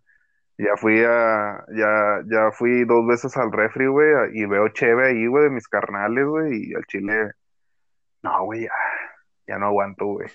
ya 0.56 0.76
fui 0.78 1.02
a, 1.04 1.62
ya, 1.68 2.22
ya 2.26 2.50
fui 2.52 2.84
dos 2.84 3.06
veces 3.06 3.36
al 3.36 3.52
refri, 3.52 3.88
güey, 3.88 4.08
y 4.32 4.46
veo 4.46 4.68
cheve 4.68 5.08
ahí, 5.08 5.26
güey, 5.26 5.44
de 5.44 5.50
mis 5.50 5.68
carnales, 5.68 6.24
güey, 6.26 6.70
y 6.70 6.74
al 6.74 6.86
chile, 6.86 7.32
no, 8.22 8.44
güey, 8.46 8.62
ya, 8.62 8.70
ya 9.46 9.58
no 9.58 9.66
aguanto, 9.66 10.06
güey, 10.06 10.28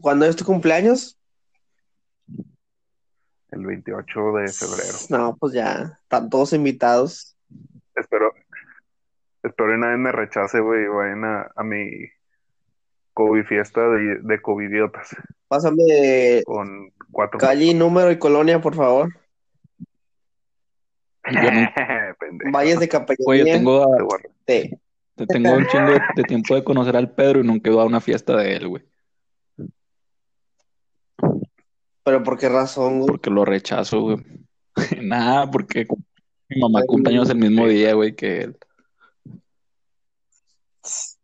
¿Cuándo 0.00 0.24
es 0.26 0.36
tu 0.36 0.44
cumpleaños? 0.44 1.16
el 3.50 3.66
28 3.66 4.32
de 4.36 4.48
febrero. 4.48 4.94
No, 5.10 5.36
pues 5.36 5.52
ya, 5.52 5.98
están 6.02 6.30
todos 6.30 6.52
invitados. 6.52 7.36
espero, 7.96 8.32
espero 9.42 9.72
que 9.72 9.78
nadie 9.78 9.96
me 9.96 10.12
rechace, 10.12 10.60
güey, 10.60 10.84
y 10.84 10.88
vayan 10.88 11.24
a, 11.24 11.50
a 11.56 11.62
mi 11.64 11.90
COVID 13.14 13.44
fiesta 13.44 13.80
de, 13.88 14.20
de 14.22 14.40
covidiotas 14.40 15.08
Pásame 15.48 16.42
con 16.46 16.92
cuatro. 17.10 17.38
calle, 17.40 17.74
número 17.74 18.12
y 18.12 18.18
colonia, 18.20 18.60
por 18.60 18.76
favor. 18.76 19.08
Valles 22.52 22.78
de 22.80 22.86
Güey, 22.86 23.40
yo 23.40 23.44
Capellanía. 23.46 23.52
tengo, 23.54 23.82
a- 23.82 24.18
Te. 24.44 24.78
Te 25.26 25.26
tengo 25.26 25.52
un 25.54 25.66
chingo 25.66 25.90
de, 25.90 26.00
de 26.16 26.22
tiempo 26.24 26.54
de 26.54 26.64
conocer 26.64 26.96
al 26.96 27.10
Pedro 27.10 27.40
y 27.40 27.44
nunca 27.46 27.68
he 27.68 27.72
ido 27.72 27.80
a 27.80 27.84
una 27.86 28.00
fiesta 28.00 28.36
de 28.36 28.56
él, 28.56 28.68
güey. 28.68 28.82
Pero 32.04 32.22
¿por 32.22 32.38
qué 32.38 32.48
razón, 32.48 32.98
güey? 33.00 33.08
Porque 33.08 33.30
lo 33.30 33.44
rechazo, 33.44 34.00
güey. 34.00 34.16
Nada, 35.02 35.50
porque 35.50 35.86
mi 36.48 36.60
mamá 36.60 36.80
cumpleaños 36.86 37.28
el 37.30 37.36
mismo 37.38 37.66
día, 37.68 37.94
güey, 37.94 38.14
que 38.16 38.42
él. 38.42 38.56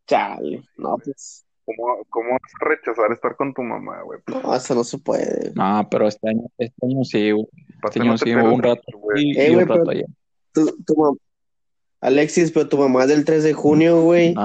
Chale. 0.07 0.63
No, 0.77 0.97
pues. 1.03 1.45
¿Cómo, 1.65 2.05
¿Cómo 2.11 2.31
vas 2.31 2.53
a 2.61 2.65
rechazar 2.69 3.11
estar 3.11 3.35
con 3.35 3.53
tu 3.53 3.61
mamá, 3.63 4.03
güey? 4.03 4.21
No, 4.29 4.55
eso 4.55 4.75
no 4.77 4.85
se 4.85 4.99
puede. 4.99 5.51
No, 5.57 5.89
pero 5.91 6.07
este 6.07 6.29
año, 6.29 6.43
este 6.59 6.87
año 6.87 7.03
sí, 7.03 7.33
güey. 7.33 7.47
Este 7.83 7.99
no 7.99 8.05
año 8.05 8.19
sí, 8.19 8.25
pierdas 8.27 8.53
un 8.53 8.63
rato 8.63 8.83
güey. 8.95 9.31
y, 9.33 9.39
Eh, 9.39 9.49
y 9.51 9.55
güey, 9.55 9.63
un 9.65 9.69
rato 9.69 9.83
pero- 9.85 9.91
allá. 9.91 10.07
Tu, 10.53 10.65
tu 10.85 10.95
mam- 10.95 11.19
Alexis, 12.01 12.53
pero 12.53 12.69
tu 12.69 12.79
mamá 12.79 13.03
es 13.03 13.09
del 13.09 13.25
3 13.25 13.43
de 13.45 13.53
junio, 13.53 14.03
güey. 14.03 14.35
No, 14.35 14.45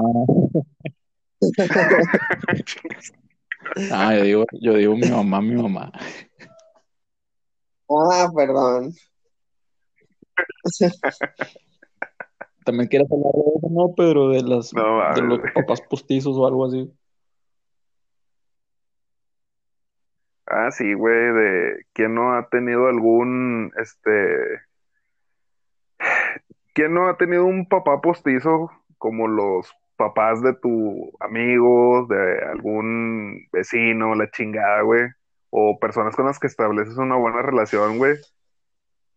no, 3.90 4.16
yo 4.16 4.22
digo, 4.22 4.44
yo 4.60 4.74
digo 4.74 4.96
mi 4.96 5.08
mamá, 5.08 5.40
mi 5.40 5.54
mamá. 5.54 5.92
Ah, 7.88 8.28
perdón. 8.34 8.92
También 12.64 12.88
quieres 12.88 13.10
hablar 13.10 13.32
de 13.32 13.40
eso, 13.56 13.68
¿no, 13.70 13.94
Pedro? 13.94 14.28
De 14.30 14.42
las, 14.42 14.72
No, 14.72 15.14
de 15.14 15.22
los 15.22 15.40
papás 15.54 15.80
postizos 15.82 16.36
o 16.36 16.46
algo 16.46 16.66
así. 16.66 16.90
Ah, 20.46 20.70
sí, 20.70 20.92
güey, 20.94 21.32
de 21.32 21.86
quién 21.92 22.14
no 22.14 22.34
ha 22.34 22.48
tenido 22.48 22.86
algún, 22.88 23.72
este, 23.80 24.60
quién 26.72 26.94
no 26.94 27.08
ha 27.08 27.16
tenido 27.16 27.44
un 27.44 27.68
papá 27.68 28.00
postizo 28.00 28.70
como 28.98 29.28
los 29.28 29.74
papás 29.96 30.42
de 30.42 30.54
tu 30.54 31.12
amigos, 31.20 32.08
de 32.08 32.38
algún 32.50 33.46
vecino, 33.52 34.14
la 34.14 34.30
chingada, 34.30 34.82
güey, 34.82 35.02
o 35.50 35.78
personas 35.78 36.16
con 36.16 36.26
las 36.26 36.38
que 36.38 36.46
estableces 36.46 36.96
una 36.96 37.16
buena 37.16 37.42
relación, 37.42 37.98
güey. 37.98 38.16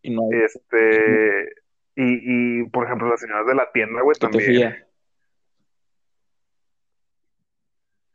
Y 0.02 0.14
no 0.16 0.22
Este, 0.32 1.46
y, 1.96 2.62
y 2.62 2.70
por 2.70 2.86
ejemplo, 2.86 3.10
las 3.10 3.20
señoras 3.22 3.48
de 3.48 3.56
la 3.56 3.72
tienda, 3.72 4.02
güey, 4.02 4.18
también. 4.20 4.44
fía. 4.44 4.88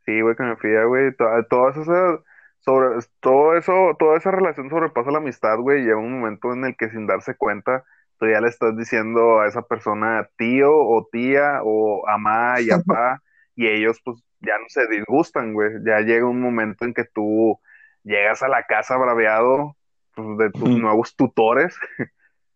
Sí, 0.05 0.21
güey, 0.21 0.35
que 0.35 0.43
me 0.43 0.55
fía, 0.57 0.83
güey. 0.85 1.13
To- 1.15 1.45
Todas 1.49 1.77
esas, 1.77 2.19
sobre, 2.59 2.99
todo 3.19 3.55
eso, 3.55 3.95
toda 3.99 4.17
esa 4.17 4.31
relación 4.31 4.69
sobrepasa 4.69 5.11
la 5.11 5.19
amistad, 5.19 5.57
güey. 5.59 5.81
y 5.81 5.85
Llega 5.85 5.97
un 5.97 6.19
momento 6.19 6.53
en 6.53 6.65
el 6.65 6.75
que 6.75 6.89
sin 6.89 7.07
darse 7.07 7.35
cuenta, 7.35 7.83
tú 8.21 8.27
ya 8.27 8.39
le 8.39 8.49
estás 8.49 8.77
diciendo 8.77 9.39
a 9.39 9.47
esa 9.47 9.63
persona 9.63 10.29
tío 10.37 10.71
o 10.71 11.07
tía 11.11 11.61
o 11.63 12.07
amá 12.07 12.61
y 12.61 12.69
apá, 12.71 13.19
y 13.55 13.67
ellos 13.67 13.99
pues 14.05 14.23
ya 14.39 14.57
no 14.59 14.65
se 14.67 14.87
disgustan, 14.87 15.53
güey. 15.53 15.71
Ya 15.83 16.01
llega 16.01 16.27
un 16.27 16.39
momento 16.39 16.85
en 16.85 16.93
que 16.93 17.03
tú 17.03 17.59
llegas 18.03 18.43
a 18.43 18.47
la 18.47 18.63
casa 18.63 18.95
braveado 18.97 19.75
pues, 20.15 20.37
de 20.37 20.51
tus 20.51 20.69
nuevos 20.69 21.15
tutores, 21.15 21.75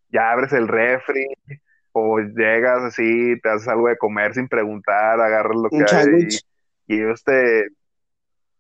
ya 0.10 0.32
abres 0.32 0.54
el 0.54 0.68
refri. 0.68 1.26
O 1.98 2.20
llegas 2.20 2.84
así, 2.84 3.40
te 3.42 3.50
haces 3.50 3.70
algo 3.70 3.88
de 3.88 3.98
comer 3.98 4.34
sin 4.34 4.50
preguntar, 4.50 5.20
agarras 5.22 5.56
lo 5.56 5.70
que 5.70 5.78
Un 5.78 5.86
hay 5.90 6.28
y 6.88 7.02
ellos 7.02 7.24
te... 7.24 7.70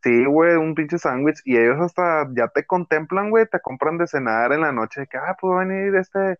Sí, 0.01 0.23
güey, 0.23 0.55
un 0.55 0.73
pinche 0.73 0.97
sándwich. 0.97 1.41
Y 1.43 1.57
ellos 1.57 1.81
hasta 1.81 2.29
ya 2.33 2.47
te 2.47 2.65
contemplan, 2.65 3.31
güey, 3.31 3.45
te 3.45 3.59
compran 3.59 3.97
de 3.97 4.07
cenar 4.07 4.53
en 4.53 4.61
la 4.61 4.71
noche. 4.71 5.01
De 5.01 5.07
que, 5.07 5.17
ah, 5.17 5.35
pues 5.39 5.51
va 5.51 5.61
a 5.61 5.65
venir 5.65 5.95
este 5.95 6.37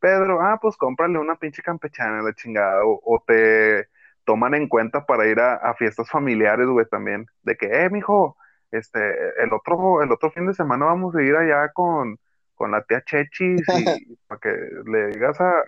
Pedro. 0.00 0.40
Ah, 0.40 0.58
pues 0.60 0.76
cómprale 0.76 1.18
una 1.18 1.36
pinche 1.36 1.62
campechana, 1.62 2.22
la 2.22 2.32
chingada. 2.34 2.84
O, 2.84 3.00
o 3.04 3.22
te 3.26 3.88
toman 4.24 4.54
en 4.54 4.68
cuenta 4.68 5.06
para 5.06 5.26
ir 5.26 5.40
a, 5.40 5.54
a 5.54 5.74
fiestas 5.74 6.10
familiares, 6.10 6.66
güey, 6.66 6.86
también. 6.86 7.26
De 7.42 7.56
que, 7.56 7.66
eh, 7.66 7.90
mijo, 7.90 8.36
este, 8.70 8.98
el 9.42 9.52
otro, 9.52 10.02
el 10.02 10.12
otro 10.12 10.30
fin 10.30 10.46
de 10.46 10.54
semana 10.54 10.84
vamos 10.86 11.14
a 11.16 11.22
ir 11.22 11.34
allá 11.34 11.70
con, 11.72 12.18
con 12.54 12.70
la 12.70 12.82
tía 12.82 13.02
Chechis 13.04 13.62
y 13.68 14.16
para 14.28 14.40
que 14.40 14.50
le 14.86 15.06
digas 15.08 15.40
a, 15.40 15.62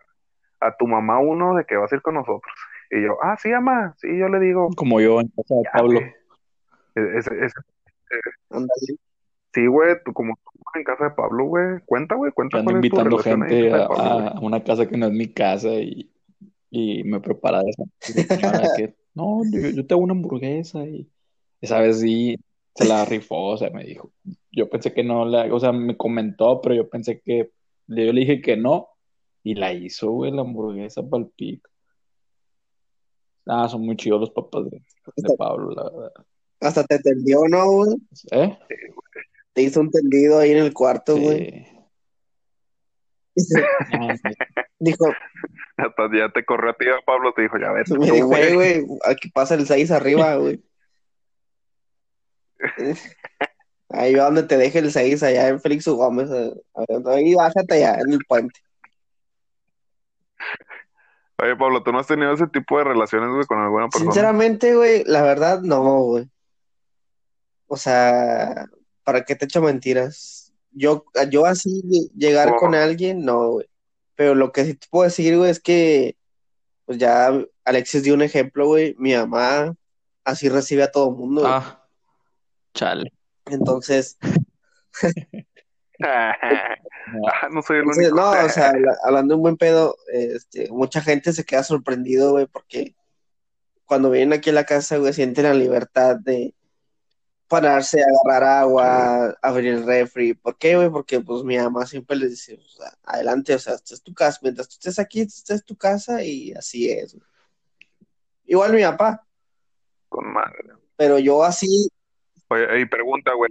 a 0.61 0.77
tu 0.77 0.87
mamá 0.87 1.19
uno 1.19 1.55
de 1.55 1.65
que 1.65 1.77
vas 1.77 1.91
a 1.93 1.97
ir 1.97 2.03
con 2.03 2.15
nosotros. 2.15 2.55
Y 2.91 3.03
yo, 3.03 3.17
ah, 3.23 3.37
sí, 3.41 3.49
mamá, 3.51 3.95
sí, 3.99 4.19
yo 4.19 4.29
le 4.29 4.41
digo. 4.41 4.69
Como 4.77 5.01
yo 5.01 5.21
en 5.21 5.29
casa 5.29 5.55
de 5.55 5.63
Pablo. 5.73 6.01
güey. 6.01 6.15
Es- 6.97 7.27
es- 7.27 7.33
es- 7.33 7.55
Ándale. 8.51 8.99
Sí, 9.53 9.67
güey, 9.67 9.97
tú 10.05 10.13
como 10.13 10.37
tú 10.37 10.79
en 10.79 10.85
casa 10.85 11.05
de 11.05 11.11
Pablo, 11.11 11.47
güey. 11.47 11.81
Cuenta, 11.85 12.15
güey, 12.15 12.33
cuenta 12.33 12.59
ando 12.59 12.71
cuál 12.71 12.85
es 12.85 12.91
tu 12.91 12.97
invitando 13.01 13.17
en 13.17 13.23
gente 13.23 13.73
a, 13.73 13.89
Pablo, 13.89 14.15
güey. 14.15 14.27
a 14.29 14.41
una 14.41 14.63
casa 14.63 14.87
que 14.87 14.97
no 14.97 15.07
es 15.07 15.13
mi 15.13 15.29
casa 15.29 15.75
y, 15.75 16.11
y 16.71 17.05
me 17.05 17.21
prepara 17.21 17.63
esa 17.67 17.85
que 18.77 18.95
no, 19.15 19.43
yo, 19.51 19.71
yo 19.71 19.87
te 19.87 19.95
hago 19.95 20.03
una 20.03 20.13
hamburguesa 20.13 20.85
y 20.85 21.11
esa 21.61 21.81
vez 21.81 22.01
sí 22.01 22.37
se 22.75 22.85
la 22.85 23.05
rifó, 23.05 23.49
o 23.49 23.57
sea, 23.57 23.71
me 23.71 23.85
dijo. 23.85 24.11
Yo 24.53 24.69
pensé 24.69 24.93
que 24.93 25.05
no 25.05 25.25
la, 25.25 25.53
o 25.53 25.61
sea, 25.61 25.73
me 25.73 25.97
comentó, 25.97 26.61
pero 26.61 26.75
yo 26.75 26.89
pensé 26.89 27.21
que 27.21 27.51
yo 27.87 28.13
le 28.13 28.21
dije 28.21 28.41
que 28.41 28.57
no 28.57 28.89
y 29.43 29.55
la 29.55 29.73
hizo, 29.73 30.11
güey, 30.11 30.31
la 30.31 30.43
hamburguesa 30.43 31.03
para 31.03 31.25
el 31.25 31.31
pico. 31.31 31.69
Ah, 33.47 33.69
son 33.69 33.85
muy 33.85 33.97
chidos 33.97 34.21
los 34.21 34.31
papás 34.31 34.71
de, 34.71 34.83
de 35.17 35.37
Pablo, 35.37 35.73
la 35.73 35.85
verdad. 35.85 36.13
Hasta 36.61 36.85
te 36.85 36.99
tendió, 37.01 37.41
¿no, 37.49 37.71
güey? 37.71 37.97
¿Eh? 38.33 38.59
Te 39.53 39.63
hizo 39.63 39.81
un 39.81 39.91
tendido 39.91 40.39
ahí 40.39 40.53
en 40.53 40.59
el 40.59 40.73
cuarto, 40.73 41.17
güey. 41.17 41.67
Sí. 43.37 43.55
Dijo, 44.81 45.07
Hasta 45.77 46.11
ya 46.13 46.29
te 46.31 46.45
corrió 46.45 46.73
a 46.73 46.75
ti, 46.75 46.87
Pablo, 47.07 47.33
te 47.33 47.43
dijo, 47.43 47.59
ya 47.59 47.71
vete 47.71 47.97
me 47.97 48.11
dijo, 48.11 48.27
güey. 48.27 48.55
güey, 48.55 48.87
aquí 49.05 49.31
pasa 49.31 49.55
el 49.55 49.67
6 49.67 49.91
arriba, 49.93 50.35
güey. 50.37 50.63
Ahí 53.91 54.15
va 54.15 54.25
donde 54.25 54.43
te 54.43 54.57
deje 54.57 54.81
el 54.81 54.91
6, 54.91 55.23
allá 55.23 55.49
en 55.49 55.61
Félix. 55.61 55.87
Gómez. 55.87 56.29
Ahí 57.07 57.35
bájate 57.35 57.75
allá 57.75 58.01
en 58.01 58.13
el 58.13 58.21
puente. 58.27 58.61
Oye, 61.43 61.57
Pablo, 61.57 61.83
¿tú 61.83 61.93
no 61.93 62.01
has 62.01 62.07
tenido 62.07 62.33
ese 62.33 62.47
tipo 62.47 62.79
de 62.79 62.85
relaciones, 62.85 63.31
güey, 63.31 63.47
con 63.47 63.59
alguna 63.59 63.89
persona? 63.89 64.13
Sinceramente, 64.13 64.75
güey, 64.75 65.05
la 65.05 65.23
verdad, 65.23 65.61
no, 65.61 66.03
güey. 66.03 66.31
O 67.67 67.77
sea, 67.77 68.67
¿para 69.11 69.25
qué 69.25 69.35
te 69.35 69.47
echo 69.47 69.61
mentiras? 69.61 70.53
Yo, 70.71 71.05
yo 71.31 71.47
así 71.47 71.83
lle- 71.83 72.11
llegar 72.17 72.51
Oh. 72.53 72.57
con 72.59 72.77
alguien, 72.77 73.25
no, 73.25 73.49
güey. 73.51 73.67
Pero 74.15 74.37
lo 74.37 74.53
que 74.53 74.65
sí 74.65 74.75
te 74.75 74.87
puedo 74.89 75.03
decir, 75.05 75.37
güey, 75.37 75.51
es 75.51 75.59
que, 75.59 76.15
pues 76.85 76.97
ya 76.99 77.33
Alexis 77.65 78.05
dio 78.05 78.15
un 78.15 78.23
ejemplo, 78.23 78.67
güey. 78.69 78.95
Mi 78.99 79.15
mamá 79.15 79.75
así 80.25 80.49
recibe 80.49 80.85
a 80.85 80.93
todo 80.93 81.11
mundo, 81.11 81.41
güey. 81.41 81.53
Ah, 81.53 81.85
chale. 82.73 83.13
Entonces, 83.47 84.17
Ah, 86.03 87.49
no 87.51 87.63
soy 87.63 87.79
el 87.79 87.83
entonces, 87.83 88.13
único. 88.13 88.17
no, 88.17 88.31
o 88.31 88.49
sea, 88.49 88.71
habla- 88.77 88.97
hablando 89.05 89.33
de 89.33 89.37
un 89.37 89.43
buen 89.43 89.57
pedo, 89.57 89.97
este, 90.13 90.71
mucha 90.71 91.01
gente 91.01 91.33
se 91.33 91.45
queda 91.45 91.63
sorprendido, 91.65 92.31
güey, 92.33 92.47
porque 92.47 92.95
cuando 93.85 94.09
vienen 94.11 94.33
aquí 94.33 94.51
a 94.51 94.53
la 94.55 94.65
casa, 94.65 94.97
güey, 94.99 95.13
sienten 95.13 95.45
la 95.45 95.55
libertad 95.55 96.17
de 96.17 96.55
pararse, 97.51 97.99
agarrar 98.01 98.45
agua, 98.63 99.37
abrir 99.43 99.75
el 99.75 99.85
refri. 99.85 100.35
¿Por 100.35 100.57
qué, 100.57 100.77
güey? 100.77 100.89
Porque, 100.89 101.21
pues, 101.21 101.43
mi 101.43 101.59
mamá 101.59 101.85
siempre 101.85 102.17
les 102.17 102.31
dice, 102.31 102.55
o 102.55 102.69
sea, 102.69 102.97
adelante, 103.05 103.53
o 103.55 103.59
sea, 103.59 103.75
esta 103.75 103.93
es 103.93 104.03
tu 104.03 104.15
casa, 104.15 104.39
mientras 104.43 104.69
tú 104.69 104.75
estés 104.75 104.99
aquí, 105.01 105.21
esta 105.23 105.55
es 105.55 105.65
tu 105.65 105.77
casa 105.77 106.23
y 106.23 106.53
así 106.53 106.89
es. 106.91 107.17
Igual 108.47 108.73
mi 108.73 108.83
papá, 108.83 109.27
Con 110.09 110.33
madre. 110.33 110.59
pero 110.97 111.19
yo 111.19 111.43
así, 111.45 111.91
Oye, 112.49 112.81
y 112.81 112.85
pregunta, 112.87 113.33
güey. 113.35 113.51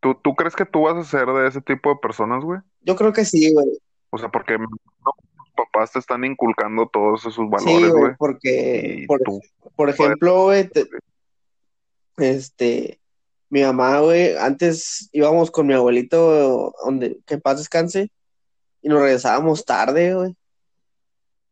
¿Tú, 0.00 0.14
¿Tú 0.14 0.34
crees 0.34 0.54
que 0.56 0.64
tú 0.64 0.82
vas 0.82 0.96
a 0.96 1.04
ser 1.08 1.26
de 1.26 1.48
ese 1.48 1.60
tipo 1.60 1.90
de 1.90 1.96
personas, 2.02 2.42
güey? 2.44 2.60
yo 2.82 2.96
creo 2.96 3.12
que 3.12 3.24
sí, 3.24 3.52
güey. 3.52 3.66
O 4.10 4.18
sea, 4.18 4.28
porque 4.28 4.56
no, 4.58 4.66
tus 4.68 5.50
papás 5.56 5.92
te 5.92 5.98
están 5.98 6.24
inculcando 6.24 6.88
todos 6.88 7.20
esos 7.20 7.34
Sí, 7.34 7.42
valores, 7.50 7.90
güey, 7.90 8.02
güey. 8.02 8.14
porque, 8.18 9.04
por, 9.06 9.20
por 9.76 9.90
ejemplo, 9.90 10.44
güey, 10.44 10.68
te- 10.68 10.88
este, 12.18 12.99
mi 13.50 13.62
mamá, 13.62 13.98
güey, 14.00 14.36
antes 14.36 15.08
íbamos 15.12 15.50
con 15.50 15.66
mi 15.66 15.74
abuelito, 15.74 16.72
donde, 16.84 17.18
que 17.26 17.36
paz 17.36 17.58
descanse, 17.58 18.10
y 18.80 18.88
nos 18.88 19.02
regresábamos 19.02 19.64
tarde, 19.64 20.14
güey. 20.14 20.36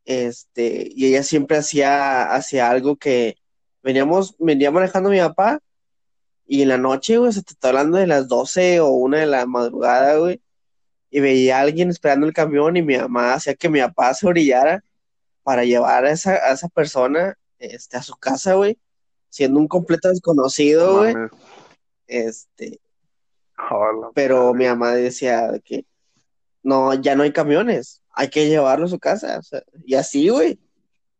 Este, 0.04 0.90
y 0.94 1.06
ella 1.06 1.22
siempre 1.22 1.58
hacía, 1.58 2.32
hacía 2.32 2.70
algo 2.70 2.96
que 2.96 3.36
veníamos, 3.82 4.36
venía 4.38 4.70
manejando 4.70 5.10
mi 5.10 5.18
papá, 5.18 5.58
y 6.46 6.62
en 6.62 6.68
la 6.68 6.78
noche, 6.78 7.18
güey, 7.18 7.32
se 7.32 7.42
te 7.42 7.52
está 7.52 7.68
hablando 7.68 7.98
de 7.98 8.06
las 8.06 8.28
12 8.28 8.80
o 8.80 8.90
una 8.90 9.18
de 9.18 9.26
la 9.26 9.44
madrugada, 9.46 10.16
güey, 10.16 10.40
y 11.10 11.20
veía 11.20 11.58
a 11.58 11.62
alguien 11.62 11.90
esperando 11.90 12.26
el 12.26 12.32
camión, 12.32 12.76
y 12.76 12.82
mi 12.82 12.96
mamá 12.96 13.34
hacía 13.34 13.54
que 13.54 13.68
mi 13.68 13.80
papá 13.80 14.14
se 14.14 14.26
orillara 14.28 14.84
para 15.42 15.64
llevar 15.64 16.04
a 16.04 16.12
esa, 16.12 16.34
a 16.34 16.52
esa 16.52 16.68
persona 16.68 17.36
este, 17.58 17.96
a 17.96 18.02
su 18.04 18.14
casa, 18.16 18.54
güey, 18.54 18.78
siendo 19.30 19.58
un 19.58 19.66
completo 19.66 20.08
desconocido, 20.10 20.98
güey. 20.98 21.14
Este, 22.08 22.80
Hola. 23.70 24.08
pero 24.14 24.54
mi 24.54 24.64
mamá 24.66 24.94
decía 24.94 25.52
que 25.62 25.84
no, 26.62 26.94
ya 26.94 27.14
no 27.14 27.22
hay 27.22 27.32
camiones, 27.32 28.02
hay 28.12 28.28
que 28.30 28.48
llevarlo 28.48 28.86
a 28.86 28.88
su 28.88 28.98
casa, 28.98 29.38
o 29.38 29.42
sea, 29.42 29.62
y 29.84 29.94
así, 29.94 30.28
güey. 30.28 30.58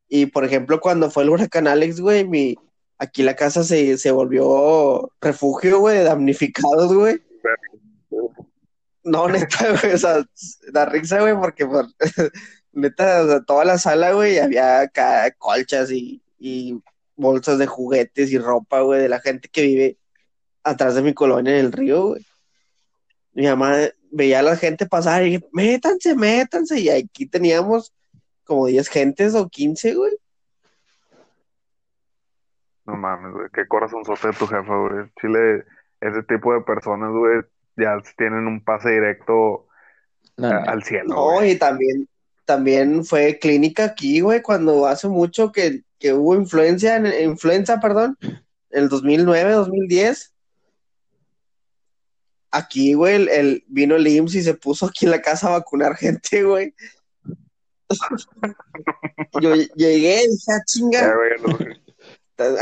Y 0.09 0.27
por 0.27 0.45
ejemplo, 0.45 0.81
cuando 0.81 1.11
fue 1.11 1.23
el 1.23 1.31
huracán 1.31 1.69
Alex, 1.69 2.01
güey, 2.01 2.27
mi, 2.27 2.57
aquí 2.99 3.23
la 3.23 3.37
casa 3.37 3.63
se, 3.63 3.99
se 3.99 4.11
volvió 4.11 5.13
refugio, 5.21 5.81
güey, 5.81 5.99
de 5.99 6.05
damnificados, 6.05 6.93
güey. 6.93 7.23
No, 9.05 9.29
neta, 9.29 9.73
güey, 9.83 9.95
o 9.95 9.99
sea, 9.99 10.25
da 10.73 10.87
risa, 10.87 11.21
güey, 11.21 11.35
porque 11.35 11.67
por, 11.67 11.87
neta, 12.73 13.23
o 13.25 13.29
sea, 13.29 13.43
toda 13.43 13.65
la 13.65 13.79
sala, 13.79 14.13
güey, 14.13 14.39
había 14.39 14.81
acá 14.81 15.31
colchas 15.39 15.91
y, 15.91 16.23
y 16.39 16.83
bolsas 17.17 17.59
de 17.59 17.67
juguetes 17.67 18.33
y 18.33 18.39
ropa, 18.39 18.81
güey, 18.81 19.03
de 19.03 19.09
la 19.09 19.21
gente 19.21 19.49
que 19.49 19.63
vive 19.63 19.99
atrás 20.63 20.95
de 20.95 21.03
mi 21.03 21.15
colonia 21.15 21.59
en 21.59 21.65
el 21.67 21.73
río, 21.73 22.09
güey. 22.09 22.27
Mi 23.33 23.47
mamá 23.47 23.77
veía 24.11 24.41
a 24.41 24.43
la 24.43 24.57
gente 24.57 24.87
pasar 24.87 25.23
y 25.23 25.31
dije, 25.33 25.49
métanse, 25.53 26.15
métanse, 26.15 26.81
y 26.81 26.89
aquí 26.89 27.27
teníamos 27.27 27.93
como 28.45 28.67
10 28.67 28.89
gentes 28.89 29.35
o 29.35 29.49
15, 29.49 29.95
güey. 29.95 30.13
No 32.87 32.97
mames, 32.97 33.33
güey. 33.33 33.49
Qué 33.53 33.67
corazonzote 33.67 34.29
de 34.29 34.33
tu 34.35 34.47
jefa, 34.47 34.77
güey. 34.77 35.05
Chile, 35.21 35.65
ese 36.01 36.23
tipo 36.23 36.55
de 36.55 36.63
personas, 36.63 37.11
güey, 37.13 37.41
ya 37.77 37.99
tienen 38.17 38.47
un 38.47 38.65
pase 38.65 38.91
directo 38.91 39.67
a- 40.39 40.71
al 40.71 40.83
cielo, 40.83 41.15
No, 41.15 41.25
güey. 41.35 41.53
y 41.53 41.57
también, 41.59 42.09
también 42.45 43.05
fue 43.05 43.39
clínica 43.39 43.85
aquí, 43.85 44.21
güey, 44.21 44.41
cuando 44.41 44.87
hace 44.87 45.07
mucho 45.09 45.53
que, 45.53 45.83
que 45.99 46.13
hubo 46.15 46.35
influencia, 46.35 46.97
en- 46.97 47.31
influenza, 47.31 47.79
perdón, 47.81 48.17
en 48.23 48.39
el 48.71 48.89
2009, 48.89 49.53
2010. 49.53 50.33
Aquí, 52.51 52.95
güey, 52.95 53.15
el, 53.17 53.29
el- 53.29 53.65
vino 53.69 53.97
el 53.97 54.07
IMSS 54.07 54.35
y 54.37 54.43
se 54.43 54.55
puso 54.55 54.87
aquí 54.87 55.05
en 55.05 55.11
la 55.13 55.21
casa 55.21 55.49
a 55.49 55.59
vacunar 55.59 55.97
gente, 55.97 56.43
güey. 56.45 56.75
Yo 59.41 59.55
llegué 59.77 60.25
y 60.25 60.29
dije, 60.29 60.53
"Ah, 60.53 60.63
chinga, 60.67 61.15
güey, 61.15 61.31
no- 61.43 61.59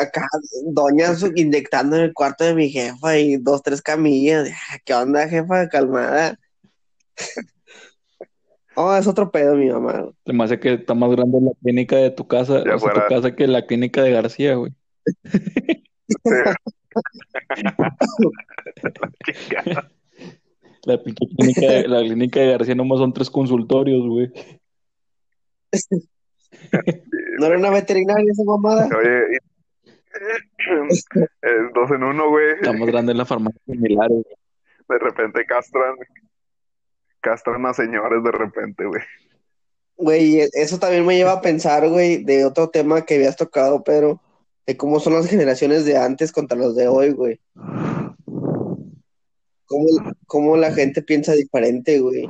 acá, 0.00 0.26
doñas 0.66 1.22
inyectando 1.34 1.96
en 1.96 2.02
el 2.04 2.14
cuarto 2.14 2.44
de 2.44 2.54
mi 2.54 2.70
jefa 2.70 3.18
y 3.18 3.36
dos, 3.36 3.62
tres 3.62 3.82
camillas. 3.82 4.48
Ah, 4.72 4.78
¿Qué 4.84 4.94
onda, 4.94 5.28
jefa? 5.28 5.68
Calmada. 5.68 6.38
Oh, 8.78 8.94
es 8.94 9.06
otro 9.06 9.30
pedo, 9.30 9.56
mi 9.56 9.70
mamá. 9.70 10.10
me 10.26 10.44
hace 10.44 10.60
que 10.60 10.74
está 10.74 10.92
más 10.92 11.10
grande 11.10 11.40
la 11.40 11.50
clínica 11.62 11.96
de 11.96 12.10
tu 12.10 12.28
casa, 12.28 12.56
o 12.60 12.78
sea, 12.78 12.92
tu 12.92 13.00
casa 13.08 13.34
que 13.34 13.46
la 13.46 13.64
clínica 13.64 14.02
de 14.02 14.10
García, 14.10 14.54
güey. 14.56 14.74
La 20.84 21.02
pinche 21.02 21.26
clínica 21.26 21.72
de, 21.72 21.88
la 21.88 22.00
clínica 22.00 22.40
de 22.40 22.50
García 22.52 22.74
nomás 22.74 22.98
son 23.00 23.12
tres 23.12 23.28
consultorios, 23.28 24.06
güey. 24.06 24.32
¿No 27.40 27.46
era 27.46 27.58
una 27.58 27.70
veterinaria 27.70 28.30
esa 28.30 28.44
mamada? 28.44 28.88
Oye, 28.96 29.34
y- 29.34 29.36
eh, 31.18 31.70
dos 31.74 31.90
en 31.90 32.02
uno, 32.02 32.30
güey. 32.30 32.54
Está 32.54 32.72
más 32.72 32.86
grande 32.86 33.14
la 33.14 33.24
farmacia 33.24 33.60
similar, 33.66 34.08
güey. 34.08 34.24
De 34.88 34.98
repente 34.98 35.44
castran, 35.44 35.96
castran 37.20 37.66
a 37.66 37.74
señores 37.74 38.22
de 38.22 38.30
repente, 38.30 38.84
güey. 38.86 39.02
Güey, 39.96 40.40
eso 40.52 40.78
también 40.78 41.04
me 41.04 41.16
lleva 41.16 41.32
a 41.32 41.40
pensar, 41.40 41.88
güey, 41.88 42.22
de 42.22 42.44
otro 42.44 42.68
tema 42.68 43.04
que 43.04 43.16
habías 43.16 43.36
tocado, 43.36 43.82
Pedro, 43.82 44.20
de 44.66 44.76
cómo 44.76 44.98
son 45.00 45.14
las 45.14 45.26
generaciones 45.28 45.84
de 45.84 45.96
antes 45.96 46.32
contra 46.32 46.58
los 46.58 46.74
de 46.74 46.88
hoy, 46.88 47.12
güey. 47.12 47.40
Cómo, 49.66 49.86
cómo 50.26 50.56
la 50.56 50.72
gente 50.72 51.02
piensa 51.02 51.32
diferente, 51.32 52.00
güey. 52.00 52.28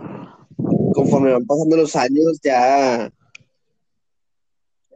Conforme 0.92 1.32
van 1.32 1.46
pasando 1.46 1.76
los 1.76 1.96
años, 1.96 2.40
ya, 2.42 3.10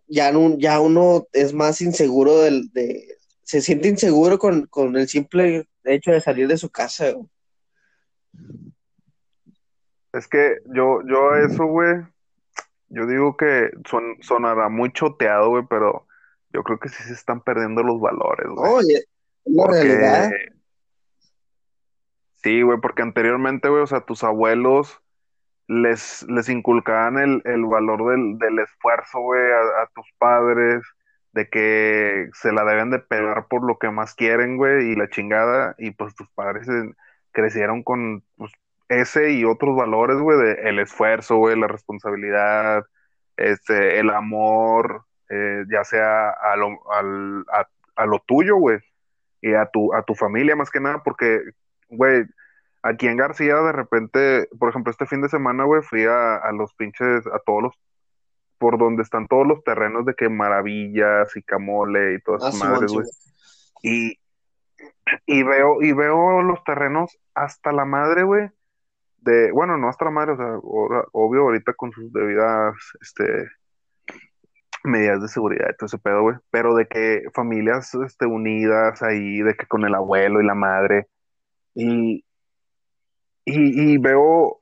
ya, 0.06 0.32
no- 0.32 0.56
ya 0.58 0.80
uno 0.80 1.26
es 1.32 1.52
más 1.52 1.80
inseguro 1.80 2.38
del, 2.40 2.70
de, 2.72 3.16
se 3.42 3.60
siente 3.60 3.88
inseguro 3.88 4.38
con, 4.38 4.66
con 4.66 4.96
el 4.96 5.08
simple 5.08 5.66
hecho 5.84 6.12
de 6.12 6.20
salir 6.20 6.48
de 6.48 6.56
su 6.58 6.70
casa, 6.70 7.10
güey. 7.12 7.26
Es 10.12 10.26
que 10.26 10.56
yo, 10.74 11.00
yo 11.08 11.36
eso, 11.36 11.66
güey, 11.66 12.02
yo 12.88 13.06
digo 13.06 13.36
que 13.36 13.70
son, 13.88 14.16
sonará 14.22 14.68
muy 14.68 14.92
choteado, 14.92 15.50
güey, 15.50 15.64
pero 15.70 16.06
yo 16.52 16.62
creo 16.62 16.78
que 16.78 16.88
sí 16.88 17.02
se 17.02 17.12
están 17.12 17.40
perdiendo 17.42 17.82
los 17.82 18.00
valores, 18.00 18.46
güey. 18.48 18.72
Oye, 18.72 19.04
la 19.44 19.62
Porque- 19.64 19.82
realidad. 19.82 20.30
Sí, 22.42 22.62
güey, 22.62 22.78
porque 22.80 23.02
anteriormente, 23.02 23.68
güey, 23.68 23.82
o 23.82 23.86
sea, 23.86 24.00
tus 24.00 24.24
abuelos 24.24 24.98
les, 25.66 26.22
les 26.28 26.48
inculcaban 26.48 27.18
el, 27.18 27.42
el 27.44 27.64
valor 27.66 28.10
del, 28.10 28.38
del 28.38 28.58
esfuerzo, 28.60 29.20
güey, 29.20 29.42
a, 29.42 29.82
a 29.82 29.86
tus 29.94 30.06
padres, 30.18 30.82
de 31.32 31.48
que 31.50 32.28
se 32.32 32.50
la 32.52 32.64
deben 32.64 32.90
de 32.90 32.98
pegar 32.98 33.46
por 33.46 33.62
lo 33.64 33.78
que 33.78 33.90
más 33.90 34.14
quieren, 34.14 34.56
güey, 34.56 34.90
y 34.90 34.96
la 34.96 35.08
chingada, 35.10 35.74
y 35.78 35.90
pues 35.92 36.14
tus 36.14 36.28
padres 36.30 36.66
crecieron 37.32 37.82
con 37.82 38.24
pues, 38.36 38.52
ese 38.88 39.32
y 39.32 39.44
otros 39.44 39.76
valores, 39.76 40.16
güey, 40.16 40.38
de 40.38 40.68
el 40.68 40.78
esfuerzo, 40.78 41.36
güey, 41.36 41.60
la 41.60 41.68
responsabilidad, 41.68 42.84
este, 43.36 44.00
el 44.00 44.08
amor, 44.10 45.04
eh, 45.30 45.64
ya 45.72 45.84
sea 45.84 46.30
a 46.30 46.56
lo, 46.56 46.68
al- 46.92 47.46
a, 47.52 47.66
a 47.96 48.06
lo 48.06 48.18
tuyo, 48.26 48.56
güey, 48.56 48.78
y 49.40 49.54
a 49.54 49.66
tu, 49.66 49.94
a 49.94 50.02
tu 50.02 50.14
familia 50.14 50.54
más 50.56 50.70
que 50.70 50.80
nada, 50.80 51.02
porque, 51.02 51.40
güey, 51.88 52.24
aquí 52.82 53.06
en 53.06 53.16
García 53.16 53.56
de 53.56 53.72
repente, 53.72 54.48
por 54.58 54.68
ejemplo, 54.68 54.90
este 54.90 55.06
fin 55.06 55.22
de 55.22 55.28
semana, 55.28 55.64
güey, 55.64 55.82
fui 55.82 56.04
a, 56.04 56.36
a 56.36 56.52
los 56.52 56.74
pinches, 56.74 57.26
a 57.26 57.38
todos 57.46 57.62
los, 57.62 57.78
por 58.58 58.76
donde 58.78 59.02
están 59.02 59.26
todos 59.28 59.46
los 59.46 59.64
terrenos 59.64 60.04
de 60.04 60.14
que 60.14 60.28
maravillas 60.28 61.34
y 61.36 61.42
camole 61.42 62.14
y 62.14 62.20
todas 62.20 62.42
Ah, 62.44 62.48
esas 62.48 62.60
Simón, 62.60 62.72
madres, 62.74 62.92
güey. 62.92 63.06
Y, 63.82 64.18
y 65.26 65.42
veo, 65.42 65.80
y 65.80 65.92
veo 65.92 66.42
los 66.42 66.62
terrenos 66.64 67.18
hasta 67.34 67.72
la 67.72 67.84
madre, 67.84 68.22
güey. 68.24 68.50
De, 69.22 69.50
bueno, 69.52 69.76
no 69.76 69.88
hasta 69.88 70.06
la 70.06 70.10
madre, 70.10 70.32
o 70.32 70.36
sea, 70.36 70.58
obvio, 71.12 71.42
ahorita 71.42 71.74
con 71.74 71.92
sus 71.92 72.10
debidas, 72.12 72.74
este, 73.02 73.46
medidas 74.84 75.22
de 75.22 75.28
seguridad 75.28 75.68
y 75.70 75.76
todo 75.76 75.86
ese 75.86 75.98
pedo, 75.98 76.22
güey. 76.22 76.36
Pero 76.50 76.74
de 76.74 76.86
que 76.86 77.24
familias, 77.34 77.94
este, 77.94 78.26
unidas 78.26 79.02
ahí, 79.02 79.42
de 79.42 79.54
que 79.54 79.66
con 79.66 79.84
el 79.84 79.94
abuelo 79.94 80.40
y 80.40 80.46
la 80.46 80.54
madre. 80.54 81.08
Y, 81.74 82.24
y, 83.44 83.92
y 83.92 83.98
veo, 83.98 84.60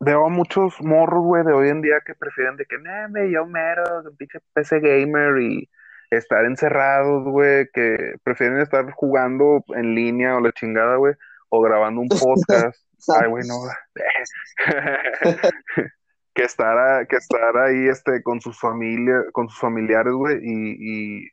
veo 0.00 0.26
a 0.26 0.28
muchos 0.28 0.80
morros, 0.80 1.24
güey, 1.24 1.44
de 1.44 1.52
hoy 1.52 1.68
en 1.68 1.82
día 1.82 2.00
que 2.04 2.14
prefieren 2.14 2.56
de 2.56 2.66
que, 2.66 2.78
me, 2.78 3.30
yo 3.30 3.46
mero, 3.46 3.84
un 4.04 4.16
pinche 4.16 4.40
PC 4.52 4.80
gamer 4.80 5.40
y 5.40 5.70
estar 6.10 6.44
encerrados, 6.44 7.24
güey, 7.24 7.68
que 7.72 8.14
prefieren 8.24 8.60
estar 8.60 8.90
jugando 8.92 9.64
en 9.68 9.94
línea 9.94 10.36
o 10.36 10.40
la 10.40 10.52
chingada, 10.52 10.96
güey, 10.96 11.14
o 11.48 11.60
grabando 11.60 12.00
un 12.00 12.08
podcast. 12.08 12.84
Ay, 13.08 13.28
güey, 13.28 13.44
no. 13.46 13.54
que 16.40 16.46
estar, 16.46 17.06
que 17.08 17.16
estar 17.16 17.56
ahí, 17.58 17.88
este, 17.88 18.22
con 18.22 18.40
sus 18.40 18.58
familias, 18.58 19.24
con 19.32 19.48
sus 19.48 19.58
familiares, 19.60 20.12
güey, 20.14 20.38
y, 20.42 21.28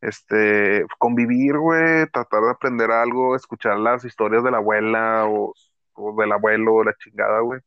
este, 0.00 0.84
convivir, 0.98 1.58
güey, 1.58 2.06
tratar 2.12 2.42
de 2.42 2.50
aprender 2.50 2.90
algo, 2.90 3.36
escuchar 3.36 3.78
las 3.78 4.04
historias 4.04 4.44
de 4.44 4.50
la 4.50 4.58
abuela 4.58 5.26
o, 5.28 5.54
o 5.94 6.20
del 6.20 6.32
abuelo, 6.32 6.84
la 6.84 6.94
chingada, 6.96 7.40
güey. 7.40 7.60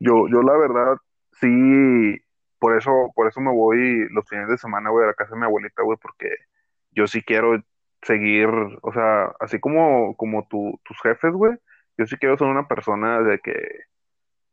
Yo, 0.00 0.28
yo 0.28 0.42
la 0.42 0.56
verdad, 0.58 0.96
sí, 1.40 2.18
por 2.58 2.76
eso, 2.76 3.12
por 3.14 3.28
eso 3.28 3.40
me 3.40 3.52
voy 3.52 4.08
los 4.10 4.28
fines 4.28 4.48
de 4.48 4.58
semana, 4.58 4.90
güey, 4.90 5.04
a 5.04 5.08
la 5.08 5.14
casa 5.14 5.32
de 5.34 5.40
mi 5.40 5.44
abuelita, 5.46 5.82
güey, 5.82 5.98
porque 6.00 6.28
yo 6.92 7.06
sí 7.06 7.22
quiero 7.22 7.58
seguir, 8.02 8.48
o 8.82 8.92
sea, 8.92 9.26
así 9.40 9.60
como, 9.60 10.16
como 10.16 10.46
tu- 10.48 10.80
tus 10.84 10.98
jefes, 11.02 11.32
güey, 11.32 11.54
yo 11.98 12.06
sí 12.06 12.16
quiero 12.18 12.36
ser 12.38 12.48
una 12.48 12.68
persona 12.68 13.20
de 13.22 13.40
que, 13.40 13.52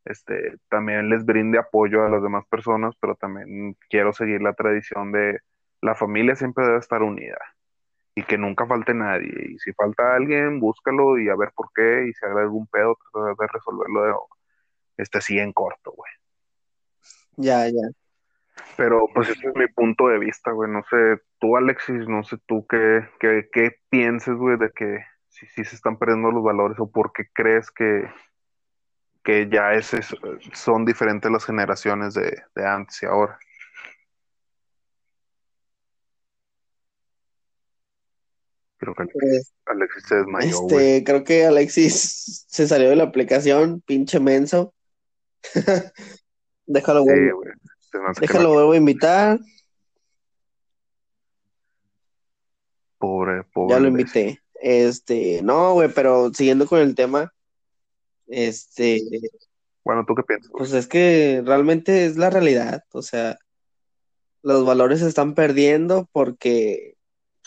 este, 0.06 0.58
también 0.70 1.10
les 1.10 1.26
brinde 1.26 1.58
apoyo 1.60 2.04
a 2.04 2.10
las 2.10 2.22
demás 2.22 2.46
personas, 2.48 2.96
pero 3.00 3.16
también 3.16 3.78
quiero 3.90 4.14
seguir 4.14 4.42
la 4.42 4.54
tradición 4.54 5.12
de 5.12 5.40
la 5.82 5.96
familia 5.96 6.36
siempre 6.36 6.66
debe 6.66 6.80
estar 6.80 7.04
unida 7.04 7.38
y 8.16 8.24
que 8.24 8.38
nunca 8.38 8.66
falte 8.66 8.94
nadie. 8.94 9.34
Y 9.50 9.60
si 9.60 9.74
falta 9.74 10.16
alguien, 10.16 10.60
búscalo 10.60 11.20
y 11.20 11.30
a 11.30 11.36
ver 11.36 11.52
por 11.56 11.70
qué, 11.76 12.08
y 12.08 12.14
si 12.14 12.26
hay 12.26 12.32
algún 12.32 12.68
pedo, 12.68 12.98
tratar 13.12 13.36
de 13.36 13.48
resolverlo 13.48 14.04
de, 14.04 14.14
este, 14.98 15.18
así 15.18 15.40
en 15.40 15.52
corto, 15.52 15.92
güey. 15.92 16.12
Ya, 17.36 17.68
ya. 17.68 17.90
Pero 18.78 19.08
pues 19.14 19.30
ese 19.30 19.48
es 19.48 19.56
mi 19.56 19.68
punto 19.68 20.08
de 20.08 20.20
vista, 20.20 20.52
güey. 20.52 20.70
No 20.70 20.84
sé, 20.90 21.22
tú, 21.40 21.58
Alexis, 21.58 22.08
no 22.08 22.24
sé 22.24 22.38
tú 22.46 22.66
qué, 22.68 23.08
qué, 23.20 23.50
qué 23.52 23.78
pienses, 23.90 24.36
güey, 24.36 24.58
de 24.58 24.72
que 24.72 25.04
si, 25.28 25.48
si 25.48 25.66
se 25.66 25.76
están 25.76 25.98
perdiendo 25.98 26.32
los 26.32 26.44
valores 26.44 26.80
o 26.80 26.90
por 26.92 27.12
qué 27.12 27.26
crees 27.34 27.72
que, 27.72 28.08
que 29.24 29.48
ya 29.50 29.74
es, 29.74 29.92
son 30.54 30.86
diferentes 30.86 31.32
las 31.32 31.46
generaciones 31.46 32.14
de, 32.14 32.44
antes 32.56 33.02
y 33.04 33.06
ahora. 33.06 33.40
Creo 38.78 38.94
que 38.94 39.04
Alexis, 39.04 39.54
Alexis 39.66 40.04
se 40.06 40.16
desmayó. 40.16 40.68
Este, 40.68 41.04
creo 41.06 41.24
que 41.24 41.46
Alexis 41.46 42.46
se 42.48 42.68
salió 42.68 42.90
de 42.90 42.98
la 42.98 43.06
aplicación, 43.06 43.82
pinche 43.82 44.20
menso. 44.20 44.74
Déjalo, 46.66 47.04
güey. 47.04 47.32
Déjalo, 48.20 48.54
vuelvo 48.54 48.72
a 48.74 48.78
invitar. 48.78 49.40
Pobre, 52.98 53.44
pobre. 53.54 53.74
Ya 53.74 53.80
lo 53.80 53.88
invité. 53.88 54.42
Este, 54.56 55.42
no, 55.44 55.74
güey, 55.74 55.90
pero 55.94 56.34
siguiendo 56.34 56.66
con 56.66 56.80
el 56.80 56.96
tema, 56.96 57.33
este, 58.28 59.02
Bueno, 59.84 60.06
¿tú 60.08 60.16
qué 60.16 60.24
piensas? 60.24 60.52
pues 60.52 60.74
es 60.74 60.88
que 60.88 61.42
realmente 61.46 62.06
es 62.06 62.18
la 62.18 62.30
realidad. 62.30 62.84
O 62.92 63.02
sea, 63.02 63.38
los 64.42 64.66
valores 64.66 65.00
se 65.00 65.08
están 65.08 65.36
perdiendo 65.36 66.10
porque, 66.12 66.96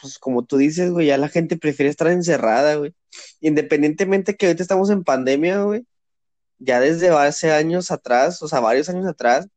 pues 0.01 0.19
como 0.19 0.45
tú 0.45 0.57
dices, 0.57 0.91
güey, 0.91 1.09
ya 1.09 1.19
la 1.19 1.29
gente 1.29 1.57
prefiere 1.57 1.91
estar 1.91 2.09
encerrada, 2.09 2.77
güey. 2.77 2.95
Independientemente 3.41 4.37
que 4.37 4.47
ahorita 4.47 4.63
estamos 4.63 4.91
en 4.91 5.05
pandemia, 5.05 5.63
güey, 5.63 5.87
ya 6.59 6.81
desde 6.81 7.11
hace 7.11 7.53
años 7.53 7.91
atrás, 7.91 8.43
o 8.43 8.49
sea, 8.49 8.61
varios 8.61 8.89
años 8.89 9.07
atrás, 9.07 9.49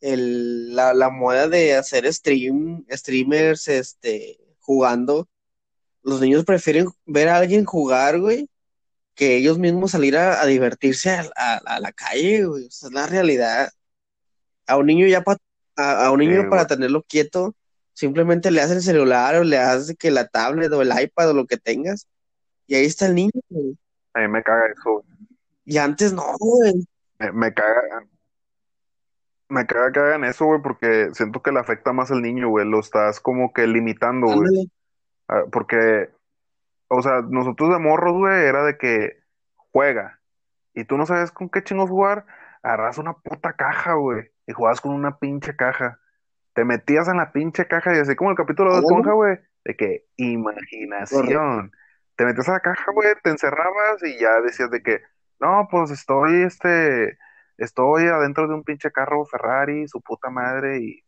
el, 0.00 0.74
la, 0.74 0.94
la 0.94 1.10
moda 1.10 1.48
de 1.48 1.74
hacer 1.74 2.12
stream, 2.12 2.84
streamers, 2.90 3.68
este, 3.68 4.38
jugando, 4.60 5.28
los 6.02 6.20
niños 6.20 6.44
prefieren 6.44 6.86
ver 7.04 7.28
a 7.28 7.36
alguien 7.38 7.64
jugar, 7.64 8.18
güey, 8.20 8.48
que 9.18 9.36
ellos 9.36 9.58
mismos 9.58 9.90
salir 9.90 10.16
a, 10.16 10.40
a 10.40 10.46
divertirse 10.46 11.10
a, 11.10 11.28
a- 11.36 11.56
a 11.66 11.80
la 11.80 11.90
calle, 11.90 12.44
güey. 12.46 12.66
O 12.66 12.70
sea, 12.70 12.86
es 12.88 12.94
la 12.94 13.06
realidad. 13.08 13.68
A 14.68 14.76
un 14.76 14.86
niño 14.86 15.08
ya 15.08 15.22
pa- 15.22 15.36
a, 15.76 16.10
un 16.12 16.20
niño 16.20 16.48
para 16.48 16.66
tenerlo 16.68 17.02
quieto, 17.02 17.56
simplemente 17.92 18.52
le 18.52 18.60
haces 18.60 18.76
el 18.76 18.82
celular 18.84 19.34
o 19.34 19.42
le 19.44 19.58
haces 19.58 19.96
que 19.98 20.12
la 20.12 20.28
tablet 20.28 20.72
o 20.72 20.82
el 20.82 20.92
iPad 21.02 21.30
o 21.30 21.34
lo 21.34 21.46
que 21.46 21.56
tengas, 21.56 22.06
y 22.68 22.76
ahí 22.76 22.84
está 22.84 23.06
el 23.06 23.16
niño, 23.16 23.32
güey. 23.48 23.76
A 24.14 24.20
mí 24.20 24.28
me 24.28 24.42
caga 24.42 24.66
eso, 24.66 24.90
güey. 24.92 25.04
Y 25.64 25.78
antes 25.78 26.12
no, 26.12 26.34
güey. 26.38 26.86
Me, 27.18 27.32
me 27.32 27.52
caga. 27.54 28.06
Me 29.48 29.66
caga 29.66 29.90
que 29.92 30.00
hagan 30.00 30.24
eso, 30.24 30.44
güey, 30.44 30.60
porque 30.62 31.08
siento 31.12 31.42
que 31.42 31.50
le 31.50 31.58
afecta 31.58 31.92
más 31.92 32.10
al 32.10 32.22
niño, 32.22 32.50
güey. 32.50 32.66
Lo 32.68 32.80
estás 32.80 33.18
como 33.18 33.52
que 33.52 33.66
limitando, 33.66 34.26
güey. 34.26 34.38
Ándale. 34.38 34.68
Ah, 35.28 35.42
Porque, 35.50 36.10
o 36.88 37.02
sea, 37.02 37.22
nosotros 37.28 37.70
de 37.70 37.78
morros, 37.78 38.14
güey, 38.14 38.44
era 38.44 38.64
de 38.64 38.76
que 38.78 39.18
juega. 39.56 40.20
Y 40.74 40.84
tú 40.84 40.96
no 40.96 41.06
sabes 41.06 41.30
con 41.30 41.48
qué 41.48 41.62
chingos 41.62 41.90
jugar. 41.90 42.24
Agarras 42.62 42.98
una 42.98 43.14
puta 43.14 43.52
caja, 43.54 43.94
güey. 43.94 44.30
Y 44.46 44.52
jugabas 44.52 44.80
con 44.80 44.92
una 44.92 45.18
pinche 45.18 45.54
caja. 45.56 46.00
Te 46.54 46.64
metías 46.64 47.08
en 47.08 47.18
la 47.18 47.32
pinche 47.32 47.66
caja 47.66 47.94
y 47.94 47.98
así 47.98 48.16
como 48.16 48.30
el 48.30 48.36
capítulo 48.36 48.72
de. 48.72 48.80
Esponja, 48.80 49.12
güey. 49.12 49.38
De 49.64 49.76
que 49.76 50.06
imaginación. 50.16 51.72
Te 52.16 52.24
metías 52.24 52.48
a 52.48 52.52
la 52.54 52.60
caja, 52.60 52.90
güey, 52.92 53.08
te 53.22 53.30
encerrabas 53.30 54.02
y 54.02 54.18
ya 54.18 54.40
decías 54.40 54.70
de 54.70 54.82
que, 54.82 55.02
no, 55.38 55.68
pues 55.70 55.92
estoy, 55.92 56.42
este, 56.42 57.16
estoy 57.58 58.06
adentro 58.06 58.48
de 58.48 58.54
un 58.54 58.64
pinche 58.64 58.90
carro 58.90 59.24
Ferrari, 59.26 59.86
su 59.86 60.00
puta 60.00 60.28
madre 60.28 60.78
y 60.78 61.04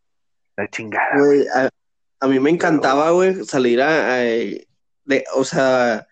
la 0.57 0.69
chingada, 0.69 1.17
güey. 1.19 1.39
Güey, 1.39 1.47
a, 1.53 1.69
a 2.21 2.29
mí 2.29 2.39
me 2.39 2.51
encantaba, 2.51 3.11
güey, 3.11 3.45
salir 3.45 3.83
a, 3.83 3.89
a- 3.89 4.21
de, 5.05 5.25
o 5.35 5.45
sea, 5.45 6.07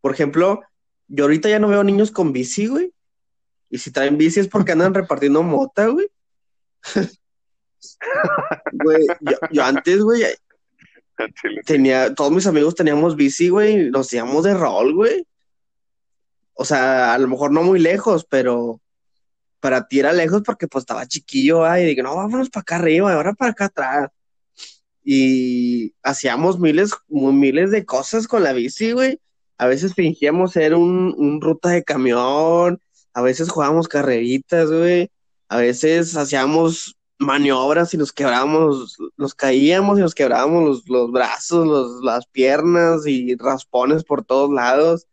por 0.00 0.12
ejemplo, 0.12 0.62
yo 1.08 1.24
ahorita 1.24 1.48
ya 1.48 1.58
no 1.58 1.68
veo 1.68 1.84
niños 1.84 2.10
con 2.10 2.32
bici, 2.32 2.66
güey. 2.66 2.92
Y 3.68 3.78
si 3.78 3.90
traen 3.90 4.18
bici 4.18 4.40
es 4.40 4.48
porque 4.48 4.72
andan 4.72 4.94
repartiendo 4.94 5.42
mota, 5.42 5.86
güey. 5.86 6.08
Güey, 8.72 9.06
yo, 9.20 9.36
yo 9.50 9.64
antes, 9.64 10.00
güey, 10.02 10.24
tenía, 11.64 12.14
todos 12.14 12.32
mis 12.32 12.46
amigos 12.46 12.74
teníamos 12.74 13.16
bici, 13.16 13.48
güey, 13.48 13.88
y 13.88 13.90
nos 13.90 14.12
íbamos 14.12 14.44
de 14.44 14.54
rol, 14.54 14.94
güey. 14.94 15.26
O 16.54 16.64
sea, 16.64 17.14
a 17.14 17.18
lo 17.18 17.28
mejor 17.28 17.52
no 17.52 17.62
muy 17.62 17.78
lejos, 17.78 18.26
pero 18.28 18.80
para 19.60 19.86
ti 19.86 20.00
era 20.00 20.12
lejos 20.12 20.42
porque 20.44 20.66
pues 20.66 20.82
estaba 20.82 21.06
chiquillo, 21.06 21.64
ay, 21.64 21.84
y 21.84 21.86
dije, 21.86 22.02
no, 22.02 22.16
vámonos 22.16 22.50
para 22.50 22.62
acá 22.62 22.76
arriba, 22.76 23.12
ahora 23.12 23.34
para 23.34 23.52
acá 23.52 23.66
atrás. 23.66 24.10
Y 25.02 25.94
hacíamos 26.02 26.58
miles, 26.58 26.92
miles 27.08 27.70
de 27.70 27.84
cosas 27.84 28.28
con 28.28 28.42
la 28.42 28.52
bici, 28.52 28.92
güey. 28.92 29.20
A 29.58 29.66
veces 29.66 29.94
fingíamos 29.94 30.52
ser 30.52 30.74
un, 30.74 31.40
ruta 31.40 31.70
de 31.70 31.84
camión, 31.84 32.80
a 33.12 33.22
veces 33.22 33.50
jugábamos 33.50 33.88
carreritas, 33.88 34.70
güey. 34.70 35.10
A 35.48 35.58
veces 35.58 36.16
hacíamos 36.16 36.96
maniobras 37.18 37.92
y 37.92 37.98
nos 37.98 38.12
quebrábamos, 38.12 38.96
nos 39.16 39.34
caíamos 39.34 39.98
y 39.98 40.02
nos 40.02 40.14
quebrábamos 40.14 40.64
los, 40.64 40.88
los 40.88 41.12
brazos, 41.12 41.66
los, 41.66 42.02
las 42.02 42.26
piernas 42.26 43.06
y 43.06 43.34
raspones 43.36 44.04
por 44.04 44.24
todos 44.24 44.50
lados. 44.50 45.06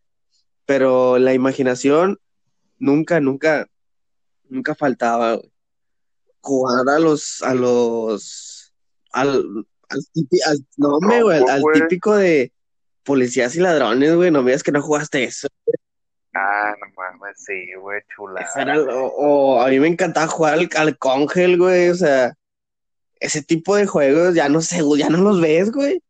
Pero 0.66 1.18
la 1.18 1.34
imaginación 1.34 2.20
nunca, 2.80 3.20
nunca, 3.20 3.68
nunca 4.50 4.76
faltaba, 4.76 5.36
güey. 5.36 5.52
Jugar 6.42 6.88
a 6.88 7.00
los, 7.00 7.42
a 7.42 7.54
los, 7.54 8.74
al, 9.12 9.68
al, 9.90 10.00
tipi- 10.14 10.42
al- 10.46 10.66
no, 10.78 11.00
güey, 11.24 11.44
al, 11.50 11.62
típico 11.74 12.16
de 12.16 12.52
policías 13.04 13.56
y 13.56 13.60
ladrones, 13.60 14.16
güey, 14.16 14.32
no 14.32 14.42
me 14.44 14.52
digas 14.52 14.64
que 14.64 14.72
no 14.72 14.82
jugaste 14.82 15.24
eso. 15.24 15.48
Ah, 16.34 16.76
no 16.80 16.88
mames, 16.96 17.36
sí, 17.38 17.74
güey, 17.80 18.02
el- 18.58 18.88
o, 18.92 19.62
a 19.62 19.70
mí 19.70 19.80
me 19.80 19.88
encantaba 19.88 20.28
jugar 20.28 20.54
al, 20.56 20.70
al 20.76 20.98
cóngel, 20.98 21.58
güey, 21.58 21.90
o 21.90 21.96
sea, 21.96 22.34
ese 23.20 23.42
tipo 23.42 23.76
de 23.76 23.88
juegos 23.88 24.36
ya 24.36 24.48
no 24.50 24.62
sé, 24.62 24.82
ya 24.98 25.10
no 25.10 25.20
los 25.20 25.42
ves, 25.42 25.72
güey. 25.72 26.02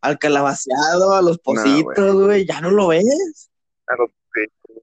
Al 0.00 0.18
calabaceado, 0.18 1.14
a 1.14 1.22
los 1.22 1.38
pocitos, 1.38 2.14
güey, 2.14 2.46
ya 2.46 2.60
no 2.60 2.70
lo 2.70 2.88
ves. 2.88 3.50
Los- 3.98 4.10
sí. 4.34 4.80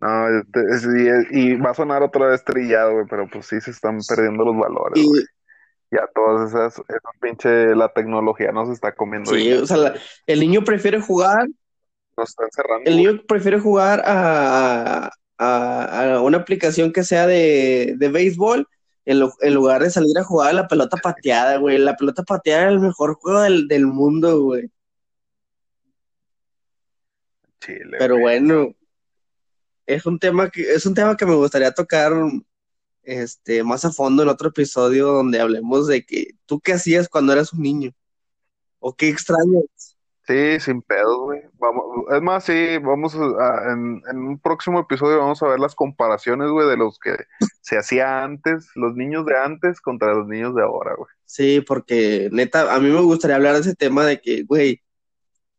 No, 0.00 0.28
este, 0.38 0.60
es- 0.74 1.28
y, 1.32 1.38
y 1.38 1.56
va 1.56 1.70
a 1.70 1.74
sonar 1.74 2.02
otra 2.02 2.26
vez 2.26 2.44
trillado, 2.44 2.92
güey, 2.94 3.06
pero 3.08 3.28
pues 3.28 3.46
sí 3.46 3.60
se 3.60 3.70
están 3.70 3.98
perdiendo 4.06 4.44
los 4.44 4.56
valores, 4.56 5.02
Y 5.02 5.06
güey. 5.06 5.24
Ya 5.90 6.08
todas 6.14 6.50
esas, 6.50 6.78
esas 6.88 7.00
pinche, 7.20 7.74
la 7.76 7.88
tecnología 7.92 8.50
nos 8.52 8.68
está 8.70 8.92
comiendo 8.94 9.30
sí, 9.30 9.52
o 9.52 9.66
sea, 9.66 9.76
la- 9.76 9.94
el 10.26 10.40
niño 10.40 10.62
prefiere 10.64 11.00
jugar 11.00 11.46
nos 12.16 12.30
está 12.30 12.44
encerrando. 12.44 12.88
El 12.90 12.96
niño 12.96 13.22
prefiere 13.28 13.60
jugar 13.60 14.02
a, 14.06 15.10
a- 15.38 16.14
a 16.14 16.20
una 16.22 16.38
aplicación 16.38 16.92
que 16.92 17.04
sea 17.04 17.26
de, 17.26 17.94
de 17.98 18.08
béisbol 18.08 18.66
en, 19.04 19.20
lo- 19.20 19.34
en 19.42 19.54
lugar 19.54 19.82
de 19.82 19.90
salir 19.90 20.18
a 20.18 20.24
jugar 20.24 20.50
a 20.50 20.54
la 20.54 20.66
pelota 20.68 20.96
pateada, 20.96 21.58
güey. 21.58 21.76
La 21.78 21.94
pelota 21.94 22.22
pateada 22.22 22.64
es 22.64 22.72
el 22.72 22.80
mejor 22.80 23.14
juego 23.20 23.42
del, 23.42 23.68
del 23.68 23.86
mundo, 23.86 24.40
güey. 24.42 24.70
Chile, 27.60 27.96
Pero 27.98 28.14
güey. 28.14 28.22
bueno, 28.22 28.74
es 29.86 30.06
un 30.06 30.18
tema 30.18 30.50
que, 30.50 30.62
es 30.62 30.86
un 30.86 30.94
tema 30.94 31.16
que 31.16 31.26
me 31.26 31.34
gustaría 31.34 31.72
tocar 31.72 32.12
este, 33.06 33.62
más 33.64 33.84
a 33.84 33.92
fondo 33.92 34.22
en 34.22 34.28
otro 34.28 34.48
episodio 34.48 35.06
donde 35.06 35.40
hablemos 35.40 35.86
de 35.86 36.04
que 36.04 36.32
tú 36.44 36.60
qué 36.60 36.74
hacías 36.74 37.08
cuando 37.08 37.32
eras 37.32 37.52
un 37.52 37.62
niño. 37.62 37.92
O 38.80 38.94
qué 38.94 39.08
extraño. 39.08 39.62
Sí, 40.26 40.58
sin 40.60 40.82
pedos, 40.82 41.16
güey. 41.18 41.42
Vamos, 41.54 41.84
es 42.12 42.20
más, 42.20 42.44
sí, 42.44 42.78
vamos 42.78 43.14
a, 43.14 43.72
en, 43.72 44.02
en 44.10 44.18
un 44.18 44.38
próximo 44.40 44.80
episodio 44.80 45.18
vamos 45.18 45.40
a 45.42 45.48
ver 45.48 45.60
las 45.60 45.76
comparaciones, 45.76 46.50
güey, 46.50 46.68
de 46.68 46.76
los 46.76 46.98
que 46.98 47.14
se 47.62 47.78
hacía 47.78 48.24
antes, 48.24 48.70
los 48.74 48.96
niños 48.96 49.24
de 49.24 49.38
antes 49.38 49.80
contra 49.80 50.14
los 50.14 50.26
niños 50.26 50.54
de 50.56 50.62
ahora, 50.62 50.94
güey. 50.96 51.08
Sí, 51.24 51.60
porque 51.60 52.28
neta, 52.32 52.74
a 52.74 52.80
mí 52.80 52.90
me 52.90 53.00
gustaría 53.02 53.36
hablar 53.36 53.54
de 53.54 53.60
ese 53.60 53.76
tema 53.76 54.04
de 54.04 54.20
que, 54.20 54.42
güey, 54.42 54.82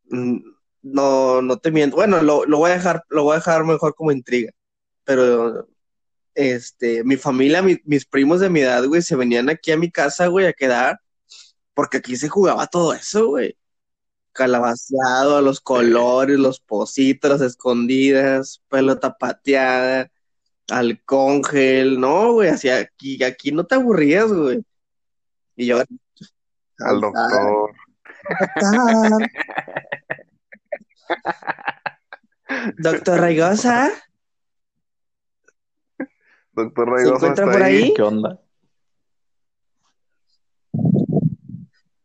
mm, 0.10 0.40
no, 0.82 1.42
no 1.42 1.58
te 1.60 1.72
miento. 1.72 1.96
Bueno, 1.96 2.22
lo, 2.22 2.46
lo 2.46 2.58
voy 2.58 2.72
a 2.72 2.76
dejar, 2.76 3.04
lo 3.10 3.24
voy 3.24 3.34
a 3.34 3.38
dejar 3.38 3.64
mejor 3.64 3.96
como 3.96 4.12
intriga. 4.12 4.52
Pero, 5.06 5.68
este, 6.38 7.04
mi 7.04 7.18
familia, 7.18 7.62
mi- 7.64 7.82
mis 7.84 8.06
primos 8.06 8.40
de 8.40 8.50
mi 8.50 8.62
edad, 8.62 8.86
güey, 8.86 9.02
se 9.02 9.16
venían 9.16 9.50
aquí 9.50 9.72
a 9.72 9.78
mi 9.78 9.90
casa, 9.92 10.28
güey, 10.28 10.46
a 10.46 10.54
quedar, 10.54 11.00
porque 11.74 11.98
aquí 11.98 12.16
se 12.16 12.30
jugaba 12.30 12.68
todo 12.68 12.94
eso, 12.94 13.28
güey. 13.28 13.58
Calabaceado, 14.34 15.42
los 15.42 15.60
colores, 15.60 16.38
los 16.38 16.60
pocitos, 16.60 17.32
las 17.32 17.42
escondidas, 17.42 18.62
pelota 18.70 19.18
pateada, 19.18 20.12
al 20.70 21.02
congel, 21.06 22.00
no, 22.00 22.34
güey, 22.34 22.50
así 22.50 22.70
aquí, 22.70 23.24
aquí 23.24 23.52
no 23.52 23.66
te 23.66 23.74
aburrías, 23.76 24.32
güey. 24.32 24.64
Y 25.56 25.66
yo, 25.66 25.82
Al 26.80 27.02
doctor. 27.02 27.72
Doctor. 28.62 29.32
Doctor 32.78 33.20
Raigosa, 33.20 33.90
Doctor 36.58 37.00
¿se 37.00 37.08
encuentra 37.08 37.30
está 37.30 37.46
por 37.46 37.62
ahí? 37.64 37.94
¿Qué 37.96 38.02
onda? 38.02 38.42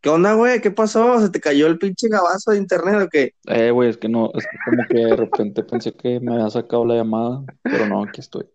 ¿Qué 0.03 0.11
onda, 0.11 0.35
güey? 0.35 0.61
¿Qué 0.61 0.71
pasó? 0.71 1.21
¿Se 1.21 1.31
te 1.31 1.41
cayó 1.41 1.67
el 1.69 1.79
pinche 1.79 2.09
gabazo 2.09 2.51
de 2.51 2.59
internet 2.59 3.01
o 3.03 3.09
qué? 3.09 3.35
Eh, 3.47 3.71
güey, 3.71 3.89
es 3.89 3.97
que 3.97 4.09
no, 4.11 4.31
es 4.35 4.45
que 4.45 4.57
como 4.65 4.83
que 4.89 5.07
de 5.07 5.17
repente 5.17 5.63
pensé 5.63 5.95
que 5.95 6.21
me 6.21 6.35
había 6.35 6.51
sacado 6.51 6.85
la 6.85 6.97
llamada, 6.97 7.43
pero 7.63 7.87
no, 7.87 8.03
aquí 8.03 8.21
estoy. 8.21 8.47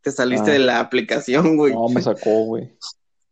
Te 0.00 0.10
saliste 0.10 0.50
Ah. 0.50 0.52
de 0.54 0.58
la 0.60 0.80
aplicación, 0.80 1.56
güey. 1.58 1.74
No, 1.74 1.88
me 1.88 2.00
sacó, 2.00 2.44
güey. 2.46 2.72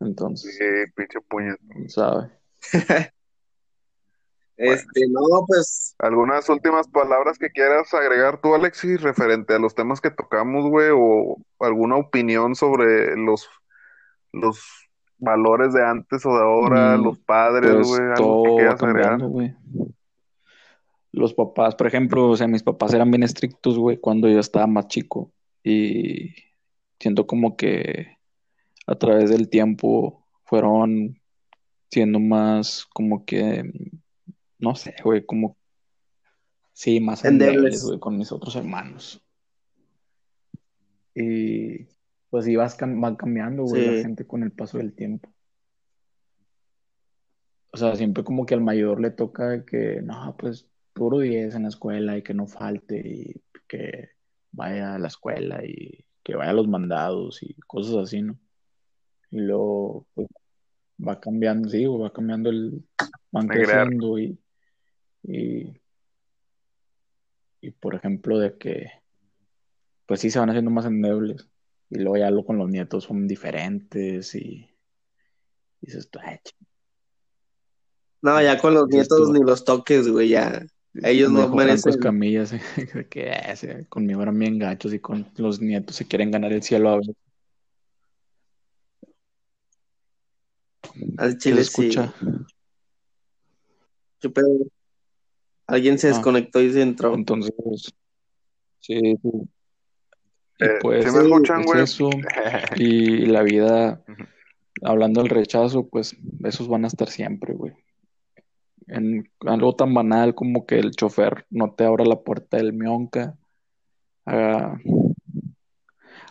Entonces, 0.01 0.55
Sí, 0.59 0.65
pinche 0.95 1.19
puñet. 1.29 1.59
¿sabe? 1.89 2.31
Este, 4.59 5.07
no, 5.09 5.21
pues, 5.47 5.95
¿Algunas 6.01 6.49
últimas 6.49 6.89
palabras 6.89 7.39
que 7.39 7.49
quieras 7.51 7.95
agregar 7.95 8.41
tú, 8.41 8.55
Alexis, 8.57 9.01
referente 9.01 9.55
a 9.55 9.59
los 9.61 9.75
temas 9.75 10.01
que 10.01 10.11
tocamos, 10.11 10.69
güey? 10.69 10.89
¿O 10.93 11.37
alguna 11.61 11.97
opinión 11.97 12.57
sobre 12.57 13.17
los, 13.17 13.49
los 14.33 14.61
valores 15.19 15.73
de 15.73 15.85
antes 15.85 16.27
o 16.27 16.31
de 16.31 16.43
ahora, 16.43 16.97
Mm, 16.97 17.05
los 17.05 17.19
padres, 17.21 17.73
Pues 17.73 17.87
güey? 17.87 18.01
¿Algo 18.01 18.43
que 18.43 18.49
todo 18.51 18.59
agregar? 18.59 18.79
cambiando, 18.79 19.29
güey. 19.29 19.55
Los 21.13 21.35
papás, 21.35 21.77
por 21.77 21.87
ejemplo, 21.87 22.29
o 22.29 22.37
sea, 22.37 22.49
mis 22.49 22.65
papás 22.65 22.93
eran 22.93 23.13
bien 23.13 23.23
estrictos, 23.23 23.79
güey, 23.79 23.99
cuando 23.99 24.29
yo 24.29 24.41
estaba 24.41 24.67
más 24.67 24.89
chico. 24.89 25.33
Y 25.63 26.35
siento 26.99 27.29
como 27.29 27.57
que 27.57 28.19
a 28.89 28.95
través 28.97 29.31
del 29.31 29.49
tiempo 29.49 30.27
fueron 30.45 31.21
siendo 31.91 32.19
más 32.21 32.87
como 32.93 33.25
que, 33.25 33.71
no 34.59 34.75
sé, 34.75 34.95
güey, 35.05 35.25
como, 35.25 35.57
sí, 36.73 37.01
más 37.01 37.25
Endebles. 37.25 37.85
güey, 37.85 37.99
con 37.99 38.19
mis 38.19 38.33
otros 38.33 38.57
hermanos. 38.57 39.23
Y 41.15 41.87
pues 42.31 42.45
sí, 42.45 42.57
vas 42.57 42.79
cam- 42.79 43.01
van 43.01 43.17
cambiando, 43.17 43.65
güey, 43.65 43.87
la 43.87 44.03
gente 44.03 44.27
con 44.27 44.43
el 44.43 44.53
paso 44.53 44.79
del 44.79 44.93
tiempo. 44.93 45.33
O 47.71 47.77
sea, 47.77 47.97
siempre 47.97 48.25
como 48.25 48.47
que 48.47 48.55
al 48.55 48.61
mayor 48.61 49.01
le 49.01 49.11
toca 49.11 49.65
que, 49.65 50.01
no, 50.03 50.37
pues 50.39 50.69
puro 50.93 51.21
10 51.21 51.55
en 51.55 51.63
la 51.63 51.69
escuela 51.69 52.17
y 52.17 52.23
que 52.23 52.35
no 52.35 52.47
falte 52.47 52.99
y 52.99 53.43
que 53.69 54.11
vaya 54.53 54.95
a 54.95 54.99
la 54.99 55.09
escuela 55.09 55.65
y 55.65 56.05
que 56.25 56.35
vaya 56.35 56.51
a 56.51 56.55
los 56.55 56.69
mandados 56.69 57.43
y 57.43 57.55
cosas 57.67 57.97
así, 57.97 58.23
¿no? 58.23 58.39
Y 59.31 59.41
luego 59.41 60.07
pues, 60.15 60.29
va 61.07 61.21
cambiando, 61.21 61.69
sí, 61.69 61.85
va 61.87 62.13
cambiando 62.13 62.51
el, 62.51 62.85
van 63.31 63.47
creciendo 63.47 64.19
y, 64.19 64.39
y, 65.23 65.81
y 67.61 67.71
por 67.73 67.95
ejemplo 67.95 68.39
de 68.39 68.57
que, 68.57 68.91
pues 70.07 70.21
sí 70.21 70.31
se 70.31 70.39
van 70.39 70.51
haciendo 70.51 70.71
más 70.71 70.87
endebles 70.87 71.49
y 71.91 71.99
luego 71.99 72.17
ya 72.17 72.31
lo 72.31 72.45
con 72.45 72.59
los 72.59 72.69
nietos 72.69 73.05
son 73.05 73.27
diferentes 73.27 74.35
y, 74.35 74.71
y 75.81 75.87
dices, 75.87 76.11
tú, 76.11 76.19
"Ay, 76.23 76.39
no, 78.21 78.41
ya 78.43 78.59
con 78.59 78.75
los 78.75 78.89
nietos 78.89 79.29
tú. 79.29 79.33
ni 79.33 79.41
los 79.41 79.65
toques, 79.65 80.09
güey, 80.09 80.29
ya. 80.31 80.67
Ellos 81.03 81.31
no 81.31 81.49
merecen. 81.51 81.93
Escamilla, 81.93 82.47
sí, 82.47 82.57
de 82.95 83.07
que 83.09 83.31
"Ah, 83.31 83.55
sí, 83.55 83.69
conmigo 83.89 84.23
eran 84.23 84.39
bien 84.39 84.59
gachos 84.59 84.93
y 84.93 84.99
con 84.99 85.31
los 85.37 85.61
nietos 85.61 85.97
se 85.97 86.07
quieren 86.07 86.31
ganar 86.31 86.53
el 86.53 86.63
cielo 86.63 86.89
a 86.91 86.97
ver. 86.97 87.07
Al 91.19 91.33
¿Se 91.33 91.39
chile 91.39 91.65
sí. 91.65 91.89
escucha? 91.89 92.15
¿Qué 94.21 94.31
pedo? 94.31 94.49
Alguien 95.69 95.99
se 95.99 96.09
Ah. 96.09 96.11
desconectó 96.13 96.61
y 96.61 96.73
se 96.73 96.83
entró. 96.83 97.15
Entonces, 97.15 97.53
sí, 98.81 98.99
sí. 99.01 99.31
Y 100.61 100.65
Eh, 100.65 100.71
pues 100.81 101.05
¿sí 101.05 101.11
me 101.17 101.23
escuchan, 101.23 101.61
es 101.61 101.67
güey? 101.67 101.83
eso. 101.83 102.11
Y 102.77 103.27
la 103.27 103.43
vida, 103.43 104.03
hablando 104.83 105.21
del 105.23 105.31
rechazo, 105.31 105.87
pues 105.87 106.17
esos 106.43 106.67
van 106.69 106.85
a 106.85 106.89
estar 106.89 107.09
siempre, 107.09 107.55
güey. 107.55 107.75
En 108.89 109.31
algo 109.47 109.77
tan 109.77 109.93
banal 109.95 110.35
como 110.35 110.65
que 110.67 110.79
el 110.79 110.93
chofer 110.93 111.45
no 111.51 111.73
te 111.75 111.85
abra 111.85 112.05
la 112.07 112.21
puerta 112.21 112.57
del 112.57 112.73
Mionca, 112.73 113.37
a, 114.27 114.79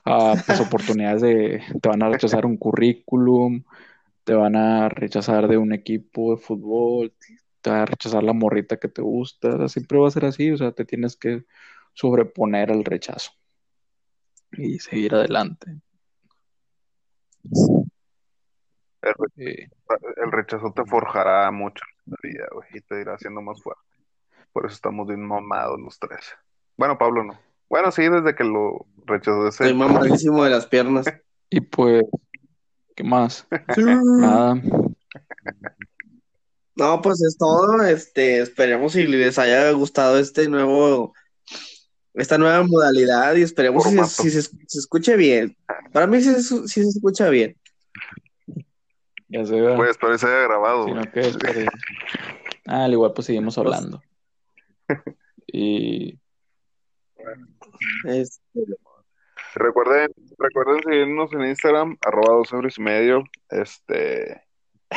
a, 0.04 0.34
pues 0.46 0.60
oportunidades 0.60 1.22
de, 1.22 1.62
te 1.82 1.88
van 1.90 2.02
a 2.04 2.10
rechazar 2.10 2.46
un 2.46 2.58
currículum, 2.58 3.64
te 4.24 4.34
van 4.34 4.56
a 4.56 4.90
rechazar 4.90 5.48
de 5.48 5.58
un 5.58 5.72
equipo 5.72 6.32
de 6.36 6.42
fútbol, 6.42 7.14
te 7.68 7.74
va 7.74 7.82
a 7.82 7.86
rechazar 7.86 8.24
la 8.24 8.32
morrita 8.32 8.78
que 8.78 8.88
te 8.88 9.02
gusta, 9.02 9.50
o 9.50 9.58
sea, 9.58 9.68
siempre 9.68 9.98
va 9.98 10.08
a 10.08 10.12
ser 10.12 10.24
así, 10.24 10.50
o 10.52 10.58
sea, 10.58 10.72
te 10.72 10.86
tienes 10.86 11.18
que 11.18 11.44
sobreponer 11.94 12.72
al 12.72 12.86
rechazo 12.86 13.32
y 14.54 14.80
seguir 14.80 15.14
adelante. 15.16 15.82
El, 19.02 19.14
re- 19.36 19.70
el 20.24 20.32
rechazo 20.32 20.72
te 20.74 20.86
forjará 20.86 21.52
mucho 21.52 21.84
en 22.06 22.12
la 22.14 22.18
vida, 22.24 22.48
güey, 22.54 22.68
y 22.74 22.80
te 22.82 23.02
irá 23.02 23.18
siendo 23.18 23.42
más 23.42 23.62
fuerte. 23.62 23.82
Por 24.54 24.66
eso 24.66 24.76
estamos 24.76 25.06
bien 25.08 25.26
mamados 25.28 25.78
los 25.78 26.00
tres. 26.00 26.34
Bueno, 26.78 26.98
Pablo 26.98 27.26
no. 27.26 27.38
Bueno, 27.70 27.92
sí, 27.92 28.08
desde 28.08 28.34
que 28.34 28.46
lo 28.46 28.86
rechazó 29.06 29.46
ese. 29.46 29.66
Estoy 29.66 29.74
mamadísimo 29.78 30.42
de 30.46 30.52
las 30.52 30.68
piernas. 30.68 31.06
y 31.50 31.60
pues, 31.60 32.04
¿qué 32.96 33.04
más? 33.04 33.46
Nada. 33.78 34.56
No, 36.78 37.02
pues 37.02 37.22
es 37.24 37.38
todo. 37.38 37.84
Este, 37.84 38.40
esperemos 38.40 38.94
si 38.94 39.06
les 39.08 39.38
haya 39.40 39.72
gustado 39.72 40.18
este 40.20 40.48
nuevo, 40.48 41.14
esta 42.14 42.38
nueva 42.38 42.64
modalidad 42.64 43.36
y 43.36 43.42
esperemos 43.42 43.84
si, 43.86 43.98
si 44.24 44.30
se, 44.30 44.42
se 44.44 44.80
escuche 44.80 45.16
bien. 45.16 45.56
Para 45.92 46.08
mí 46.08 46.22
sí, 46.22 46.34
se- 46.42 46.68
sí 46.68 46.84
se 46.84 46.90
escucha 46.90 47.30
bien. 47.30 47.56
Ya 49.30 49.46
se 49.46 49.60
ve. 49.60 49.76
Pues 49.76 49.98
que 49.98 50.18
se 50.18 50.26
haya 50.28 50.44
grabado, 50.48 50.88
Si. 50.88 51.66
Ah, 52.66 52.86
al 52.86 52.94
igual 52.94 53.14
pues 53.14 53.28
seguimos 53.28 53.58
hablando. 53.58 54.02
Y 55.48 56.18
Este, 58.06 58.42
Recuerden, 59.56 60.12
recuerden 60.38 60.84
seguirnos 60.84 61.34
en 61.34 61.46
Instagram, 61.48 61.98
arroba 62.06 62.36
dos 62.36 62.54
euros 62.54 62.78
y 62.78 62.82
medio. 62.82 63.24
Este, 63.50 64.44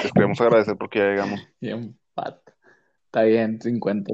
les 0.02 0.12
queremos 0.12 0.40
agradecer 0.40 0.76
porque 0.76 0.98
ya 1.00 1.06
llegamos. 1.06 1.40
y 1.60 1.70
empate. 1.70 2.52
Está 3.06 3.22
bien, 3.24 3.60
50. 3.60 4.12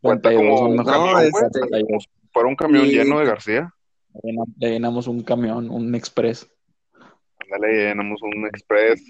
Cuenta 0.00 0.30
52 0.30 0.60
como 0.60 0.70
un 0.70 0.76
camión, 0.84 1.08
que 1.20 1.30
güey. 1.30 1.44
52. 1.52 2.08
Para 2.32 2.46
un 2.48 2.56
camión 2.56 2.86
Y- 2.86 2.90
lleno 2.90 3.18
de 3.20 3.26
García. 3.26 3.72
Le 4.22 4.32
llenam- 4.32 4.54
Le 4.58 4.70
llenamos 4.70 5.06
un 5.06 5.22
camión, 5.22 5.70
un 5.70 5.94
express, 5.94 6.50
Ándale, 7.40 7.88
llenamos 7.88 8.20
un 8.22 8.46
express. 8.46 9.02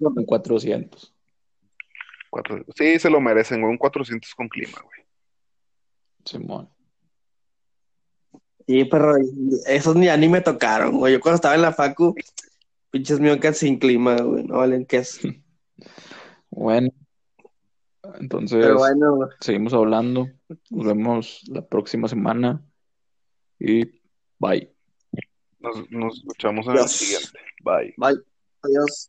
un 0.00 0.24
400. 0.26 1.14
Cuatro- 2.30 2.64
Sí, 2.76 2.98
se 2.98 3.08
lo 3.08 3.20
merecen, 3.20 3.60
güey. 3.60 3.70
Un 3.72 3.78
400 3.78 4.34
con 4.34 4.48
clima, 4.48 4.78
güey. 4.82 5.00
Simón. 6.24 6.68
Sí, 8.66 8.84
pero 8.84 9.14
esos 9.66 9.96
ni, 9.96 10.06
ya 10.06 10.16
ni 10.16 10.28
me 10.28 10.40
tocaron, 10.42 10.98
güey. 10.98 11.14
Yo 11.14 11.20
cuando 11.20 11.36
estaba 11.36 11.54
en 11.54 11.62
la 11.62 11.72
facu, 11.72 12.14
pinches 12.98 13.20
miocas 13.20 13.58
sin 13.58 13.78
clima, 13.78 14.16
güey. 14.16 14.44
No 14.44 14.58
valen 14.58 14.84
qué 14.86 14.98
es. 14.98 15.20
Bueno, 16.50 16.88
entonces 18.18 18.58
Pero 18.58 18.78
bueno, 18.78 19.28
seguimos 19.38 19.74
hablando. 19.74 20.26
Nos 20.70 20.86
vemos 20.86 21.42
la 21.46 21.64
próxima 21.68 22.08
semana. 22.08 22.64
Y 23.60 23.84
bye. 24.38 24.72
Nos, 25.60 25.88
nos 25.90 26.16
escuchamos 26.16 26.66
en 26.66 26.72
el 26.72 26.78
Dios. 26.78 26.92
siguiente. 26.92 27.38
Bye. 27.62 27.94
bye. 27.98 28.18
Adiós. 28.62 29.06